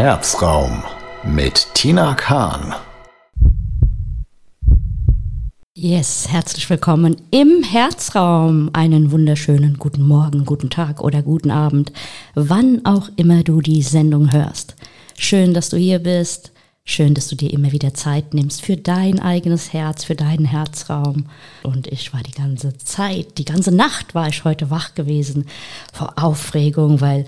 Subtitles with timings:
[0.00, 0.82] Herzraum
[1.24, 2.74] mit Tina Kahn.
[5.74, 8.70] Yes, herzlich willkommen im Herzraum.
[8.72, 11.92] Einen wunderschönen guten Morgen, guten Tag oder guten Abend,
[12.34, 14.74] wann auch immer du die Sendung hörst.
[15.18, 16.52] Schön, dass du hier bist.
[16.82, 21.26] Schön, dass du dir immer wieder Zeit nimmst für dein eigenes Herz, für deinen Herzraum.
[21.62, 25.44] Und ich war die ganze Zeit, die ganze Nacht war ich heute wach gewesen
[25.92, 27.26] vor Aufregung, weil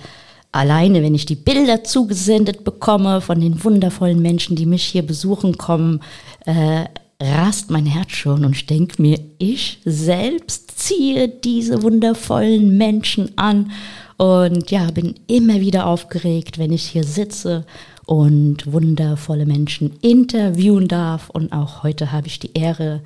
[0.53, 5.59] alleine, wenn ich die Bilder zugesendet bekomme von den wundervollen Menschen, die mich hier besuchen
[5.59, 6.01] kommen,
[6.45, 6.85] äh,
[7.21, 13.71] rast mein Herz schon und ich denke mir, ich selbst ziehe diese wundervollen Menschen an
[14.17, 17.65] und ja, bin immer wieder aufgeregt, wenn ich hier sitze
[18.07, 21.31] und wundervolle Menschen interviewen darf.
[21.31, 23.01] Und auch heute habe ich die Ehre,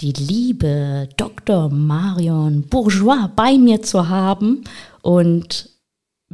[0.00, 1.70] die liebe Dr.
[1.70, 4.64] Marion Bourgeois bei mir zu haben
[5.02, 5.71] und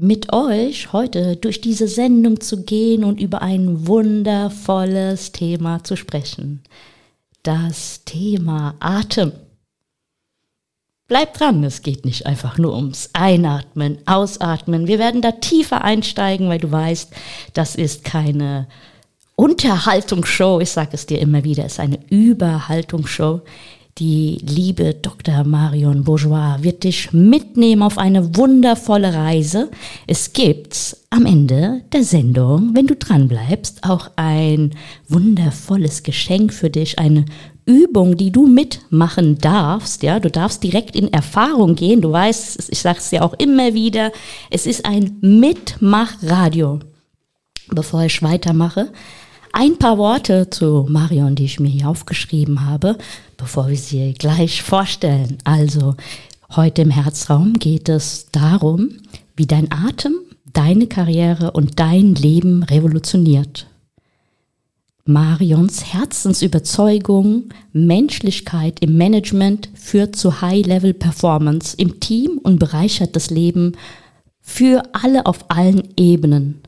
[0.00, 6.62] mit euch heute durch diese Sendung zu gehen und über ein wundervolles Thema zu sprechen.
[7.42, 9.32] Das Thema Atem.
[11.06, 14.86] Bleib dran, es geht nicht einfach nur ums Einatmen, Ausatmen.
[14.86, 17.10] Wir werden da tiefer einsteigen, weil du weißt,
[17.55, 18.68] das ist keine
[19.34, 20.60] Unterhaltungsshow.
[20.60, 23.40] Ich sage es dir immer wieder, es ist eine Überhaltungsshow.
[23.98, 25.42] Die liebe Dr.
[25.42, 29.70] Marion Bourgeois wird dich mitnehmen auf eine wundervolle Reise.
[30.06, 34.70] Es gibt am Ende der Sendung, wenn du dran bleibst, auch ein
[35.08, 37.24] wundervolles Geschenk für dich, eine
[37.66, 42.00] Übung, die du mitmachen darfst, ja, du darfst direkt in Erfahrung gehen.
[42.00, 44.12] Du weißt, ich sage es ja auch immer wieder,
[44.48, 46.78] es ist ein Mitmachradio.
[47.70, 48.92] Bevor ich weitermache,
[49.52, 52.96] ein paar Worte zu Marion, die ich mir hier aufgeschrieben habe,
[53.36, 55.38] bevor wir sie gleich vorstellen.
[55.44, 55.96] Also,
[56.55, 58.90] heute im Herzraum geht es darum,
[59.36, 60.14] wie dein Atem
[60.52, 63.66] deine Karriere und dein Leben revolutioniert.
[65.05, 73.73] Marions Herzensüberzeugung, Menschlichkeit im Management führt zu High-Level-Performance im Team und bereichert das Leben
[74.42, 76.61] für alle auf allen Ebenen.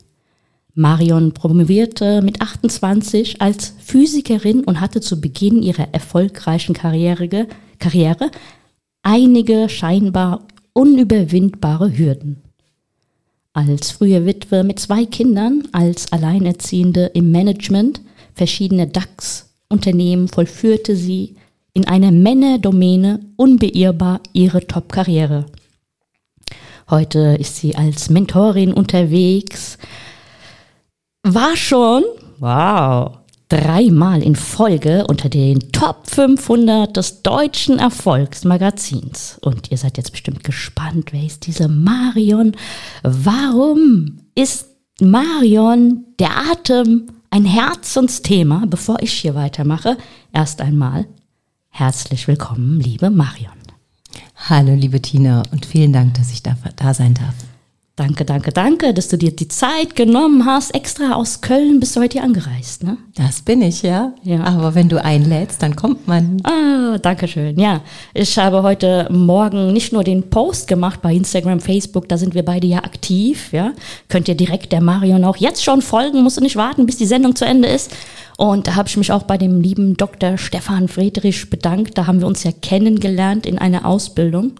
[0.80, 7.46] Marion promovierte mit 28 als Physikerin und hatte zu Beginn ihrer erfolgreichen Karriere,
[7.78, 8.30] Karriere
[9.02, 12.42] einige scheinbar unüberwindbare Hürden.
[13.52, 18.00] Als frühe Witwe mit zwei Kindern, als Alleinerziehende im Management
[18.34, 21.34] verschiedener DAX-Unternehmen vollführte sie
[21.74, 25.46] in einer Männerdomäne unbeirrbar ihre Top-Karriere.
[26.88, 29.78] Heute ist sie als Mentorin unterwegs,
[31.22, 32.04] war schon,
[32.38, 39.38] wow, dreimal in Folge unter den Top 500 des deutschen Erfolgsmagazins.
[39.42, 42.56] Und ihr seid jetzt bestimmt gespannt, wer ist diese Marion?
[43.02, 44.66] Warum ist
[45.00, 49.96] Marion der Atem ein Herzensthema, bevor ich hier weitermache.
[50.32, 51.06] Erst einmal
[51.68, 53.52] herzlich willkommen, liebe Marion.
[54.48, 57.34] Hallo, liebe Tina, und vielen Dank, dass ich da, da sein darf.
[58.00, 60.74] Danke, danke, danke, dass du dir die Zeit genommen hast.
[60.74, 62.96] Extra aus Köln bist du heute hier angereist, ne?
[63.14, 64.14] Das bin ich, ja.
[64.22, 64.42] ja.
[64.42, 66.40] Aber wenn du einlädst, dann kommt man.
[66.44, 67.60] Ah, danke schön.
[67.60, 67.82] Ja,
[68.14, 72.42] ich habe heute Morgen nicht nur den Post gemacht bei Instagram, Facebook, da sind wir
[72.42, 73.72] beide ja aktiv, ja.
[74.08, 77.04] Könnt ihr direkt der Marion auch jetzt schon folgen, musst du nicht warten, bis die
[77.04, 77.94] Sendung zu Ende ist.
[78.38, 80.38] Und da habe ich mich auch bei dem lieben Dr.
[80.38, 81.98] Stefan Friedrich bedankt.
[81.98, 84.52] Da haben wir uns ja kennengelernt in einer Ausbildung.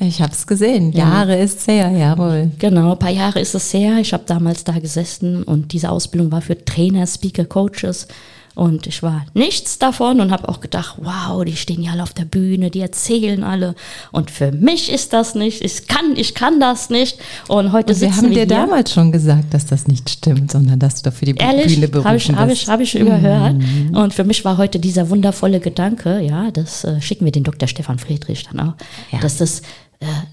[0.00, 0.92] Ich habe es gesehen.
[0.92, 1.44] Jahre ja.
[1.44, 2.50] ist es her, jawohl.
[2.58, 3.98] Genau, ein paar Jahre ist es her.
[3.98, 8.08] Ich habe damals da gesessen und diese Ausbildung war für Trainer, Speaker, Coaches.
[8.54, 12.12] Und ich war nichts davon und habe auch gedacht, wow, die stehen ja alle auf
[12.12, 13.74] der Bühne, die erzählen alle.
[14.10, 17.18] Und für mich ist das nicht, ich kann, ich kann das nicht.
[17.46, 18.46] Und heute und wir haben wir dir hier.
[18.46, 21.74] damals schon gesagt, dass das nicht stimmt, sondern dass du für die Ehrlich?
[21.74, 22.38] Bühne berufen hab ich, bist.
[22.38, 23.54] Habe ich, hab ich überhört.
[23.54, 23.96] Mhm.
[23.96, 27.68] Und für mich war heute dieser wundervolle Gedanke, ja, das äh, schicken wir den Dr.
[27.68, 28.74] Stefan Friedrich dann auch,
[29.12, 29.20] ja.
[29.20, 29.62] dass das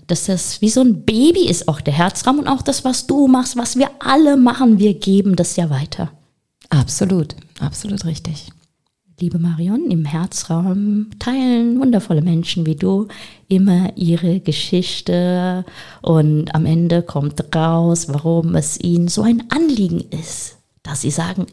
[0.08, 3.28] dass das wie so ein Baby ist, auch der Herzraum und auch das, was du
[3.28, 6.12] machst, was wir alle machen, wir geben das ja weiter.
[6.70, 8.50] Absolut, absolut richtig.
[9.20, 13.08] Liebe Marion, im Herzraum teilen wundervolle Menschen wie du
[13.48, 15.66] immer ihre Geschichte
[16.04, 21.48] und am Ende kommt raus, warum es ihnen so ein Anliegen ist, dass sie sagen,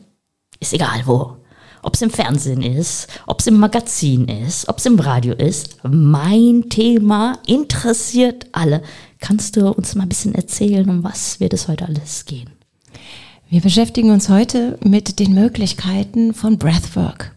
[0.61, 1.39] ist egal wo,
[1.85, 5.77] ob es im Fernsehen ist, ob es im Magazin ist, ob es im Radio ist.
[5.85, 8.83] Mein Thema interessiert alle.
[9.21, 12.51] Kannst du uns mal ein bisschen erzählen, um was wird es heute alles gehen?
[13.49, 17.35] Wir beschäftigen uns heute mit den Möglichkeiten von Breathwork.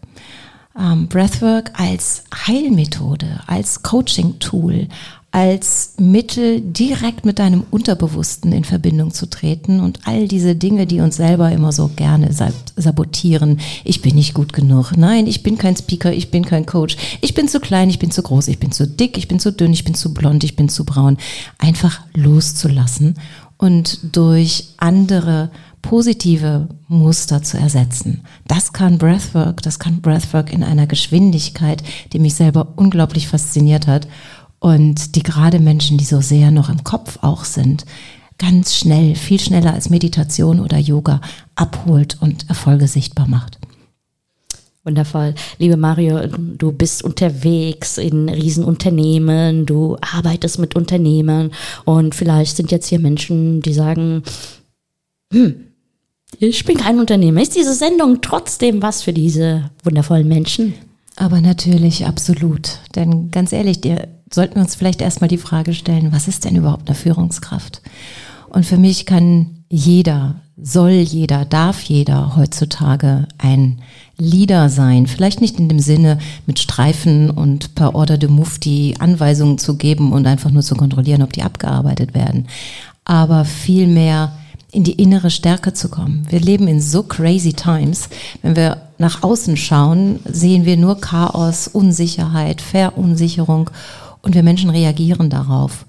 [0.79, 4.87] Ähm, Breathwork als Heilmethode, als Coaching-Tool,
[5.31, 11.01] als Mittel direkt mit deinem Unterbewussten in Verbindung zu treten und all diese Dinge, die
[11.01, 12.31] uns selber immer so gerne
[12.75, 13.59] sabotieren.
[13.83, 14.93] Ich bin nicht gut genug.
[14.95, 16.95] Nein, ich bin kein Speaker, ich bin kein Coach.
[17.21, 19.51] Ich bin zu klein, ich bin zu groß, ich bin zu dick, ich bin zu
[19.51, 21.17] dünn, ich bin zu blond, ich bin zu braun.
[21.57, 23.15] Einfach loszulassen
[23.57, 25.51] und durch andere
[25.81, 28.23] positive Muster zu ersetzen.
[28.47, 34.07] Das kann Breathwork, das kann Breathwork in einer Geschwindigkeit, die mich selber unglaublich fasziniert hat
[34.59, 37.85] und die gerade Menschen, die so sehr noch im Kopf auch sind,
[38.37, 41.21] ganz schnell, viel schneller als Meditation oder Yoga
[41.55, 43.57] abholt und Erfolge sichtbar macht.
[44.83, 45.35] Wundervoll.
[45.57, 51.51] Liebe Mario, du bist unterwegs in Riesenunternehmen, du arbeitest mit Unternehmen
[51.83, 54.23] und vielleicht sind jetzt hier Menschen, die sagen,
[55.33, 55.55] hm,
[56.39, 57.41] ich bin kein Unternehmer.
[57.41, 60.73] Ist diese Sendung trotzdem was für diese wundervollen Menschen?
[61.15, 62.79] Aber natürlich, absolut.
[62.95, 66.55] Denn ganz ehrlich, dir sollten wir uns vielleicht erstmal die Frage stellen, was ist denn
[66.55, 67.81] überhaupt eine Führungskraft?
[68.49, 73.79] Und für mich kann jeder, soll jeder, darf jeder heutzutage ein
[74.17, 75.05] Leader sein.
[75.07, 80.11] Vielleicht nicht in dem Sinne, mit Streifen und per Order de Mufti Anweisungen zu geben
[80.11, 82.47] und einfach nur zu kontrollieren, ob die abgearbeitet werden.
[83.05, 84.31] Aber vielmehr
[84.71, 86.25] in die innere Stärke zu kommen.
[86.29, 88.09] Wir leben in so crazy times.
[88.41, 93.69] Wenn wir nach außen schauen, sehen wir nur Chaos, Unsicherheit, Verunsicherung
[94.21, 95.85] und wir Menschen reagieren darauf.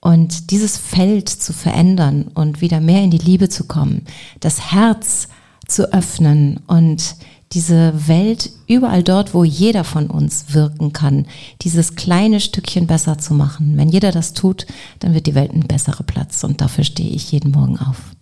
[0.00, 4.02] Und dieses Feld zu verändern und wieder mehr in die Liebe zu kommen,
[4.40, 5.28] das Herz
[5.66, 7.16] zu öffnen und
[7.52, 11.26] diese Welt überall dort, wo jeder von uns wirken kann,
[11.62, 13.76] dieses kleine Stückchen besser zu machen.
[13.76, 14.66] Wenn jeder das tut,
[14.98, 18.13] dann wird die Welt ein besserer Platz und dafür stehe ich jeden Morgen auf.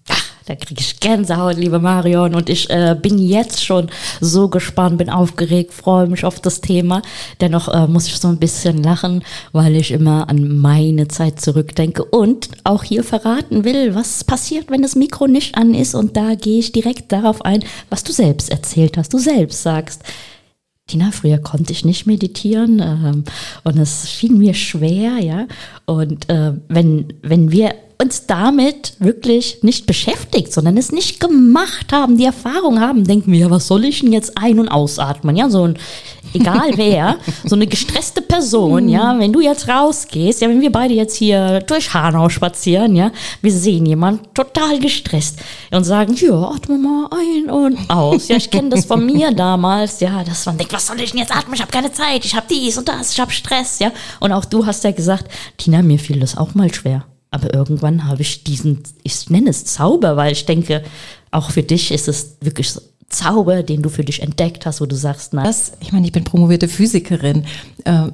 [0.47, 2.35] Da kriege ich Gänsehaut, liebe Marion.
[2.35, 3.89] Und ich äh, bin jetzt schon
[4.21, 7.03] so gespannt, bin aufgeregt, freue mich auf das Thema.
[7.41, 9.23] Dennoch äh, muss ich so ein bisschen lachen,
[9.53, 14.83] weil ich immer an meine Zeit zurückdenke und auch hier verraten will, was passiert, wenn
[14.83, 15.95] das Mikro nicht an ist.
[15.95, 19.13] Und da gehe ich direkt darauf ein, was du selbst erzählt hast.
[19.13, 20.03] Du selbst sagst,
[20.89, 23.25] Tina, früher konnte ich nicht meditieren ähm,
[23.63, 25.47] und es fiel mir schwer, ja.
[25.87, 32.17] Und äh, wenn, wenn wir uns damit wirklich nicht beschäftigt, sondern es nicht gemacht haben,
[32.17, 35.37] die Erfahrung haben, denken wir, ja, was soll ich denn jetzt ein- und ausatmen?
[35.37, 35.79] Ja, so ein,
[36.35, 40.95] egal wer, so eine gestresste Person, ja, wenn du jetzt rausgehst, ja, wenn wir beide
[40.95, 45.39] jetzt hier durch Hanau spazieren, ja, wir sehen jemand total gestresst
[45.71, 48.29] und sagen, ja, atme mal ein und aus.
[48.29, 51.21] Ja, ich kenne das von mir damals, ja, dass man denkt, was soll ich denn
[51.21, 51.55] jetzt atmen?
[51.55, 53.93] Ich habe keine Zeit, ich habe dies und das, ich habe Stress, ja.
[54.19, 57.05] Und auch du hast ja gesagt, Tina, mir fiel das auch mal schwer.
[57.33, 60.85] Aber irgendwann habe ich diesen, ich nenne es Zauber, weil ich denke,
[61.31, 62.73] auch für dich ist es wirklich
[63.09, 65.45] Zauber, den du für dich entdeckt hast, wo du sagst, na.
[65.45, 67.45] Das, ich meine, ich bin promovierte Physikerin.
[67.85, 68.09] Äh,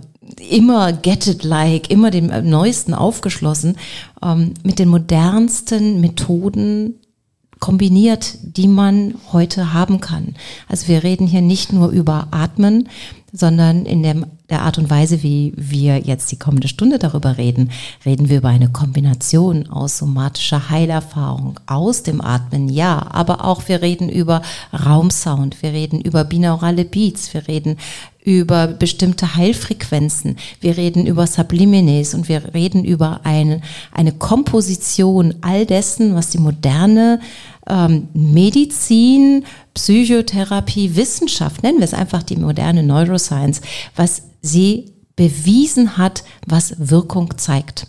[0.51, 3.77] immer get it like, immer dem Neuesten aufgeschlossen,
[4.23, 6.95] ähm, mit den modernsten Methoden
[7.61, 10.37] kombiniert, die man heute haben kann.
[10.69, 12.89] Also wir reden hier nicht nur über Atmen,
[13.33, 17.71] sondern in dem, der Art und Weise, wie wir jetzt die kommende Stunde darüber reden,
[18.07, 23.83] reden wir über eine Kombination aus somatischer Heilerfahrung, aus dem Atmen, ja, aber auch wir
[23.83, 24.41] reden über
[24.73, 27.77] Raumsound, wir reden über binaurale Beats, wir reden
[28.25, 33.61] über bestimmte Heilfrequenzen, wir reden über Sublimines und wir reden über eine,
[33.93, 37.21] eine Komposition all dessen, was die moderne
[37.69, 43.61] ähm, Medizin, Psychotherapie, Wissenschaft, nennen wir es einfach die moderne Neuroscience,
[43.95, 47.89] was sie bewiesen hat, was Wirkung zeigt.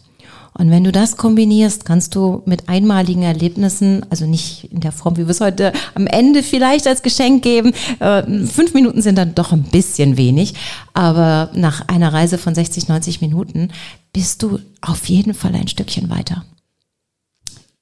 [0.60, 5.15] Und wenn du das kombinierst, kannst du mit einmaligen Erlebnissen, also nicht in der Form,
[5.15, 9.36] wie wir es heute am Ende vielleicht als Geschenk geben, äh, fünf Minuten sind dann
[9.36, 10.56] doch ein bisschen wenig,
[10.94, 13.70] aber nach einer Reise von 60, 90 Minuten
[14.12, 16.44] bist du auf jeden Fall ein Stückchen weiter.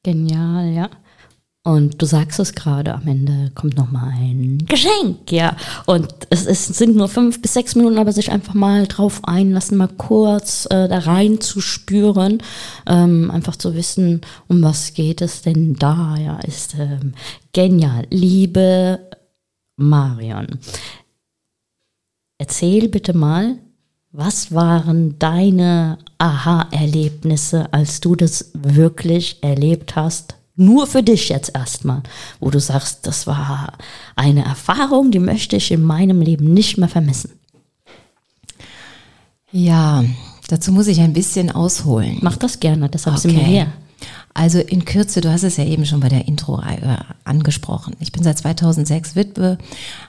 [0.04, 0.90] Genial, ja.
[1.68, 5.54] Und du sagst es gerade, am Ende kommt noch mal ein Geschenk, ja.
[5.86, 9.76] Und es, es sind nur fünf bis sechs Minuten, aber sich einfach mal drauf einlassen,
[9.76, 12.42] mal kurz äh, da rein zu spüren,
[12.86, 17.14] ähm, einfach zu wissen, um was geht es denn da, ja, ist ähm,
[17.52, 18.08] genial.
[18.12, 19.02] Liebe
[19.76, 20.48] Marion,
[22.38, 23.58] erzähl bitte mal,
[24.14, 30.37] was waren deine Aha-Erlebnisse, als du das wirklich erlebt hast?
[30.60, 32.02] Nur für dich jetzt erstmal,
[32.40, 33.74] wo du sagst, das war
[34.16, 37.32] eine Erfahrung, die möchte ich in meinem Leben nicht mehr vermissen.
[39.52, 40.04] Ja,
[40.48, 42.18] dazu muss ich ein bisschen ausholen.
[42.22, 43.28] Mach das gerne, deshalb okay.
[43.28, 43.68] sind wir hier.
[44.34, 47.96] Also in Kürze, du hast es ja eben schon bei der Intro äh, angesprochen.
[48.00, 49.58] Ich bin seit 2006 Witwe,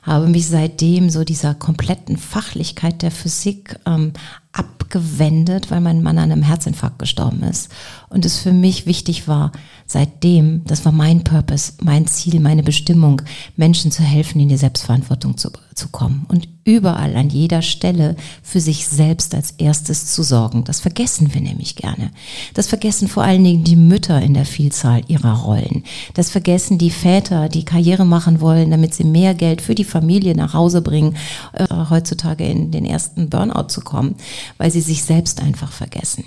[0.02, 4.12] habe mich seitdem so dieser kompletten Fachlichkeit der Physik ähm,
[4.52, 7.70] abgewendet, weil mein Mann an einem Herzinfarkt gestorben ist.
[8.10, 9.50] Und es für mich wichtig war,
[9.88, 13.22] seitdem, das war mein Purpose, mein Ziel, meine Bestimmung,
[13.56, 18.60] Menschen zu helfen, in die Selbstverantwortung zu, zu kommen und überall an jeder Stelle für
[18.60, 20.64] sich selbst als erstes zu sorgen.
[20.64, 22.10] Das vergessen wir nämlich gerne.
[22.52, 25.84] Das vergessen vor allen Dingen die Mütter in der Vielzahl ihrer Rollen.
[26.12, 30.36] Das vergessen die Väter, die Karriere machen wollen, damit sie mehr Geld für die Familie
[30.36, 31.16] nach Hause bringen,
[31.54, 34.16] äh, heutzutage in den ersten Burnout zu kommen,
[34.58, 36.24] weil sie sich selbst einfach vergessen.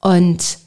[0.00, 0.58] Und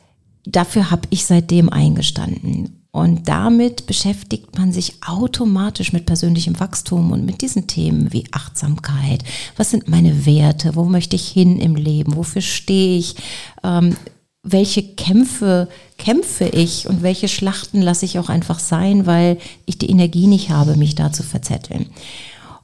[0.45, 2.81] dafür habe ich seitdem eingestanden.
[2.91, 9.21] Und damit beschäftigt man sich automatisch mit persönlichem Wachstum und mit diesen Themen wie Achtsamkeit.
[9.57, 10.75] Was sind meine Werte?
[10.75, 12.15] Wo möchte ich hin im Leben?
[12.15, 13.15] Wofür stehe ich?
[13.63, 13.97] Ähm,
[14.43, 19.89] welche Kämpfe kämpfe ich und welche Schlachten lasse ich auch einfach sein, weil ich die
[19.89, 21.87] Energie nicht habe, mich da zu verzetteln.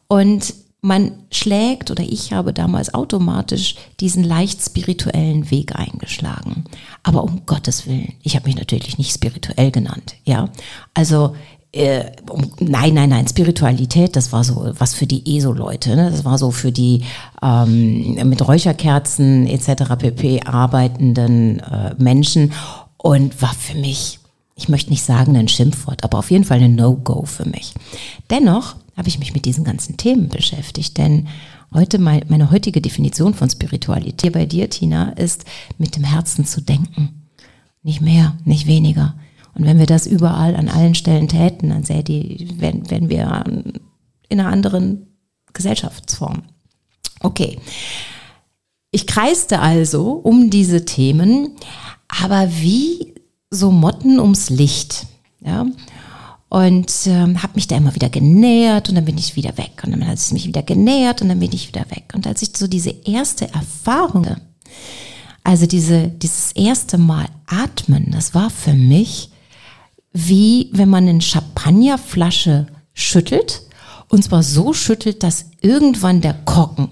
[0.08, 6.64] Und man schlägt oder ich habe damals automatisch diesen leicht spirituellen Weg eingeschlagen.
[7.04, 10.50] Aber um Gottes Willen, ich habe mich natürlich nicht spirituell genannt, ja.
[10.96, 11.36] Also
[11.74, 16.12] äh, um, nein, nein, nein, Spiritualität, das war so was für die ESO-Leute, ne?
[16.12, 17.04] das war so für die
[17.42, 19.96] ähm, mit Räucherkerzen etc.
[19.98, 20.42] pp.
[20.42, 22.52] arbeitenden äh, Menschen
[22.98, 24.20] und war für mich,
[24.56, 27.74] ich möchte nicht sagen ein Schimpfwort, aber auf jeden Fall ein No-Go für mich.
[28.30, 30.98] Dennoch habe ich mich mit diesen ganzen Themen beschäftigt.
[30.98, 31.28] Denn
[31.74, 35.46] heute meine heutige Definition von Spiritualität bei dir, Tina, ist
[35.78, 37.28] mit dem Herzen zu denken.
[37.84, 39.16] Nicht mehr, nicht weniger.
[39.54, 43.44] Und wenn wir das überall an allen Stellen täten, dann sähe die, werden, werden wir
[44.30, 45.08] in einer anderen
[45.54, 46.44] Gesellschaftsform.
[47.22, 47.60] Okay.
[48.92, 51.56] Ich kreiste also um diese Themen,
[52.08, 53.14] aber wie
[53.50, 55.08] so Motten ums Licht.
[55.40, 55.66] Ja?
[56.52, 59.92] Und ähm, habe mich da immer wieder genähert und dann bin ich wieder weg und
[59.92, 62.50] dann hat es mich wieder genähert und dann bin ich wieder weg und als ich
[62.54, 64.28] so diese erste Erfahrung,
[65.46, 69.30] also diese dieses erste Mal atmen, das war für mich
[70.12, 73.62] wie wenn man eine Champagnerflasche schüttelt
[74.10, 76.90] und zwar so schüttelt, dass irgendwann der Korken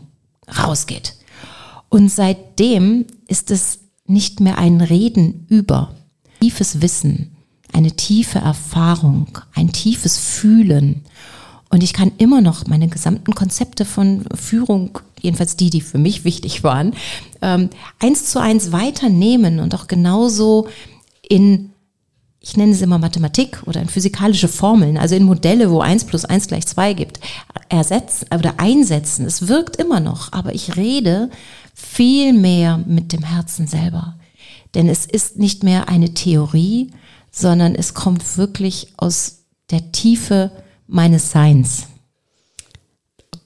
[0.57, 1.15] rausgeht.
[1.89, 5.95] Und seitdem ist es nicht mehr ein Reden über
[6.39, 7.35] tiefes Wissen,
[7.79, 11.05] eine tiefe Erfahrung, ein tiefes Fühlen.
[11.69, 16.25] Und ich kann immer noch meine gesamten Konzepte von Führung, jedenfalls die, die für mich
[16.25, 16.93] wichtig waren,
[17.41, 17.69] ähm,
[17.99, 20.67] eins zu eins weiternehmen und auch genauso
[21.29, 21.69] in,
[22.41, 26.25] ich nenne es immer Mathematik oder in physikalische Formeln, also in Modelle, wo eins plus
[26.25, 27.21] eins gleich zwei gibt,
[27.69, 29.25] ersetzen oder einsetzen.
[29.25, 31.29] Es wirkt immer noch, aber ich rede
[31.73, 34.15] viel mehr mit dem Herzen selber.
[34.73, 36.91] Denn es ist nicht mehr eine Theorie,
[37.39, 40.51] sondern es kommt wirklich aus der Tiefe
[40.87, 41.87] meines Seins.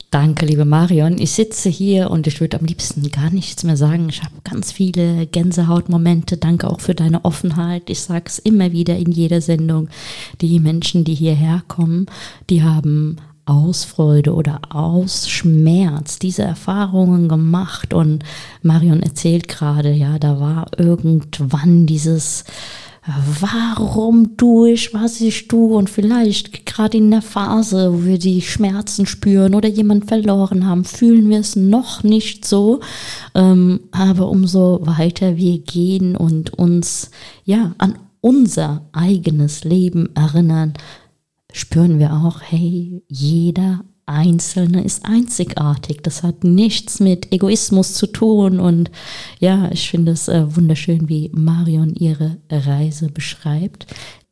[0.09, 1.17] Danke, liebe Marion.
[1.17, 4.09] Ich sitze hier und ich würde am liebsten gar nichts mehr sagen.
[4.09, 6.37] Ich habe ganz viele Gänsehautmomente.
[6.37, 7.89] Danke auch für deine Offenheit.
[7.89, 9.89] Ich sage es immer wieder in jeder Sendung.
[10.39, 12.05] Die Menschen, die hierher kommen,
[12.51, 17.93] die haben aus Freude oder aus Schmerz diese Erfahrungen gemacht.
[17.93, 18.23] Und
[18.61, 22.43] Marion erzählt gerade, ja, da war irgendwann dieses
[23.05, 28.41] warum tue ich, was ich tue und vielleicht gerade in der Phase, wo wir die
[28.41, 32.79] Schmerzen spüren oder jemand verloren haben, fühlen wir es noch nicht so,
[33.35, 37.11] ähm, aber umso weiter wir gehen und uns
[37.43, 40.73] ja an unser eigenes Leben erinnern,
[41.51, 46.01] spüren wir auch, hey, jeder Einzelne ist einzigartig.
[46.03, 48.59] Das hat nichts mit Egoismus zu tun.
[48.59, 48.91] Und
[49.39, 53.87] ja, ich finde es äh, wunderschön, wie Marion ihre Reise beschreibt.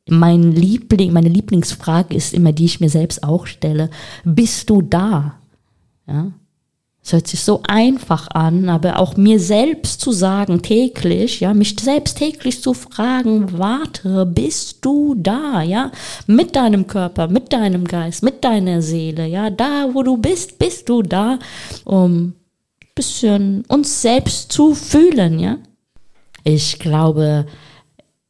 [0.09, 3.89] Mein Liebling, meine Lieblingsfrage ist immer, die ich mir selbst auch stelle.
[4.25, 5.35] Bist du da?
[6.07, 6.31] Ja?
[7.03, 11.75] Es hört sich so einfach an, aber auch mir selbst zu sagen täglich, ja, mich
[11.79, 15.91] selbst täglich zu fragen, warte, bist du da, ja,
[16.27, 20.89] mit deinem Körper, mit deinem Geist, mit deiner Seele, ja, da, wo du bist, bist
[20.89, 21.39] du da,
[21.85, 22.33] um
[22.93, 25.57] bisschen uns selbst zu fühlen, ja.
[26.43, 27.45] Ich glaube,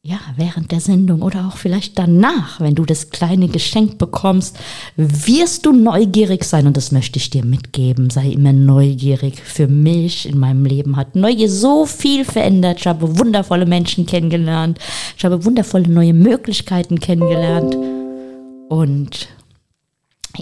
[0.04, 4.58] ja, während der Sendung oder auch vielleicht danach, wenn du das kleine Geschenk bekommst,
[4.96, 8.10] wirst du neugierig sein und das möchte ich dir mitgeben.
[8.10, 9.40] Sei immer neugierig.
[9.40, 12.80] Für mich in meinem Leben hat Neugier so viel verändert.
[12.80, 14.80] Ich habe wundervolle Menschen kennengelernt.
[15.16, 17.76] Ich habe wundervolle neue Möglichkeiten kennengelernt.
[18.68, 19.28] Und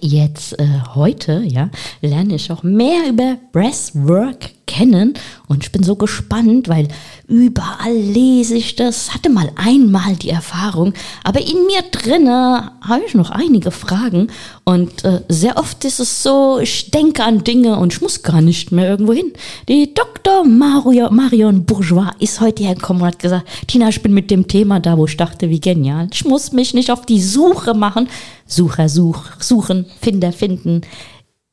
[0.01, 1.71] jetzt, äh, heute, ja,
[2.01, 5.15] lerne ich auch mehr über Breathwork kennen.
[5.49, 6.87] Und ich bin so gespannt, weil
[7.27, 10.95] überall lese ich das, hatte mal einmal die Erfahrung,
[11.25, 14.29] aber in mir drinne habe ich noch einige Fragen.
[14.65, 18.41] Und äh, sehr oft ist es so, ich denke an Dinge und ich muss gar
[18.41, 19.33] nicht mehr irgendwo hin.
[19.69, 20.45] Die Dr.
[20.45, 24.79] Mario, Marion Bourgeois ist heute hergekommen und hat gesagt, Tina, ich bin mit dem Thema
[24.79, 26.09] da, wo ich dachte, wie genial.
[26.13, 28.09] Ich muss mich nicht auf die Suche machen.
[28.51, 30.81] Sucher, such, suchen, Finder, finden.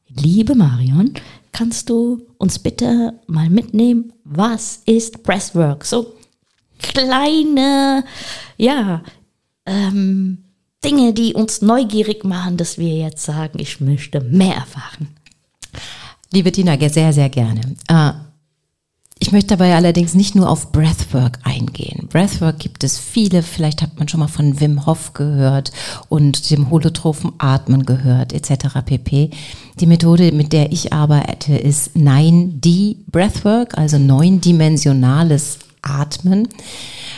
[0.10, 1.14] Liebe Marion,
[1.52, 5.86] kannst du uns bitte mal mitnehmen, was ist Breathwork?
[5.86, 6.16] So
[6.80, 8.04] kleine,
[8.58, 9.04] ja,
[9.66, 10.40] ähm,
[10.84, 15.10] Dinge, die uns neugierig machen, dass wir jetzt sagen, ich möchte mehr erfahren.
[16.32, 17.62] Liebe Tina, sehr, sehr gerne.
[17.88, 18.12] Äh,
[19.20, 22.08] ich möchte dabei allerdings nicht nur auf Breathwork eingehen.
[22.10, 25.72] Breathwork gibt es viele, vielleicht hat man schon mal von Wim Hof gehört
[26.10, 28.80] und dem holotrophen Atmen gehört, etc.
[28.86, 29.32] pp.
[29.80, 36.48] Die Methode, mit der ich arbeite, ist 9D Breathwork, also neundimensionales Atmen.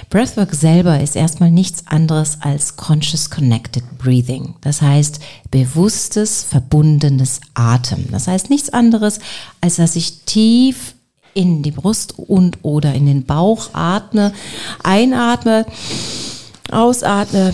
[0.09, 4.55] Breathwork selber ist erstmal nichts anderes als Conscious Connected Breathing.
[4.61, 5.19] Das heißt,
[5.51, 8.07] bewusstes, verbundenes Atem.
[8.11, 9.19] Das heißt nichts anderes,
[9.61, 10.95] als dass ich tief
[11.33, 14.33] in die Brust und oder in den Bauch atme,
[14.83, 15.65] einatme,
[16.71, 17.53] ausatme.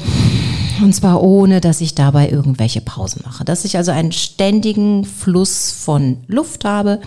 [0.81, 3.45] Und zwar ohne, dass ich dabei irgendwelche Pausen mache.
[3.45, 6.99] Dass ich also einen ständigen Fluss von Luft habe.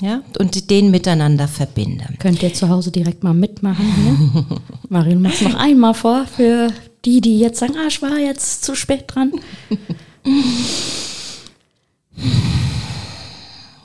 [0.00, 2.04] Ja, und den miteinander verbinde.
[2.18, 4.44] Könnt ihr zu Hause direkt mal mitmachen hier?
[4.88, 6.68] Marion, mach's noch einmal vor für
[7.04, 9.32] die, die jetzt sagen, ah, ich war jetzt zu spät dran.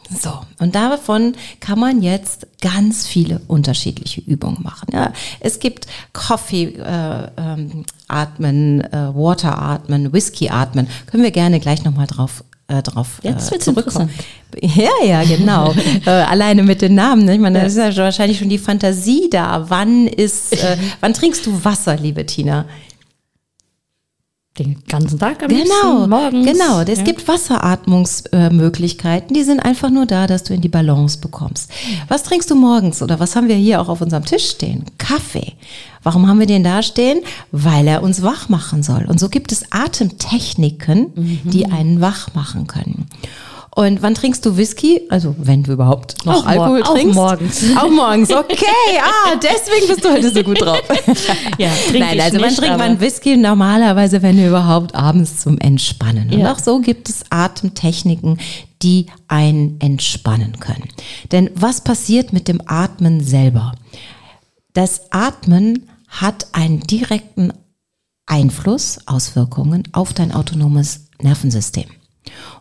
[0.10, 4.88] So, und davon kann man jetzt ganz viele unterschiedliche Übungen machen.
[4.94, 10.88] Ja, es gibt Coffee äh, ähm, atmen, äh, Water atmen, Whisky atmen.
[11.08, 14.10] Können wir gerne gleich nochmal drauf äh, drauf äh, Jetzt äh, zurückkommen.
[14.62, 15.74] Ja, ja, genau.
[16.06, 17.26] äh, alleine mit den Namen.
[17.26, 17.36] Ne?
[17.36, 19.70] Ich meine, da ist ja wahrscheinlich schon die Fantasie da.
[19.70, 22.66] Wann ist, äh, wann trinkst du Wasser, liebe Tina?
[24.58, 26.48] Den ganzen Tag am genau, liebsten, morgens.
[26.48, 27.04] Genau, es ja.
[27.04, 31.70] gibt Wasseratmungsmöglichkeiten, die sind einfach nur da, dass du in die Balance bekommst.
[32.08, 34.86] Was trinkst du morgens oder was haben wir hier auch auf unserem Tisch stehen?
[34.98, 35.52] Kaffee.
[36.04, 37.22] Warum haben wir den da stehen?
[37.52, 39.06] Weil er uns wach machen soll.
[39.06, 41.40] Und so gibt es Atemtechniken, mhm.
[41.46, 43.08] die einen wach machen können.
[43.76, 45.02] Und wann trinkst du Whisky?
[45.10, 47.18] Also, wenn du überhaupt noch auch Alkohol trinkst?
[47.18, 47.64] Auch morgens.
[47.78, 48.66] Auch morgens, okay.
[49.04, 50.82] Ah, deswegen bist du heute so gut drauf.
[51.58, 56.32] ja, Nein, also man trinkt man Whisky normalerweise, wenn überhaupt, abends zum Entspannen.
[56.32, 56.54] Und ja.
[56.54, 58.40] auch so gibt es Atemtechniken,
[58.82, 60.88] die einen entspannen können.
[61.34, 63.74] Denn was passiert mit dem Atmen selber?
[64.72, 67.52] Das Atmen hat einen direkten
[68.26, 71.88] Einfluss, Auswirkungen auf dein autonomes Nervensystem.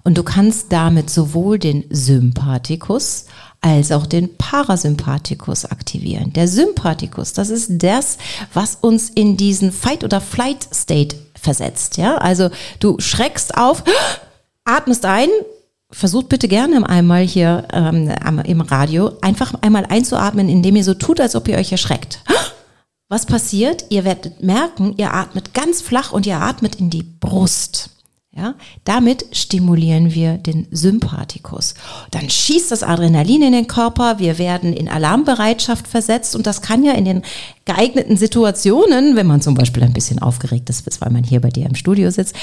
[0.03, 3.27] Und du kannst damit sowohl den Sympathikus
[3.65, 6.35] als auch den Parasympathikus aktivieren.
[6.35, 8.19] Der Sympathikus, das ist das,
[8.53, 11.97] was uns in diesen Fight- oder Flight-State versetzt.
[11.97, 12.51] Ja, also
[12.81, 13.83] du schreckst auf,
[14.65, 15.29] atmest ein,
[15.91, 18.13] versucht bitte gerne einmal hier ähm,
[18.45, 22.21] im Radio einfach einmal einzuatmen, indem ihr so tut, als ob ihr euch erschreckt.
[23.09, 23.87] Was passiert?
[23.91, 27.91] Ihr werdet merken, ihr atmet ganz flach und ihr atmet in die Brust.
[28.37, 31.75] Ja, damit stimulieren wir den Sympathikus.
[32.11, 36.83] Dann schießt das Adrenalin in den Körper, wir werden in Alarmbereitschaft versetzt und das kann
[36.83, 37.23] ja in den
[37.65, 41.67] geeigneten Situationen, wenn man zum Beispiel ein bisschen aufgeregt ist, weil man hier bei dir
[41.67, 42.35] im Studio sitzt,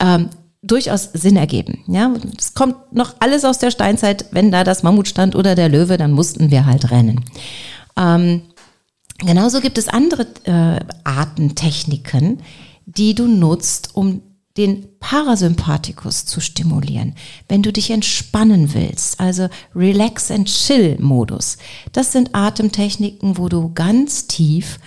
[0.00, 0.28] ähm,
[0.62, 1.82] durchaus Sinn ergeben.
[1.86, 4.26] Ja, es kommt noch alles aus der Steinzeit.
[4.32, 7.24] Wenn da das Mammut stand oder der Löwe, dann mussten wir halt rennen.
[7.96, 8.42] Ähm,
[9.18, 12.42] genauso gibt es andere äh, Artentechniken,
[12.84, 14.22] die du nutzt, um
[14.58, 17.14] den Parasympathikus zu stimulieren,
[17.48, 21.58] wenn du dich entspannen willst, also Relax and Chill Modus.
[21.92, 24.80] Das sind Atemtechniken, wo du ganz tief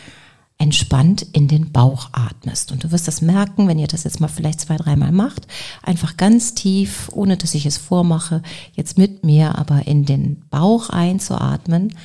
[0.57, 2.71] entspannt in den Bauch atmest.
[2.71, 5.47] Und du wirst das merken, wenn ihr das jetzt mal vielleicht zwei, dreimal macht.
[5.81, 10.89] Einfach ganz tief, ohne dass ich es vormache, jetzt mit mir, aber in den Bauch
[10.89, 11.95] einzuatmen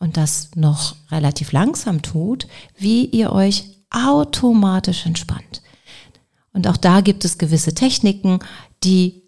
[0.00, 5.62] und das noch relativ langsam tut, wie ihr euch automatisch entspannt.
[6.54, 8.38] Und auch da gibt es gewisse Techniken,
[8.82, 9.24] die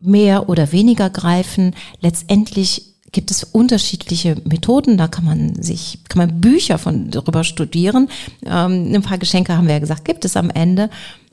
[0.00, 1.74] mehr oder weniger greifen.
[2.00, 4.98] Letztendlich gibt es unterschiedliche Methoden.
[4.98, 8.10] Da kann man sich, kann man Bücher von darüber studieren.
[8.44, 10.90] Ähm, ein paar Geschenke haben wir ja gesagt, gibt es am Ende.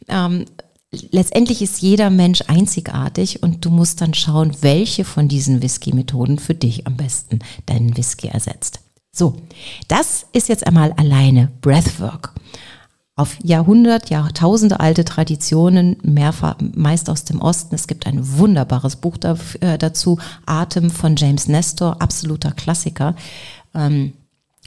[0.07, 0.45] Ähm,
[0.91, 6.53] letztendlich ist jeder Mensch einzigartig und du musst dann schauen, welche von diesen Whisky-Methoden für
[6.53, 8.79] dich am besten deinen Whisky ersetzt.
[9.11, 9.35] So,
[9.89, 12.33] das ist jetzt einmal alleine Breathwork.
[13.15, 17.75] Auf Jahrhundert, Jahrtausende alte Traditionen, mehrfach, meist aus dem Osten.
[17.75, 19.17] Es gibt ein wunderbares Buch
[19.59, 23.15] äh, dazu, Atem von James Nestor, absoluter Klassiker.
[23.73, 24.13] Ähm,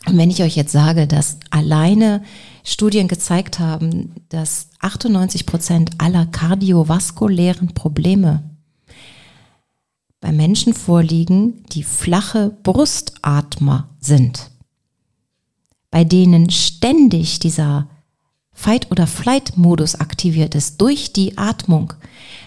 [0.07, 2.22] und wenn ich euch jetzt sage, dass alleine
[2.62, 8.42] Studien gezeigt haben, dass 98 Prozent aller kardiovaskulären Probleme
[10.20, 14.50] bei Menschen vorliegen, die flache Brustatmer sind,
[15.90, 17.88] bei denen ständig dieser
[18.54, 21.92] Fight- oder Flight-Modus aktiviert ist durch die Atmung,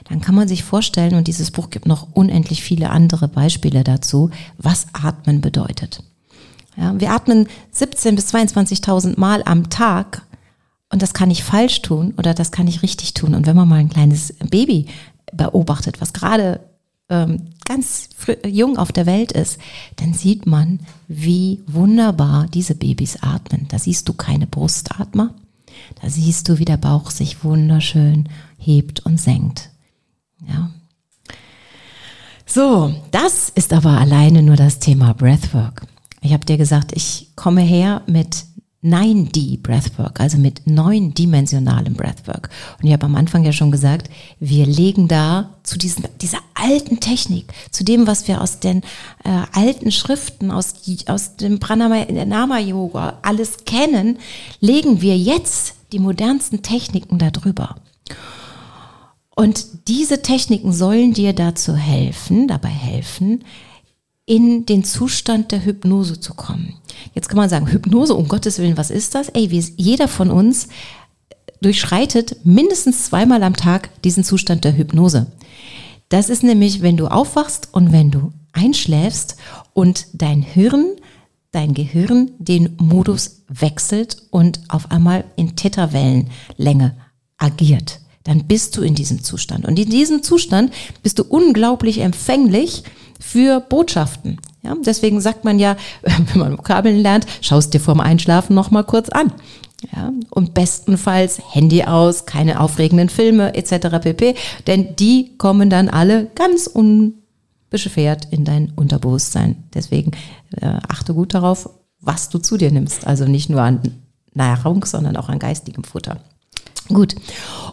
[0.10, 4.32] dann kann man sich vorstellen, und dieses Buch gibt noch unendlich viele andere Beispiele dazu,
[4.58, 6.02] was Atmen bedeutet.
[6.78, 10.22] Ja, wir atmen 17.000 bis 22.000 Mal am Tag
[10.92, 13.36] und das kann ich falsch tun oder das kann ich richtig tun.
[13.36, 14.86] Und wenn man mal ein kleines Baby
[15.34, 16.62] beobachtet, was gerade
[17.10, 18.10] ähm, ganz
[18.46, 19.60] jung auf der Welt ist,
[19.98, 23.68] dann sieht man, wie wunderbar diese Babys atmen.
[23.70, 25.34] Da siehst du keine Brustatmer,
[26.02, 29.70] da siehst du, wie der Bauch sich wunderschön hebt und senkt.
[30.48, 30.72] Ja.
[32.46, 35.86] So, das ist aber alleine nur das Thema Breathwork.
[36.22, 38.46] Ich habe dir gesagt, ich komme her mit
[38.84, 42.50] 9D Breathwork, also mit neundimensionalem Breathwork.
[42.80, 44.10] Und ich habe am Anfang ja schon gesagt,
[44.40, 48.82] wir legen da zu diesen, dieser alten Technik, zu dem, was wir aus den
[49.24, 50.76] äh, alten Schriften, aus,
[51.08, 54.20] aus dem Pranama Yoga alles kennen,
[54.60, 57.78] legen wir jetzt die modernsten Techniken darüber.
[59.36, 63.44] Und diese Techniken sollen dir dazu helfen, dabei helfen,
[64.28, 66.76] in den Zustand der Hypnose zu kommen.
[67.16, 69.30] Jetzt kann man sagen, Hypnose, um Gottes Willen, was ist das?
[69.30, 70.68] Ey, wie, jeder von uns
[71.62, 75.28] durchschreitet mindestens zweimal am Tag diesen Zustand der Hypnose.
[76.10, 79.38] Das ist nämlich, wenn du aufwachst und wenn du einschläfst
[79.74, 80.98] und dein Hirn,
[81.52, 86.96] dein Gehirn den Modus wechselt und auf einmal in Theta-Wellenlänge
[87.38, 88.02] agiert.
[88.24, 89.66] Dann bist du in diesem Zustand.
[89.66, 92.84] Und in diesem Zustand bist du unglaublich empfänglich
[93.20, 94.40] für Botschaften.
[94.64, 98.84] Ja, deswegen sagt man ja, wenn man Vokabeln lernt, schaust dir vorm Einschlafen noch mal
[98.84, 99.32] kurz an.
[99.96, 104.00] Ja, und bestenfalls Handy aus, keine aufregenden Filme etc.
[104.02, 104.36] pp.
[104.66, 109.66] Denn die kommen dann alle ganz unbeschwert in dein Unterbewusstsein.
[109.76, 110.12] Deswegen
[110.60, 111.70] äh, achte gut darauf,
[112.02, 113.06] was du zu dir nimmst.
[113.06, 113.82] Also nicht nur an
[114.34, 116.22] Nahrung, sondern auch an geistigem Futter.
[116.88, 117.16] Gut.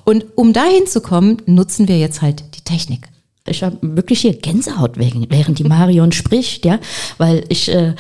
[0.05, 3.09] Und um dahin zu kommen, nutzen wir jetzt halt die Technik
[3.47, 6.79] ich habe wirklich hier Gänsehaut während die Marion spricht, ja,
[7.19, 7.95] weil ich äh,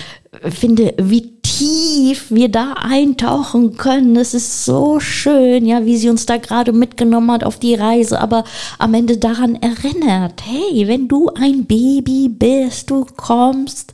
[0.49, 4.17] finde, wie tief wir da eintauchen können.
[4.17, 8.21] Es ist so schön, ja, wie sie uns da gerade mitgenommen hat auf die Reise,
[8.21, 8.45] aber
[8.79, 13.94] am Ende daran erinnert, hey, wenn du ein Baby bist, du kommst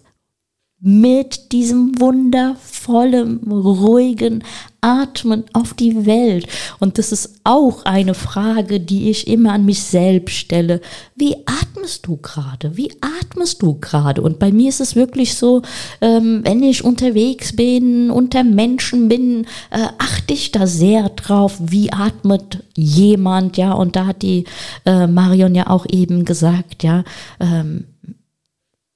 [0.82, 4.42] mit diesem wundervollen, ruhigen
[4.80, 6.46] Atmen auf die Welt.
[6.78, 10.80] Und das ist auch eine Frage, die ich immer an mich selbst stelle.
[11.14, 12.78] Wie atmest du gerade?
[12.78, 14.22] Wie atmest du gerade?
[14.22, 15.60] Und bei mir ist es wirklich so,
[16.00, 21.92] ähm, wenn ich unterwegs bin, unter Menschen bin, äh, achte ich da sehr drauf, wie
[21.92, 23.72] atmet jemand, ja.
[23.72, 24.44] Und da hat die
[24.86, 27.04] äh, Marion ja auch eben gesagt, ja,
[27.38, 27.84] ähm,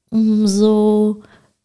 [0.09, 1.23] umso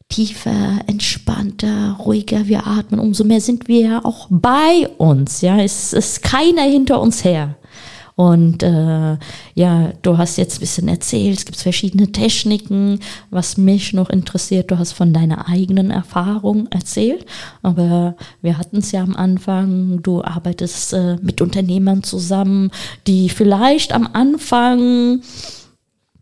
[0.10, 5.42] tiefer, entspannter, ruhiger wir atmen, umso mehr sind wir ja auch bei uns.
[5.42, 7.56] Ja, es ist keiner hinter uns her.
[8.20, 9.18] Und äh,
[9.54, 13.00] ja, du hast jetzt ein bisschen erzählt, es gibt verschiedene Techniken.
[13.30, 17.26] Was mich noch interessiert, du hast von deiner eigenen Erfahrung erzählt.
[17.62, 22.72] Aber wir hatten es ja am Anfang, du arbeitest äh, mit Unternehmern zusammen,
[23.08, 25.22] die vielleicht am Anfang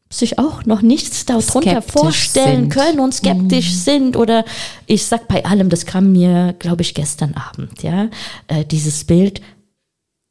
[0.09, 2.73] sich auch noch nichts darunter vorstellen sind.
[2.73, 3.75] können und skeptisch mhm.
[3.75, 4.45] sind oder
[4.85, 8.09] ich sag bei allem, das kam mir, glaube ich, gestern Abend, ja,
[8.47, 9.41] äh, dieses Bild,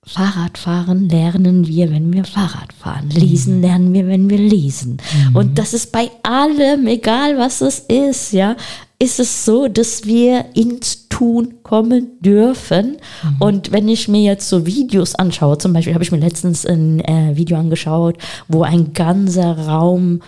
[0.08, 3.10] Fahrradfahren lernen wir, wenn wir Fahrrad fahren.
[3.10, 3.62] Lesen mhm.
[3.62, 4.98] lernen wir, wenn wir lesen.
[5.30, 5.36] Mhm.
[5.36, 8.54] Und das ist bei allem, egal was es ist, ja,
[8.98, 12.96] ist es so, dass wir ins Tun kommen dürfen.
[13.22, 13.36] Mhm.
[13.40, 17.00] Und wenn ich mir jetzt so Videos anschaue, zum Beispiel habe ich mir letztens ein
[17.00, 18.16] äh, Video angeschaut,
[18.48, 20.20] wo ein ganzer Raum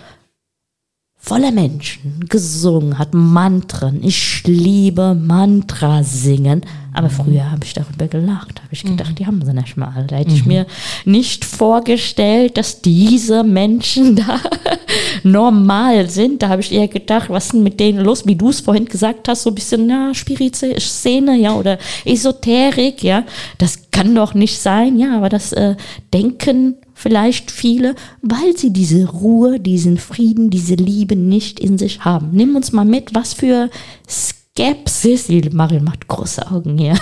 [1.21, 4.03] voller Menschen gesungen hat, Mantren.
[4.03, 6.61] Ich liebe Mantra singen.
[6.91, 8.61] Aber früher habe ich darüber gelacht.
[8.61, 9.15] Habe ich gedacht, mhm.
[9.15, 10.05] die haben sie nicht mal.
[10.07, 10.35] Da hätte mhm.
[10.35, 10.65] ich mir
[11.05, 14.39] nicht vorgestellt, dass diese Menschen da
[15.23, 16.41] normal sind.
[16.41, 18.25] Da habe ich eher gedacht, was ist denn mit denen los?
[18.25, 23.03] Wie du es vorhin gesagt hast, so ein bisschen, na, spirituelle Szene, ja, oder Esoterik,
[23.03, 23.23] ja.
[23.59, 25.75] Das kann doch nicht sein, ja, aber das äh,
[26.13, 32.31] Denken vielleicht viele, weil sie diese Ruhe, diesen Frieden, diese Liebe nicht in sich haben.
[32.33, 33.69] Nimm uns mal mit, was für
[34.07, 36.95] Skepsis, Marion macht große Augen hier.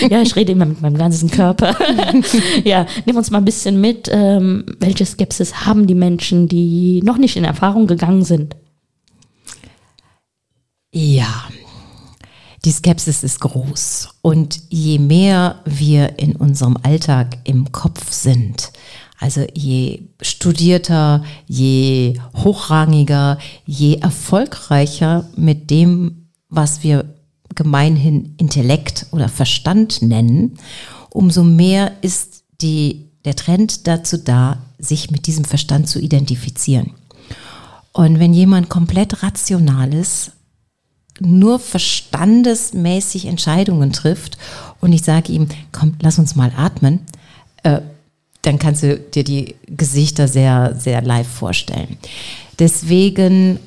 [0.08, 1.76] ja, ich rede immer mit meinem ganzen Körper.
[2.64, 4.08] ja, nimm uns mal ein bisschen mit.
[4.10, 8.56] Ähm, welche Skepsis haben die Menschen, die noch nicht in Erfahrung gegangen sind?
[10.92, 11.44] Ja,
[12.66, 14.08] die Skepsis ist groß.
[14.22, 18.72] Und je mehr wir in unserem Alltag im Kopf sind,
[19.20, 27.04] also je studierter, je hochrangiger, je erfolgreicher mit dem, was wir
[27.54, 30.58] gemeinhin Intellekt oder Verstand nennen,
[31.10, 36.90] umso mehr ist die, der Trend dazu da, sich mit diesem Verstand zu identifizieren.
[37.92, 40.32] Und wenn jemand komplett rational ist,
[41.20, 44.38] nur verstandesmäßig Entscheidungen trifft
[44.80, 47.00] und ich sage ihm, komm, lass uns mal atmen,
[47.62, 47.80] äh,
[48.42, 51.96] dann kannst du dir die Gesichter sehr, sehr live vorstellen.
[52.58, 53.58] Deswegen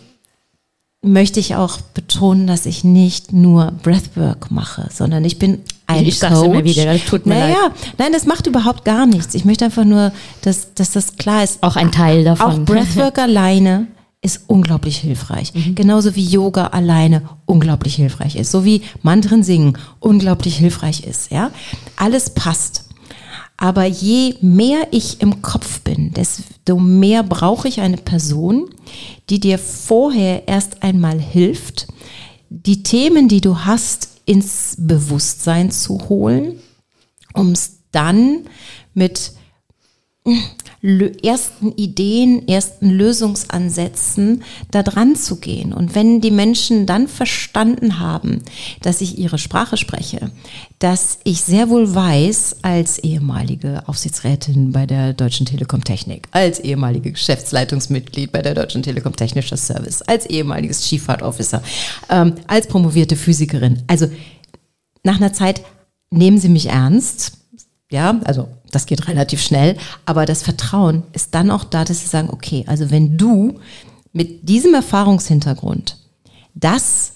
[1.02, 6.20] möchte ich auch betonen, dass ich nicht nur Breathwork mache, sondern ich bin ein ich
[6.20, 6.46] Coach.
[6.46, 7.94] immer wieder, das tut mir naja, leid.
[7.98, 9.34] nein, das macht überhaupt gar nichts.
[9.34, 11.64] Ich möchte einfach nur, dass, dass das klar ist.
[11.64, 12.52] Auch ein Teil davon.
[12.52, 13.88] Auch Breathwork alleine
[14.22, 15.54] ist unglaublich hilfreich.
[15.76, 18.52] Genauso wie Yoga alleine unglaublich hilfreich ist.
[18.52, 21.32] So wie Mantren singen unglaublich hilfreich ist.
[21.32, 21.52] Ja,
[21.96, 22.86] alles passt.
[23.56, 28.70] Aber je mehr ich im Kopf bin, desto mehr brauche ich eine Person,
[29.30, 31.88] die dir vorher erst einmal hilft,
[32.50, 36.60] die Themen, die du hast, ins Bewusstsein zu holen,
[37.34, 38.46] um es dann
[38.94, 39.34] mit
[40.82, 45.74] ersten Ideen, ersten Lösungsansätzen da dran zu gehen.
[45.74, 48.42] Und wenn die Menschen dann verstanden haben,
[48.82, 50.32] dass ich ihre Sprache spreche,
[50.80, 57.12] dass ich sehr wohl weiß, als ehemalige Aufsichtsrätin bei der Deutschen Telekom Technik, als ehemalige
[57.12, 61.62] Geschäftsleitungsmitglied bei der Deutschen Telekom Technischer Service, als ehemaliges Chief Flight Officer,
[62.10, 63.84] ähm, als promovierte Physikerin.
[63.88, 64.08] Also
[65.04, 65.62] nach einer Zeit
[66.12, 67.39] nehmen sie mich ernst.
[67.92, 69.76] Ja, also das geht relativ schnell,
[70.06, 73.60] aber das Vertrauen ist dann auch da, dass sie sagen, okay, also wenn du
[74.14, 75.98] mit diesem Erfahrungshintergrund
[76.54, 77.14] das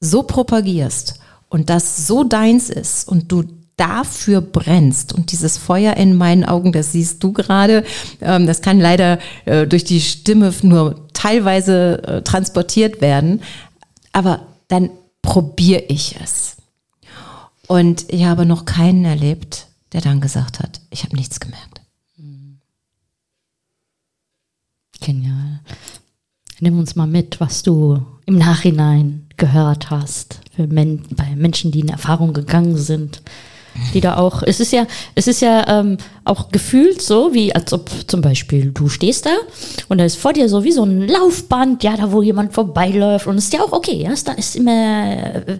[0.00, 3.44] so propagierst und das so deins ist und du
[3.76, 7.84] dafür brennst und dieses Feuer in meinen Augen, das siehst du gerade,
[8.20, 13.42] ähm, das kann leider äh, durch die Stimme nur teilweise äh, transportiert werden,
[14.12, 14.90] aber dann
[15.22, 16.56] probiere ich es.
[17.68, 21.80] Und ich habe noch keinen erlebt, der dann gesagt hat, ich habe nichts gemerkt.
[25.00, 25.60] Genial.
[26.60, 31.80] Nimm uns mal mit, was du im Nachhinein gehört hast für Men bei Menschen, die
[31.80, 33.22] in Erfahrung gegangen sind.
[33.94, 37.72] Die da auch, es ist ja, es ist ja ähm, auch gefühlt so, wie als
[37.72, 39.30] ob zum Beispiel du stehst da
[39.88, 43.26] und da ist vor dir so wie so ein Laufband, ja, da wo jemand vorbeiläuft
[43.26, 45.58] und ist ja auch okay, ja, es dann ist immer äh,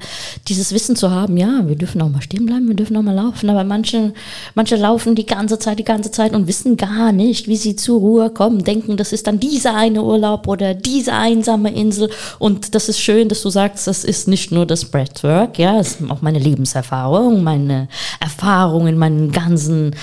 [0.49, 3.15] dieses Wissen zu haben, ja, wir dürfen auch mal stehen bleiben, wir dürfen auch mal
[3.15, 4.13] laufen, aber manche,
[4.55, 7.99] manche laufen die ganze Zeit, die ganze Zeit und wissen gar nicht, wie sie zur
[8.01, 12.89] Ruhe kommen, denken, das ist dann dieser eine Urlaub oder diese einsame Insel und das
[12.89, 16.21] ist schön, dass du sagst, das ist nicht nur das Breathwork, ja, es ist auch
[16.21, 17.89] meine Lebenserfahrung, meine
[18.21, 19.95] Erfahrung in meinen ganzen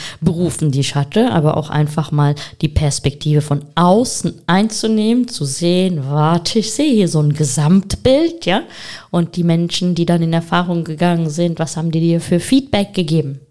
[0.47, 6.05] Berufen, die ich hatte, aber auch einfach mal die Perspektive von außen einzunehmen, zu sehen,
[6.07, 8.63] warte, ich sehe hier so ein Gesamtbild, ja,
[9.12, 12.93] und die Menschen, die dann in Erfahrung gegangen sind, was haben die dir für Feedback
[12.93, 13.41] gegeben?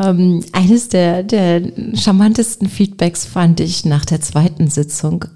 [0.00, 1.62] Ähm, eines der, der
[1.94, 5.26] charmantesten Feedbacks fand ich nach der zweiten Sitzung.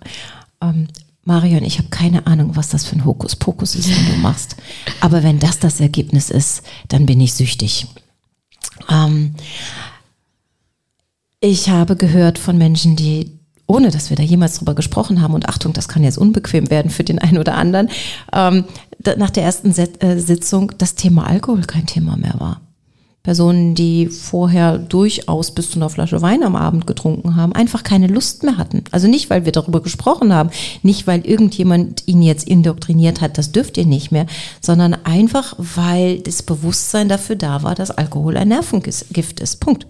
[0.61, 0.89] Ähm,
[1.23, 4.57] Marion, ich habe keine Ahnung, was das für ein Hokuspokus ist, den du machst.
[5.01, 7.87] Aber wenn das das Ergebnis ist, dann bin ich süchtig.
[8.91, 9.35] Ähm,
[11.41, 15.49] ich habe gehört von Menschen, die, ohne dass wir da jemals drüber gesprochen haben, und
[15.49, 17.89] Achtung, das kann jetzt unbequem werden für den einen oder anderen,
[18.33, 18.65] ähm,
[19.17, 22.61] nach der ersten äh, Sitzung das Thema Alkohol kein Thema mehr war.
[23.29, 28.07] Personen, die vorher durchaus bis zu einer Flasche Wein am Abend getrunken haben, einfach keine
[28.07, 28.85] Lust mehr hatten.
[28.91, 30.49] Also nicht, weil wir darüber gesprochen haben,
[30.83, 34.25] nicht, weil irgendjemand ihnen jetzt indoktriniert hat, das dürft ihr nicht mehr,
[34.63, 39.61] sondern einfach, weil das Bewusstsein dafür da war, dass Alkohol ein Nervengift ist.
[39.61, 39.87] Punkt.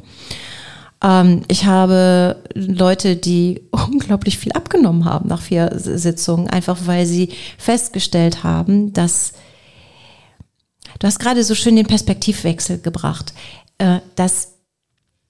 [1.01, 7.29] Ähm, ich habe Leute, die unglaublich viel abgenommen haben nach vier Sitzungen, einfach weil sie
[7.57, 9.35] festgestellt haben, dass
[10.98, 13.33] Du hast gerade so schön den Perspektivwechsel gebracht,
[13.79, 14.55] äh, dass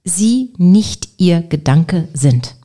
[0.05, 2.57] sie nicht ihr Gedanke sind.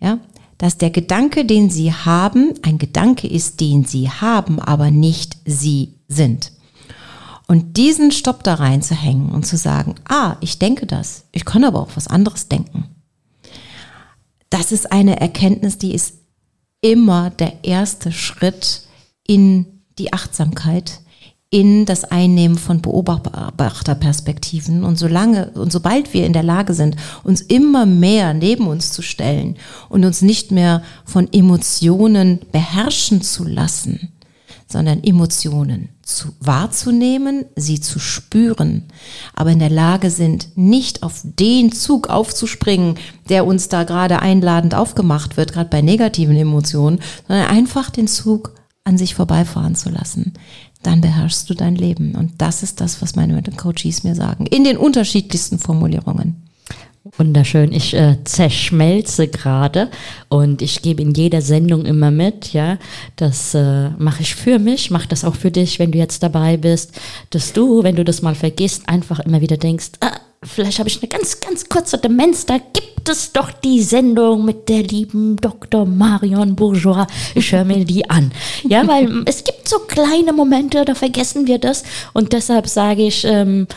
[0.00, 0.18] Ja,
[0.58, 5.94] dass der Gedanke, den sie haben, ein Gedanke ist, den sie haben, aber nicht sie
[6.08, 6.52] sind.
[7.46, 11.80] Und diesen Stopp da reinzuhängen und zu sagen, ah, ich denke das, ich kann aber
[11.80, 12.88] auch was anderes denken.
[14.50, 16.14] Das ist eine Erkenntnis, die ist
[16.80, 18.82] immer der erste Schritt
[19.26, 21.00] in die Achtsamkeit,
[21.50, 24.84] in das Einnehmen von Beobachterperspektiven.
[24.84, 29.02] Und solange und sobald wir in der Lage sind, uns immer mehr neben uns zu
[29.02, 29.56] stellen
[29.88, 34.12] und uns nicht mehr von Emotionen beherrschen zu lassen,
[34.68, 38.82] sondern Emotionen zu, wahrzunehmen, sie zu spüren,
[39.34, 42.96] aber in der Lage sind, nicht auf den Zug aufzuspringen,
[43.28, 48.54] der uns da gerade einladend aufgemacht wird, gerade bei negativen Emotionen, sondern einfach den Zug
[48.86, 50.32] an sich vorbeifahren zu lassen,
[50.86, 52.14] dann beherrschst du dein Leben.
[52.14, 56.45] Und das ist das, was meine Coaches mir sagen, in den unterschiedlichsten Formulierungen.
[57.18, 57.72] Wunderschön.
[57.72, 59.90] Ich äh, zerschmelze gerade
[60.28, 62.78] und ich gebe in jeder Sendung immer mit, ja,
[63.16, 66.56] das äh, mache ich für mich, mache das auch für dich, wenn du jetzt dabei
[66.56, 66.92] bist,
[67.30, 71.00] dass du, wenn du das mal vergisst, einfach immer wieder denkst, ah, vielleicht habe ich
[71.00, 75.86] eine ganz, ganz kurze Demenz, da gibt es doch die Sendung mit der lieben Dr.
[75.86, 77.06] Marion Bourgeois.
[77.34, 78.32] Ich höre mir die an.
[78.68, 83.24] Ja, weil es gibt so kleine Momente, da vergessen wir das und deshalb sage ich,
[83.24, 83.68] ähm,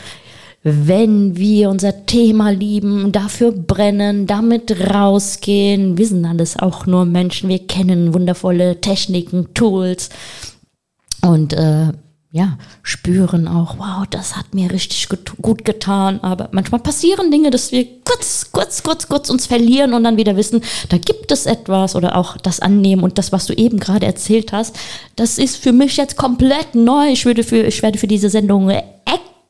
[0.63, 5.97] wenn wir unser Thema lieben, dafür brennen, damit rausgehen.
[5.97, 10.09] Wir sind alles auch nur Menschen, wir kennen wundervolle Techniken, Tools
[11.21, 11.93] und äh,
[12.31, 15.07] ja, spüren auch, wow, das hat mir richtig
[15.41, 16.19] gut getan.
[16.21, 20.35] Aber manchmal passieren Dinge, dass wir kurz, kurz, kurz, kurz uns verlieren und dann wieder
[20.35, 24.05] wissen, da gibt es etwas oder auch das annehmen und das, was du eben gerade
[24.05, 24.77] erzählt hast,
[25.15, 27.07] das ist für mich jetzt komplett neu.
[27.09, 28.69] Ich würde für, ich werde für diese Sendung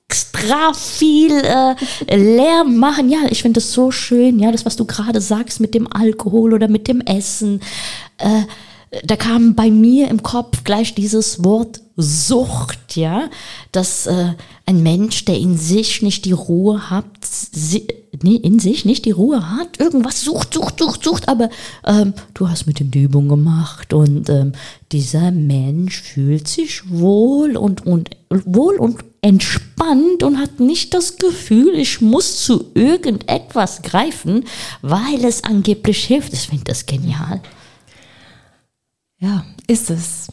[0.09, 3.09] extra viel äh, Lärm machen.
[3.09, 6.53] Ja, ich finde das so schön, ja, das, was du gerade sagst mit dem Alkohol
[6.53, 7.61] oder mit dem Essen.
[8.17, 8.43] Äh,
[9.03, 13.29] da kam bei mir im Kopf gleich dieses Wort Sucht, ja,
[13.73, 14.33] dass äh,
[14.65, 17.87] ein Mensch, der in sich nicht die Ruhe hat, si
[18.23, 21.49] nee, in sich nicht die Ruhe hat, irgendwas sucht, sucht, sucht, sucht, aber
[21.85, 24.53] ähm, du hast mit ihm die Übung gemacht und ähm,
[24.93, 31.75] dieser Mensch fühlt sich wohl und, und wohl und entspannt und hat nicht das Gefühl,
[31.75, 34.45] ich muss zu irgendetwas greifen,
[34.81, 36.31] weil es angeblich hilft.
[36.31, 37.41] Ich finde das genial.
[39.19, 40.31] Ja, ist es.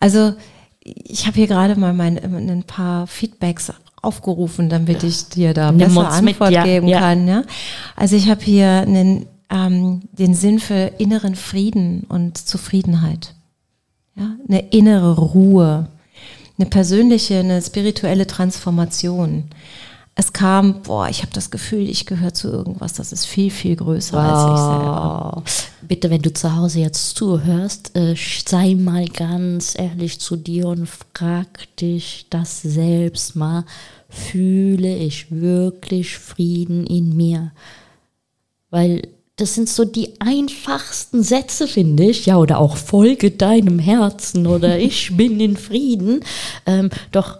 [0.00, 0.34] Also
[0.82, 3.72] ich habe hier gerade mal mein, ein paar Feedbacks
[4.02, 7.00] aufgerufen, damit ich dir da Nimm besser Antwort mit, ja, geben ja.
[7.00, 7.26] kann.
[7.26, 7.42] Ja?
[7.96, 13.34] Also ich habe hier einen, ähm, den Sinn für inneren Frieden und Zufriedenheit.
[14.14, 14.36] Ja?
[14.48, 15.88] Eine innere Ruhe,
[16.58, 19.44] eine persönliche, eine spirituelle Transformation
[20.18, 23.76] es kam, boah, ich habe das Gefühl, ich gehöre zu irgendwas, das ist viel, viel
[23.76, 24.22] größer wow.
[24.22, 25.42] als ich selber.
[25.86, 30.88] Bitte, wenn du zu Hause jetzt zuhörst, äh, sei mal ganz ehrlich zu dir und
[30.88, 33.66] frag dich das selbst mal.
[34.08, 37.52] Fühle ich wirklich Frieden in mir?
[38.70, 39.02] Weil
[39.36, 42.24] das sind so die einfachsten Sätze, finde ich.
[42.24, 46.20] Ja, oder auch folge deinem Herzen oder ich bin in Frieden.
[46.64, 47.38] Ähm, doch.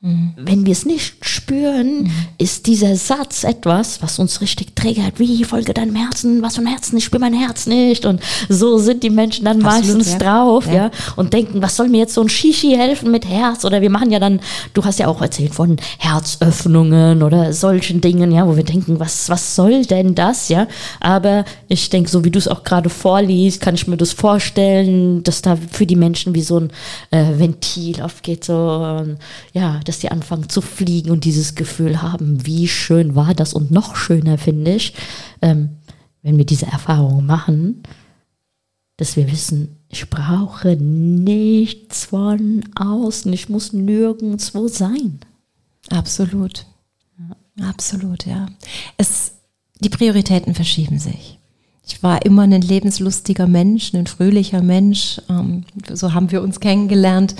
[0.00, 2.10] Wenn wir es nicht spüren, mhm.
[2.38, 5.18] ist dieser Satz etwas, was uns richtig triggert.
[5.18, 8.06] Wie, folge deinem Herzen, was für ein Herzen, ich spüre mein Herz nicht.
[8.06, 10.18] Und so sind die Menschen dann Absolut, meistens ja.
[10.18, 10.72] drauf, ja.
[10.72, 10.90] ja.
[11.16, 13.64] und denken, was soll mir jetzt so ein Shishi helfen mit Herz?
[13.64, 14.38] Oder wir machen ja dann,
[14.72, 19.28] du hast ja auch erzählt von Herzöffnungen oder solchen Dingen, ja, wo wir denken, was,
[19.28, 20.68] was soll denn das, ja?
[21.00, 25.24] Aber ich denke, so wie du es auch gerade vorliest, kann ich mir das vorstellen,
[25.24, 26.70] dass da für die Menschen wie so ein
[27.10, 29.04] äh, Ventil aufgeht, so,
[29.52, 33.70] ja, dass die anfangen zu fliegen und dieses Gefühl haben, wie schön war das und
[33.70, 34.94] noch schöner finde ich,
[35.40, 35.70] ähm,
[36.22, 37.82] wenn wir diese Erfahrung machen,
[38.98, 45.20] dass wir wissen, ich brauche nichts von außen, ich muss nirgendwo sein.
[45.88, 46.66] Absolut.
[47.60, 48.46] Absolut, ja.
[48.98, 49.32] Es,
[49.80, 51.38] die Prioritäten verschieben sich.
[51.86, 55.20] Ich war immer ein lebenslustiger Mensch, ein fröhlicher Mensch.
[55.30, 57.34] Ähm, so haben wir uns kennengelernt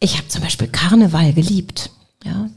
[0.00, 1.90] ich habe zum Beispiel Karneval geliebt.
[2.24, 2.50] Ja.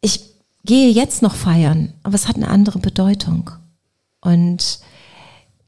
[0.00, 0.20] Ich
[0.64, 3.50] gehe jetzt noch feiern, aber es hat eine andere Bedeutung.
[4.20, 4.80] Und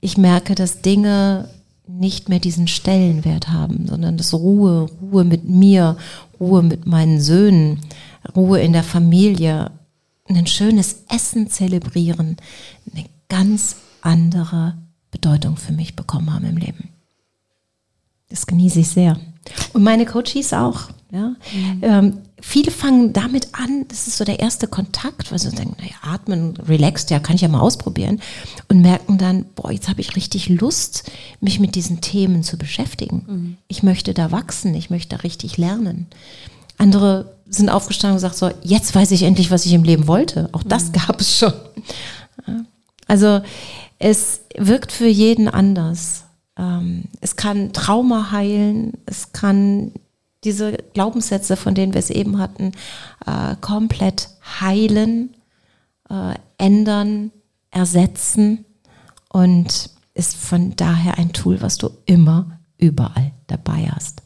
[0.00, 1.48] ich merke, dass Dinge
[1.86, 5.96] nicht mehr diesen Stellenwert haben, sondern dass Ruhe, Ruhe mit mir,
[6.40, 7.80] Ruhe mit meinen Söhnen,
[8.34, 9.70] Ruhe in der Familie,
[10.28, 12.36] ein schönes Essen zelebrieren,
[12.92, 14.76] eine ganz andere
[15.10, 16.88] Bedeutung für mich bekommen haben im Leben.
[18.30, 19.18] Das genieße ich sehr.
[19.72, 20.88] Und meine Coaches auch.
[21.12, 21.36] Ja.
[21.52, 21.80] Mhm.
[21.82, 25.94] Ähm, viele fangen damit an, das ist so der erste Kontakt, weil sie denken, naja,
[26.02, 28.20] atmen, relaxed, ja, kann ich ja mal ausprobieren.
[28.68, 33.24] Und merken dann, boah, jetzt habe ich richtig Lust, mich mit diesen Themen zu beschäftigen.
[33.26, 33.56] Mhm.
[33.68, 36.08] Ich möchte da wachsen, ich möchte da richtig lernen.
[36.78, 40.48] Andere sind aufgestanden und gesagt, so, jetzt weiß ich endlich, was ich im Leben wollte.
[40.52, 40.92] Auch das mhm.
[40.92, 41.52] gab es schon.
[43.06, 43.42] Also
[43.98, 46.23] es wirkt für jeden anders.
[46.58, 49.92] Ähm, es kann Trauma heilen, es kann
[50.44, 52.72] diese Glaubenssätze, von denen wir es eben hatten,
[53.26, 54.28] äh, komplett
[54.60, 55.34] heilen,
[56.10, 57.30] äh, ändern,
[57.70, 58.64] ersetzen
[59.30, 64.22] und ist von daher ein Tool, was du immer überall dabei hast.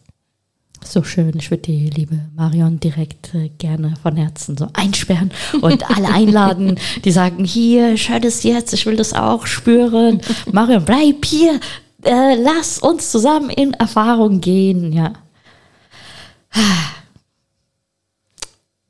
[0.85, 1.35] So schön.
[1.37, 6.79] Ich würde die liebe Marion direkt äh, gerne von Herzen so einsperren und alle einladen,
[7.05, 10.21] die sagen, hier, höre das jetzt, ich will das auch spüren.
[10.53, 11.61] Marion, bleib hier,
[12.05, 15.13] äh, lass uns zusammen in Erfahrung gehen, ja.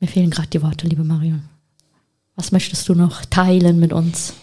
[0.00, 1.48] Mir fehlen gerade die Worte, liebe Marion.
[2.36, 4.34] Was möchtest du noch teilen mit uns?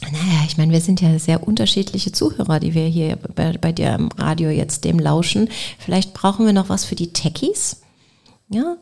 [0.00, 3.94] Naja, ich meine, wir sind ja sehr unterschiedliche Zuhörer, die wir hier bei, bei dir
[3.94, 5.48] im Radio jetzt dem lauschen.
[5.78, 7.82] Vielleicht brauchen wir noch was für die Techies.
[8.48, 8.76] Ja,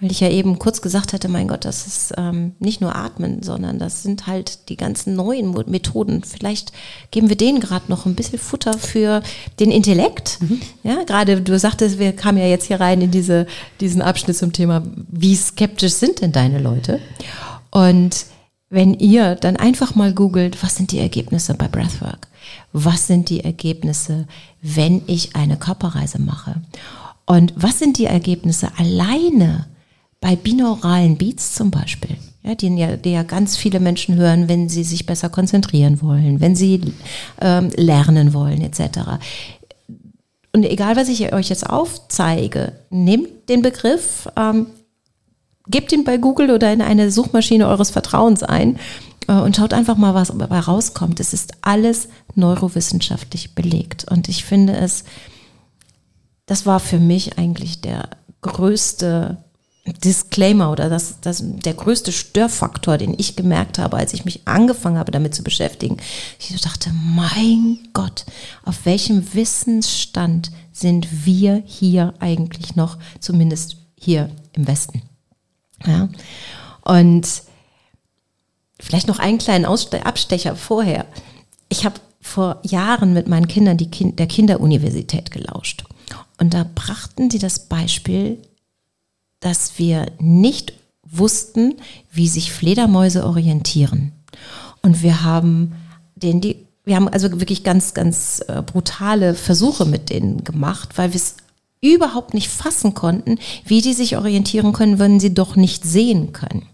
[0.00, 3.42] weil ich ja eben kurz gesagt hatte, mein Gott, das ist ähm, nicht nur Atmen,
[3.42, 6.24] sondern das sind halt die ganzen neuen Methoden.
[6.24, 6.72] Vielleicht
[7.10, 9.22] geben wir denen gerade noch ein bisschen Futter für
[9.60, 10.38] den Intellekt.
[10.40, 10.60] Mhm.
[10.82, 13.46] Ja, gerade du sagtest, wir kamen ja jetzt hier rein in diese,
[13.80, 16.98] diesen Abschnitt zum Thema, wie skeptisch sind denn deine Leute?
[17.70, 18.24] Und
[18.70, 22.28] wenn ihr dann einfach mal googelt, was sind die Ergebnisse bei Breathwork?
[22.72, 24.26] Was sind die Ergebnisse,
[24.62, 26.62] wenn ich eine Körperreise mache?
[27.26, 29.66] Und was sind die Ergebnisse alleine
[30.20, 32.16] bei binauralen Beats zum Beispiel?
[32.42, 36.40] Ja, die, ja, die ja ganz viele Menschen hören, wenn sie sich besser konzentrieren wollen,
[36.40, 36.80] wenn sie
[37.40, 39.18] ähm, lernen wollen, etc.
[40.52, 44.68] Und egal, was ich euch jetzt aufzeige, nehmt den Begriff, ähm,
[45.68, 48.78] gebt ihn bei Google oder in eine Suchmaschine eures Vertrauens ein
[49.28, 51.20] äh, und schaut einfach mal, was dabei rauskommt.
[51.20, 54.06] Es ist alles neurowissenschaftlich belegt.
[54.10, 55.04] Und ich finde es,
[56.46, 58.08] das war für mich eigentlich der
[58.40, 59.44] größte
[59.86, 64.98] Disclaimer oder das, das, der größte Störfaktor, den ich gemerkt habe, als ich mich angefangen
[64.98, 65.96] habe, damit zu beschäftigen.
[66.38, 68.26] Ich dachte, mein Gott,
[68.64, 75.02] auf welchem Wissensstand sind wir hier eigentlich noch, zumindest hier im Westen?
[75.86, 76.08] Ja?
[76.82, 77.26] Und
[78.78, 81.06] vielleicht noch einen kleinen Ausste Abstecher vorher.
[81.68, 85.84] Ich habe vor Jahren mit meinen Kindern die kind der Kinderuniversität gelauscht.
[86.38, 88.38] Und da brachten sie das Beispiel,
[89.40, 91.74] dass wir nicht wussten,
[92.12, 94.12] wie sich Fledermäuse orientieren.
[94.82, 95.72] Und wir haben
[96.14, 101.12] den die wir haben also wirklich ganz, ganz äh, brutale Versuche mit denen gemacht, weil
[101.12, 101.36] wir es
[101.80, 106.66] überhaupt nicht fassen konnten, wie die sich orientieren können, wenn sie doch nicht sehen können.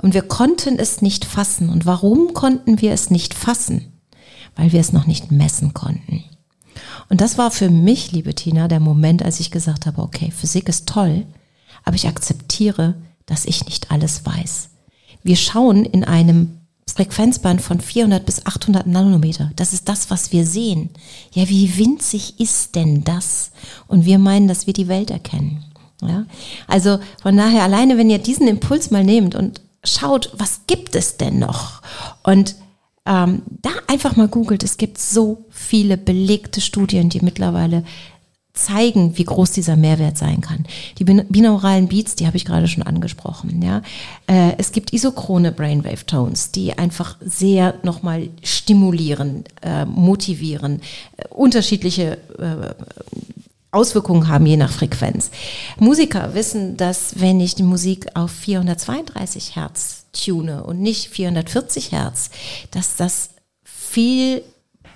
[0.00, 1.68] Und wir konnten es nicht fassen.
[1.68, 3.92] Und warum konnten wir es nicht fassen?
[4.56, 6.24] Weil wir es noch nicht messen konnten.
[7.08, 10.68] Und das war für mich, liebe Tina, der Moment, als ich gesagt habe, okay, Physik
[10.68, 11.26] ist toll,
[11.84, 12.94] aber ich akzeptiere,
[13.26, 14.70] dass ich nicht alles weiß.
[15.22, 19.50] Wir schauen in einem Frequenzband von 400 bis 800 Nanometer.
[19.56, 20.90] Das ist das, was wir sehen.
[21.32, 23.50] Ja, wie winzig ist denn das?
[23.88, 25.64] Und wir meinen, dass wir die Welt erkennen.
[26.02, 26.26] Ja?
[26.68, 31.16] Also von daher, alleine wenn ihr diesen Impuls mal nehmt und schaut, was gibt es
[31.16, 31.82] denn noch?
[32.22, 32.56] Und
[33.06, 37.84] ähm, da einfach mal googelt, es gibt so viele belegte Studien, die mittlerweile
[38.54, 40.64] zeigen, wie groß dieser Mehrwert sein kann.
[40.98, 43.60] Die binauralen Beats, die habe ich gerade schon angesprochen.
[43.60, 43.82] Ja,
[44.28, 50.80] äh, es gibt isochrone Brainwave Tones, die einfach sehr nochmal stimulieren, äh, motivieren,
[51.16, 52.18] äh, unterschiedliche
[53.72, 55.30] Auswirkungen haben je nach Frequenz.
[55.78, 62.30] Musiker wissen, dass wenn ich die Musik auf 432 Hertz tune und nicht 440 Hertz,
[62.70, 63.30] dass das
[63.64, 64.42] viel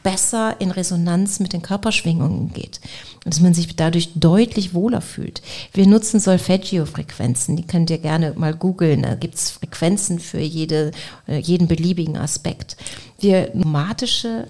[0.08, 2.80] besser in Resonanz mit den Körperschwingungen geht
[3.24, 5.42] und dass man sich dadurch deutlich wohler fühlt.
[5.74, 9.02] Wir nutzen Solfeggio-Frequenzen, die könnt ihr gerne mal googeln.
[9.02, 10.92] Da gibt es Frequenzen für jede,
[11.26, 12.78] äh, jeden beliebigen Aspekt.
[13.20, 14.46] Wir nomatische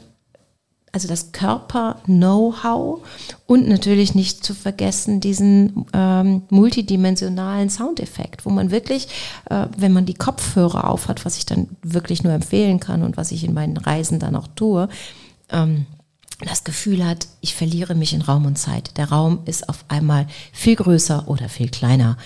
[0.93, 3.01] also das Körper-Know-how
[3.47, 9.07] und natürlich nicht zu vergessen diesen ähm, multidimensionalen Soundeffekt, wo man wirklich,
[9.51, 13.33] äh, wenn man die Kopfhörer aufhat, was ich dann wirklich nur empfehlen kann und was
[13.33, 14.89] ich in meinen Reisen dann auch tue,
[15.51, 15.87] ähm,
[16.41, 18.97] das Gefühl hat, ich verliere mich in Raum und Zeit.
[18.97, 22.17] Der Raum ist auf einmal viel größer oder viel kleiner.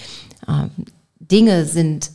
[0.46, 0.70] Ähm,
[1.18, 2.10] Dinge sind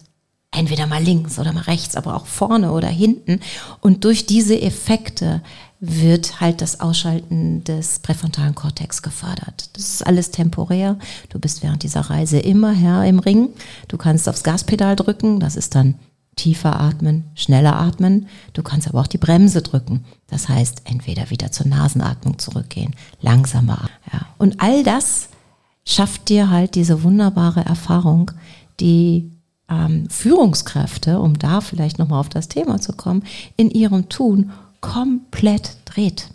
[0.51, 3.39] entweder mal links oder mal rechts, aber auch vorne oder hinten.
[3.81, 5.41] Und durch diese Effekte
[5.79, 9.69] wird halt das Ausschalten des präfrontalen Kortex gefördert.
[9.73, 10.97] Das ist alles temporär.
[11.29, 13.49] Du bist während dieser Reise immer Herr im Ring.
[13.87, 15.95] Du kannst aufs Gaspedal drücken, das ist dann
[16.37, 18.27] tiefer atmen, schneller atmen.
[18.53, 20.05] Du kannst aber auch die Bremse drücken.
[20.27, 23.89] Das heißt, entweder wieder zur Nasenatmung zurückgehen, langsamer.
[24.13, 24.27] Ja.
[24.37, 25.27] Und all das
[25.83, 28.31] schafft dir halt diese wunderbare Erfahrung,
[28.79, 29.31] die
[29.69, 33.23] ähm, Führungskräfte, um da vielleicht nochmal auf das Thema zu kommen,
[33.57, 36.29] in ihrem Tun komplett dreht.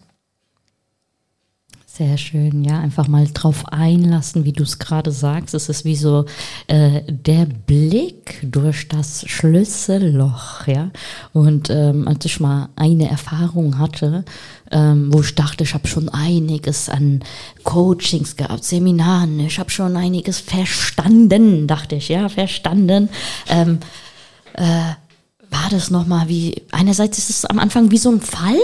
[2.05, 5.55] Sehr schön, ja, einfach mal drauf einlassen, wie du es gerade sagst.
[5.55, 6.25] Es ist wie so
[6.67, 10.91] äh, der Blick durch das Schlüsselloch, ja.
[11.33, 14.25] Und ähm, als ich mal eine Erfahrung hatte,
[14.73, 17.21] ähm, wo ich dachte, ich habe schon einiges an
[17.63, 23.11] Coachings gehabt, Seminaren, ich habe schon einiges verstanden, dachte ich, ja, verstanden.
[23.49, 23.79] Ähm,
[24.55, 24.95] äh,
[25.51, 28.59] war das nochmal wie, einerseits ist es am Anfang wie so ein Fall,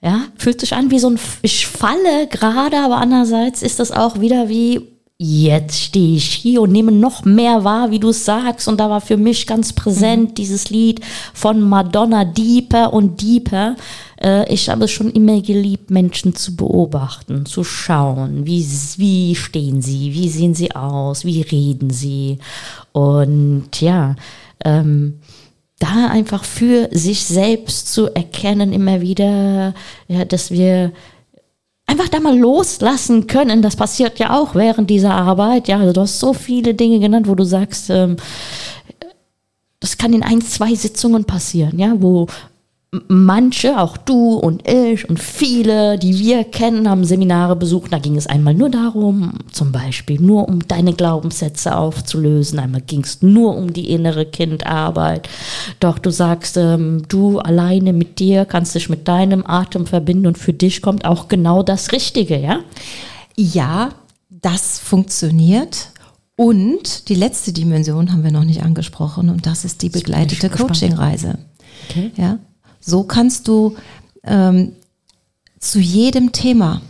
[0.00, 4.20] ja, fühlt sich an wie so ein, ich falle gerade, aber andererseits ist das auch
[4.20, 4.80] wieder wie,
[5.20, 8.68] jetzt stehe ich hier und nehme noch mehr wahr, wie du es sagst.
[8.68, 10.34] Und da war für mich ganz präsent mhm.
[10.34, 11.00] dieses Lied
[11.34, 13.74] von Madonna, Deeper und Deeper.
[14.22, 18.64] Äh, ich habe es schon immer geliebt, Menschen zu beobachten, zu schauen, wie,
[18.98, 22.38] wie stehen sie, wie sehen sie aus, wie reden sie.
[22.92, 24.14] Und ja,
[24.64, 25.18] ähm,
[25.78, 29.74] da einfach für sich selbst zu erkennen, immer wieder,
[30.08, 30.92] ja, dass wir
[31.86, 33.62] einfach da mal loslassen können.
[33.62, 35.68] Das passiert ja auch während dieser Arbeit.
[35.68, 38.16] Ja, also du hast so viele Dinge genannt, wo du sagst, ähm,
[39.80, 42.26] das kann in ein, zwei Sitzungen passieren, ja, wo
[43.08, 47.92] manche, auch du und ich und viele, die wir kennen, haben Seminare besucht.
[47.92, 52.58] Da ging es einmal nur darum, zum Beispiel nur um deine Glaubenssätze aufzulösen.
[52.58, 55.28] Einmal ging es nur um die innere Kindarbeit.
[55.80, 60.38] Doch du sagst, ähm, du alleine mit dir kannst dich mit deinem Atem verbinden und
[60.38, 62.60] für dich kommt auch genau das Richtige, ja?
[63.36, 63.90] Ja,
[64.30, 65.90] das funktioniert.
[66.36, 71.38] Und die letzte Dimension haben wir noch nicht angesprochen und das ist die begleitete Coachingreise.
[71.90, 72.12] Okay.
[72.16, 72.38] Ja,
[72.88, 73.76] so kannst du
[74.24, 74.72] ähm,
[75.60, 76.80] zu jedem Thema,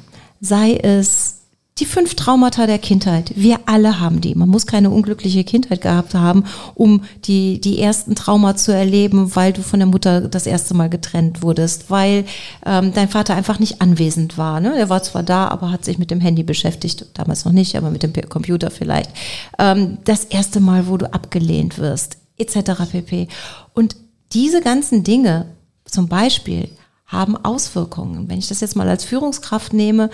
[0.41, 1.39] sei es
[1.79, 4.35] die fünf Traumata der Kindheit, wir alle haben die.
[4.35, 6.45] Man muss keine unglückliche Kindheit gehabt haben,
[6.75, 10.89] um die, die ersten Trauma zu erleben, weil du von der Mutter das erste Mal
[10.89, 12.25] getrennt wurdest, weil
[12.67, 14.61] ähm, dein Vater einfach nicht anwesend war.
[14.61, 14.77] Ne?
[14.77, 17.91] Er war zwar da, aber hat sich mit dem Handy beschäftigt, damals noch nicht, aber
[17.91, 19.11] mit dem Computer vielleicht.
[19.59, 22.91] Ähm, das erste Mal, wo du abgelehnt wirst, etc.
[22.91, 23.29] pp.
[23.73, 23.95] Und
[24.33, 25.47] diese ganzen Dinge
[25.91, 26.69] zum Beispiel
[27.07, 28.29] haben Auswirkungen.
[28.29, 30.11] Wenn ich das jetzt mal als Führungskraft nehme,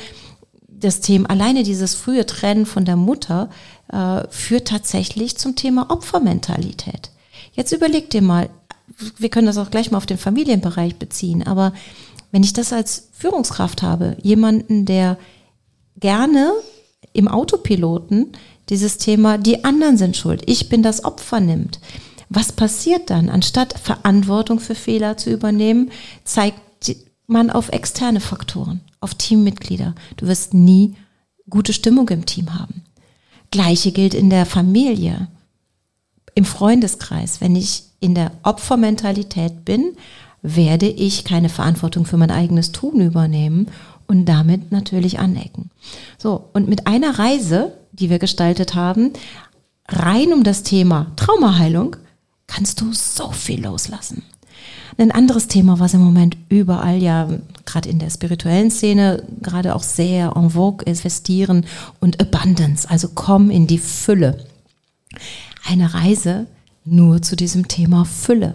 [0.69, 3.51] das Thema, alleine dieses frühe Trennen von der Mutter
[3.89, 7.11] äh, führt tatsächlich zum Thema Opfermentalität.
[7.53, 8.51] Jetzt überleg dir mal,
[9.17, 11.73] wir können das auch gleich mal auf den Familienbereich beziehen, aber
[12.31, 15.19] wenn ich das als Führungskraft habe, jemanden, der
[15.99, 16.53] gerne
[17.13, 18.33] im Autopiloten
[18.69, 21.79] dieses Thema, die anderen sind schuld, ich bin das Opfer nimmt,
[22.29, 23.29] was passiert dann?
[23.29, 25.91] Anstatt Verantwortung für Fehler zu übernehmen,
[26.25, 26.61] zeigt
[27.27, 29.95] man auf externe Faktoren, auf Teammitglieder.
[30.17, 30.97] Du wirst nie
[31.49, 32.83] gute Stimmung im Team haben.
[33.51, 35.29] Gleiche gilt in der Familie,
[36.35, 37.41] im Freundeskreis.
[37.41, 39.97] Wenn ich in der Opfermentalität bin,
[40.43, 43.69] werde ich keine Verantwortung für mein eigenes Tun übernehmen
[44.07, 45.71] und damit natürlich anecken.
[46.19, 49.13] So, und mit einer Reise, die wir gestaltet haben,
[49.89, 51.97] rein um das Thema Traumaheilung,
[52.47, 54.23] kannst du so viel loslassen.
[54.97, 57.29] Ein anderes Thema, was im Moment überall ja,
[57.65, 61.67] gerade in der spirituellen Szene, gerade auch sehr en vogue ist, Vestieren
[62.01, 64.47] und Abundance, also komm in die Fülle.
[65.67, 66.47] Eine Reise
[66.85, 68.55] nur zu diesem Thema Fülle.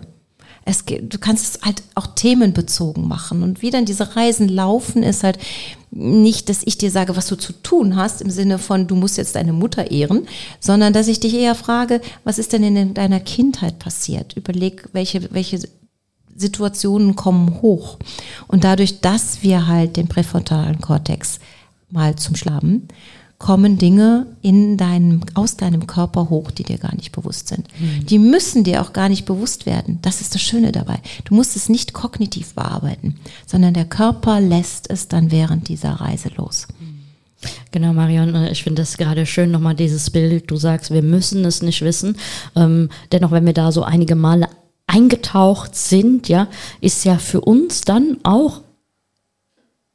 [0.69, 3.41] Es, du kannst es halt auch themenbezogen machen.
[3.41, 5.39] Und wie dann diese Reisen laufen, ist halt
[5.89, 9.17] nicht, dass ich dir sage, was du zu tun hast, im Sinne von, du musst
[9.17, 10.27] jetzt deine Mutter ehren,
[10.59, 14.37] sondern dass ich dich eher frage, was ist denn in deiner Kindheit passiert?
[14.37, 15.59] Überleg, welche, welche
[16.35, 17.97] Situationen kommen hoch.
[18.47, 21.39] Und dadurch, dass wir halt den präfrontalen Kortex
[21.89, 22.87] mal zum Schlafen,
[23.39, 27.67] kommen Dinge in deinem, aus deinem Körper hoch, die dir gar nicht bewusst sind.
[27.79, 28.05] Mhm.
[28.05, 29.99] Die müssen dir auch gar nicht bewusst werden.
[30.01, 30.99] Das ist das Schöne dabei.
[31.23, 33.15] Du musst es nicht kognitiv bearbeiten,
[33.47, 36.67] sondern der Körper lässt es dann während dieser Reise los.
[37.71, 40.51] Genau, Marion, äh, ich finde das gerade schön, nochmal dieses Bild.
[40.51, 42.17] Du sagst, wir müssen es nicht wissen.
[42.57, 44.49] Ähm, dennoch, wenn wir da so einige Male
[44.85, 46.47] eingetaucht sind, ja,
[46.81, 48.61] ist ja für uns dann auch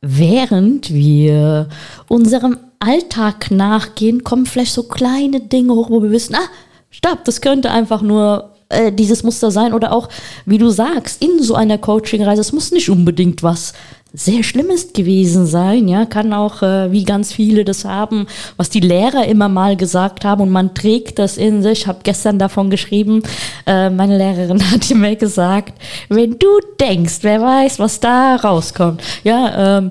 [0.05, 1.69] während wir
[2.09, 6.49] unserem Alltag nachgehen, kommen vielleicht so kleine Dinge hoch, wo wir wissen, ah,
[6.91, 9.73] stopp, das könnte einfach nur äh, dieses Muster sein.
[9.73, 10.09] Oder auch,
[10.45, 13.73] wie du sagst, in so einer Coaching-Reise, es muss nicht unbedingt was
[14.17, 18.81] sehr Schlimmes gewesen sein, ja, kann auch, äh, wie ganz viele das haben, was die
[18.81, 21.81] Lehrer immer mal gesagt haben und man trägt das in sich.
[21.81, 23.25] Ich habe gestern davon geschrieben,
[23.67, 25.75] äh, meine Lehrerin hat mir gesagt,
[26.09, 26.47] wenn du
[26.81, 29.91] denkst, wer weiß, was da rauskommt, ja, ähm,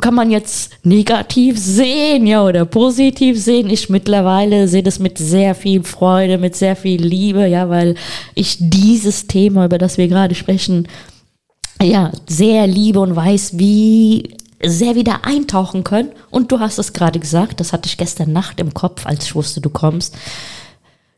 [0.00, 3.70] kann man jetzt negativ sehen, ja, oder positiv sehen.
[3.70, 7.94] Ich mittlerweile sehe das mit sehr viel Freude, mit sehr viel Liebe, ja, weil
[8.34, 10.86] ich dieses Thema, über das wir gerade sprechen,
[11.82, 16.10] ja, sehr liebe und weiß, wie sehr wieder eintauchen können.
[16.30, 19.34] Und du hast es gerade gesagt, das hatte ich gestern Nacht im Kopf, als ich
[19.34, 20.14] wusste, du kommst.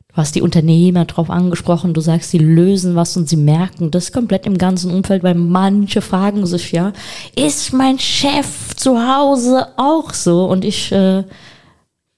[0.08, 4.10] Du hast die Unternehmer drauf angesprochen, du sagst, sie lösen was und sie merken das
[4.10, 6.92] komplett im ganzen Umfeld, weil manche fragen sich ja,
[7.36, 10.46] ist mein Chef zu Hause auch so?
[10.46, 11.22] Und ich äh,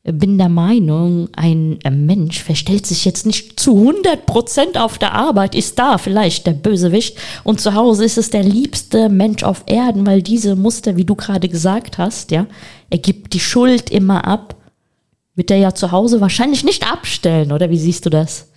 [0.02, 5.54] bin der Meinung, ein Mensch verstellt sich jetzt nicht zu 100 Prozent auf der Arbeit,
[5.54, 10.06] ist da vielleicht der Bösewicht und zu Hause ist es der liebste Mensch auf Erden,
[10.06, 12.46] weil diese Muster, wie du gerade gesagt hast, ja,
[12.88, 14.56] er gibt die Schuld immer ab,
[15.34, 18.48] wird er ja zu Hause wahrscheinlich nicht abstellen, oder wie siehst du das?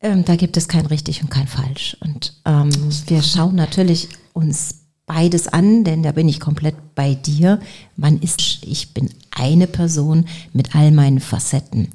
[0.00, 1.96] Ähm, da gibt es kein richtig und kein falsch.
[2.00, 2.70] Und ähm,
[3.06, 7.60] wir schauen natürlich uns beides an, denn da bin ich komplett bei dir.
[7.96, 11.88] Man ist, ich bin eine Person mit all meinen Facetten.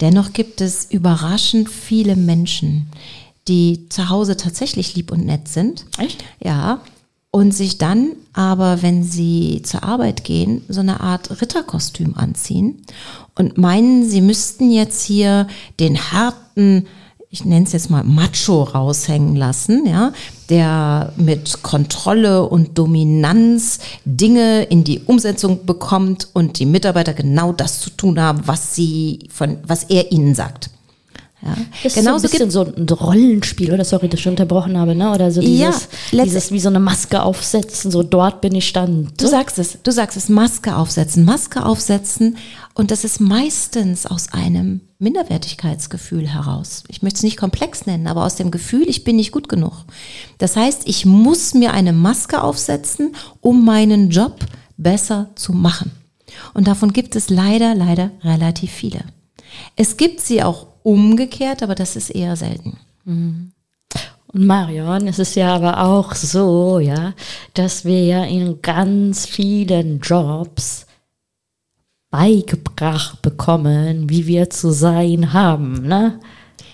[0.00, 2.86] Dennoch gibt es überraschend viele Menschen,
[3.48, 5.86] die zu Hause tatsächlich lieb und nett sind.
[5.98, 6.24] Echt?
[6.42, 6.80] Ja.
[7.30, 12.82] Und sich dann aber, wenn sie zur Arbeit gehen, so eine Art Ritterkostüm anziehen
[13.34, 15.46] und meinen, sie müssten jetzt hier
[15.78, 16.86] den harten
[17.30, 20.12] ich nenne es jetzt mal Macho raushängen lassen, ja,
[20.48, 27.80] der mit Kontrolle und Dominanz Dinge in die Umsetzung bekommt und die Mitarbeiter genau das
[27.80, 30.70] zu tun haben, was sie von, was er ihnen sagt.
[31.46, 31.56] Ja.
[31.82, 34.94] Das Genauso ist so ein bisschen so ein Rollenspiel, oder sorry, dass ich unterbrochen habe,
[34.94, 35.12] ne?
[35.12, 39.12] Oder so dieses, ja, dieses wie so eine Maske aufsetzen, so dort bin ich dann.
[39.16, 42.36] Du sagst es, du sagst es, Maske aufsetzen, Maske aufsetzen
[42.74, 46.84] und das ist meistens aus einem Minderwertigkeitsgefühl heraus.
[46.88, 49.84] Ich möchte es nicht komplex nennen, aber aus dem Gefühl, ich bin nicht gut genug.
[50.38, 54.36] Das heißt, ich muss mir eine Maske aufsetzen, um meinen Job
[54.76, 55.92] besser zu machen.
[56.54, 59.04] Und davon gibt es leider, leider relativ viele.
[59.76, 62.78] Es gibt sie auch umgekehrt, aber das ist eher selten.
[63.04, 63.52] Mhm.
[64.32, 67.14] Und Marion, es ist ja aber auch so, ja,
[67.54, 70.86] dass wir ja in ganz vielen Jobs
[72.10, 76.20] beigebracht bekommen, wie wir zu sein haben, ne?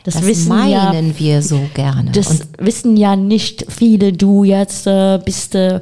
[0.04, 2.10] Das, das wissen meinen ja, wir so gerne.
[2.10, 4.12] Das und wissen ja nicht viele.
[4.12, 5.80] Du jetzt äh, bist äh,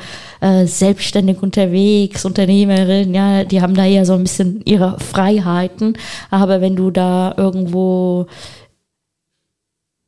[0.66, 5.96] selbstständig unterwegs, Unternehmerin, ja, die haben da ja so ein bisschen ihre Freiheiten.
[6.30, 8.26] Aber wenn du da irgendwo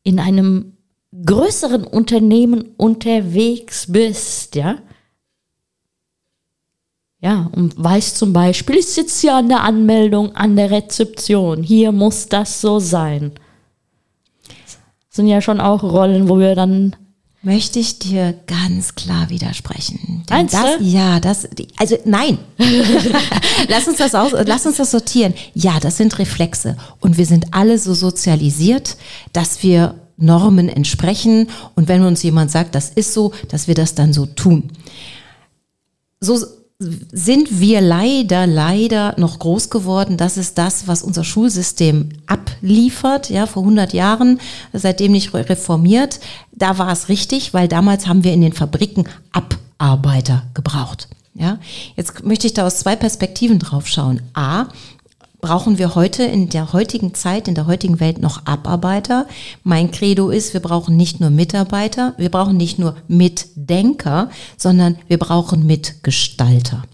[0.02, 0.76] in einem
[1.24, 4.76] größeren Unternehmen unterwegs bist, ja,
[7.20, 11.92] ja, und weiß zum Beispiel, ich sitze ja an der Anmeldung an der Rezeption, hier
[11.92, 13.32] muss das so sein
[15.12, 16.96] sind ja schon auch Rollen, wo wir dann
[17.42, 20.24] möchte ich dir ganz klar widersprechen.
[20.28, 20.84] Denn Meinst das, du?
[20.84, 22.38] Ja, das, also nein.
[23.68, 25.34] lass uns das aus, lass uns das sortieren.
[25.54, 26.76] Ja, das sind Reflexe.
[27.00, 28.96] Und wir sind alle so sozialisiert,
[29.32, 31.48] dass wir Normen entsprechen.
[31.74, 34.70] Und wenn uns jemand sagt, das ist so, dass wir das dann so tun.
[36.20, 36.38] So,
[37.12, 40.16] sind wir leider, leider noch groß geworden.
[40.16, 44.40] Das ist das, was unser Schulsystem abliefert, ja, vor 100 Jahren,
[44.72, 46.20] seitdem nicht reformiert.
[46.52, 51.08] Da war es richtig, weil damals haben wir in den Fabriken Abarbeiter gebraucht.
[51.34, 51.58] Ja,
[51.96, 54.20] jetzt möchte ich da aus zwei Perspektiven drauf schauen.
[54.34, 54.66] A,
[55.42, 59.26] brauchen wir heute in der heutigen Zeit, in der heutigen Welt noch Abarbeiter.
[59.64, 65.18] Mein Credo ist, wir brauchen nicht nur Mitarbeiter, wir brauchen nicht nur Mitdenker, sondern wir
[65.18, 66.84] brauchen Mitgestalter.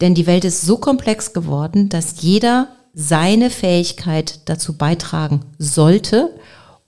[0.00, 6.30] Denn die Welt ist so komplex geworden, dass jeder seine Fähigkeit dazu beitragen sollte,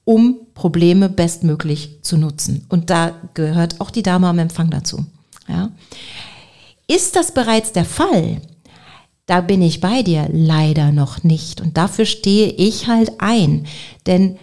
[0.04, 2.66] um Probleme bestmöglich zu nutzen.
[2.68, 5.04] Und da gehört auch die Dame am Empfang dazu.
[5.48, 5.70] Ja.
[6.86, 8.40] Ist das bereits der Fall,
[9.26, 11.60] da bin ich bei dir leider noch nicht.
[11.60, 13.66] Und dafür stehe ich halt ein.
[14.06, 14.38] Denn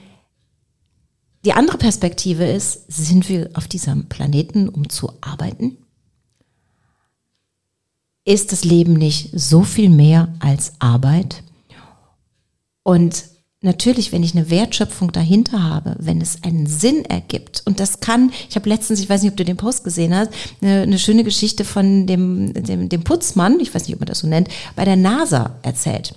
[1.46, 5.78] die andere Perspektive ist, sind wir auf diesem Planeten, um zu arbeiten?
[8.26, 11.44] Ist das Leben nicht so viel mehr als Arbeit?
[12.84, 13.26] Und
[13.62, 18.32] natürlich, wenn ich eine Wertschöpfung dahinter habe, wenn es einen Sinn ergibt, und das kann,
[18.50, 20.32] ich habe letztens, ich weiß nicht, ob du den Post gesehen hast,
[20.62, 24.20] eine, eine schöne Geschichte von dem, dem, dem Putzmann, ich weiß nicht, ob man das
[24.20, 26.16] so nennt, bei der NASA erzählt.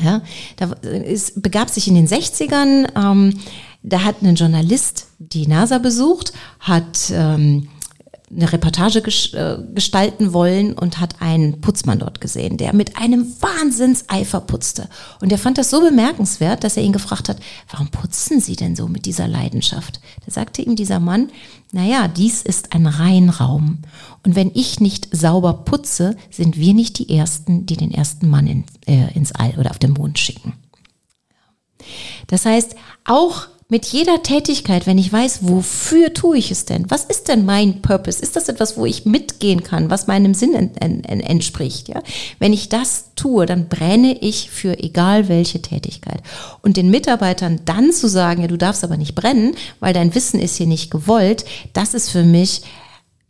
[0.00, 0.22] Ja,
[0.56, 3.40] da ist, begab sich in den 60ern, ähm,
[3.82, 7.68] da hat ein Journalist die NASA besucht, hat ähm,
[8.34, 14.40] eine Reportage äh, gestalten wollen und hat einen Putzmann dort gesehen, der mit einem Wahnsinnseifer
[14.40, 14.88] putzte.
[15.20, 17.38] Und er fand das so bemerkenswert, dass er ihn gefragt hat,
[17.70, 20.00] warum putzen Sie denn so mit dieser Leidenschaft?
[20.24, 21.30] Da sagte ihm dieser Mann,
[21.72, 23.78] naja, dies ist ein Reinraum.
[24.24, 28.46] Und wenn ich nicht sauber putze, sind wir nicht die Ersten, die den ersten Mann
[28.46, 30.52] in, äh, ins All oder auf den Mond schicken.
[32.28, 36.90] Das heißt, auch mit jeder Tätigkeit, wenn ich weiß, wofür tue ich es denn?
[36.90, 38.20] Was ist denn mein Purpose?
[38.20, 41.88] Ist das etwas, wo ich mitgehen kann, was meinem Sinn en, en, en, entspricht?
[41.88, 42.02] Ja?
[42.40, 46.20] Wenn ich das tue, dann brenne ich für egal welche Tätigkeit.
[46.62, 50.40] Und den Mitarbeitern dann zu sagen, ja, du darfst aber nicht brennen, weil dein Wissen
[50.40, 52.62] ist hier nicht gewollt, das ist für mich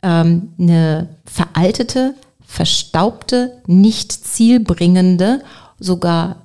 [0.01, 2.15] ähm, eine veraltete,
[2.45, 5.43] verstaubte, nicht zielbringende,
[5.79, 6.40] sogar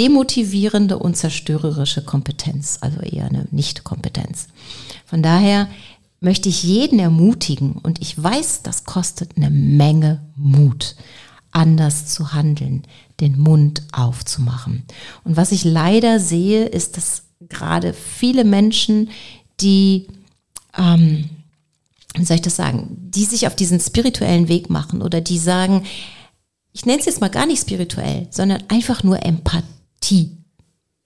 [0.00, 4.46] demotivierende und zerstörerische Kompetenz, also eher eine Nicht-Kompetenz.
[5.04, 5.68] Von daher
[6.20, 10.96] möchte ich jeden ermutigen und ich weiß, das kostet eine Menge Mut,
[11.50, 12.84] anders zu handeln,
[13.20, 14.84] den Mund aufzumachen.
[15.24, 19.10] Und was ich leider sehe, ist, dass gerade viele Menschen,
[19.60, 20.06] die,
[20.78, 21.28] ähm,
[22.14, 25.84] wie soll ich das sagen, die sich auf diesen spirituellen Weg machen oder die sagen,
[26.72, 30.36] ich nenne es jetzt mal gar nicht spirituell, sondern einfach nur Empathie Empathie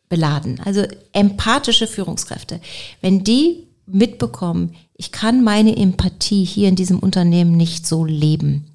[0.08, 2.60] beladen, also empathische Führungskräfte.
[3.00, 8.66] Wenn die mitbekommen, ich kann meine Empathie hier in diesem Unternehmen nicht so leben,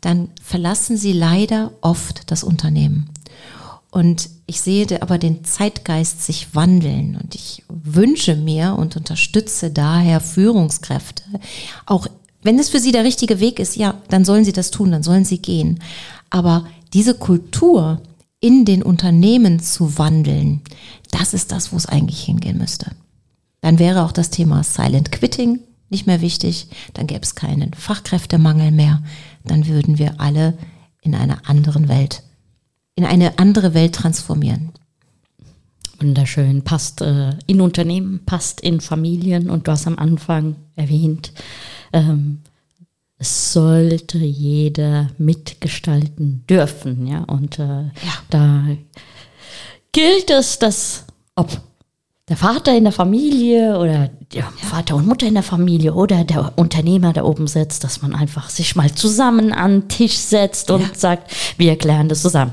[0.00, 3.10] dann verlassen sie leider oft das Unternehmen.
[3.90, 10.20] Und ich sehe aber den Zeitgeist sich wandeln und ich wünsche mir und unterstütze daher
[10.20, 11.24] Führungskräfte,
[11.86, 12.06] auch
[12.42, 15.02] wenn es für sie der richtige Weg ist, ja, dann sollen sie das tun, dann
[15.02, 15.78] sollen sie gehen.
[16.30, 18.00] Aber diese Kultur,
[18.42, 20.60] in den Unternehmen zu wandeln,
[21.10, 22.90] das ist das, wo es eigentlich hingehen müsste.
[23.62, 28.72] Dann wäre auch das Thema Silent Quitting nicht mehr wichtig, dann gäbe es keinen Fachkräftemangel
[28.72, 29.02] mehr,
[29.44, 30.58] dann würden wir alle
[31.02, 32.22] in einer anderen Welt,
[32.96, 34.70] in eine andere Welt transformieren.
[36.00, 41.32] Wunderschön, passt äh, in Unternehmen, passt in Familien und du hast am Anfang erwähnt,
[41.92, 42.40] ähm,
[43.22, 47.20] es sollte jeder mitgestalten dürfen, ja.
[47.20, 48.14] Und äh, ja.
[48.30, 48.64] da
[49.92, 51.04] gilt es, dass
[51.36, 51.60] ob
[52.28, 56.52] der Vater in der Familie oder der Vater und Mutter in der Familie oder der
[56.56, 60.82] Unternehmer, der oben sitzt, dass man einfach sich mal zusammen an den Tisch setzt und
[60.82, 60.88] ja.
[60.94, 62.52] sagt, wir erklären das zusammen.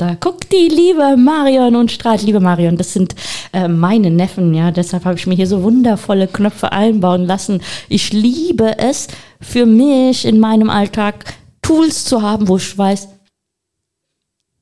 [0.00, 3.14] Da guckt die liebe Marion und strahlt, liebe Marion, das sind
[3.52, 7.60] äh, meine Neffen, ja, deshalb habe ich mir hier so wundervolle Knöpfe einbauen lassen.
[7.90, 9.08] Ich liebe es,
[9.42, 11.26] für mich in meinem Alltag
[11.60, 13.08] Tools zu haben, wo ich weiß,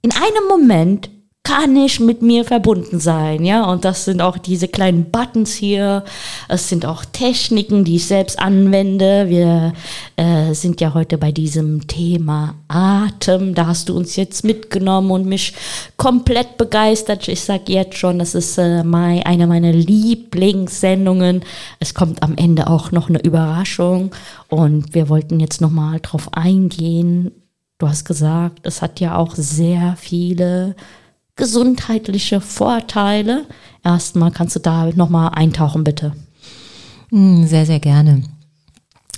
[0.03, 1.09] in einem Moment
[1.49, 3.64] kann ich mit mir verbunden sein, ja.
[3.64, 6.05] Und das sind auch diese kleinen Buttons hier.
[6.46, 9.30] Es sind auch Techniken, die ich selbst anwende.
[9.30, 9.72] Wir
[10.16, 13.55] äh, sind ja heute bei diesem Thema Atem.
[13.55, 15.55] Da hast du uns jetzt mitgenommen und mich
[15.96, 17.26] komplett begeistert.
[17.28, 21.42] Ich sag jetzt schon, das ist äh, mein, eine meiner Lieblingssendungen.
[21.80, 24.11] Es kommt am Ende auch noch eine Überraschung
[24.49, 27.30] und wir wollten jetzt noch mal drauf eingehen.
[27.78, 30.76] Du hast gesagt, es hat ja auch sehr viele
[31.39, 33.47] gesundheitliche Vorteile.
[33.82, 36.12] Erstmal kannst du da nochmal eintauchen, bitte.
[37.09, 38.22] Hm, sehr, sehr gerne.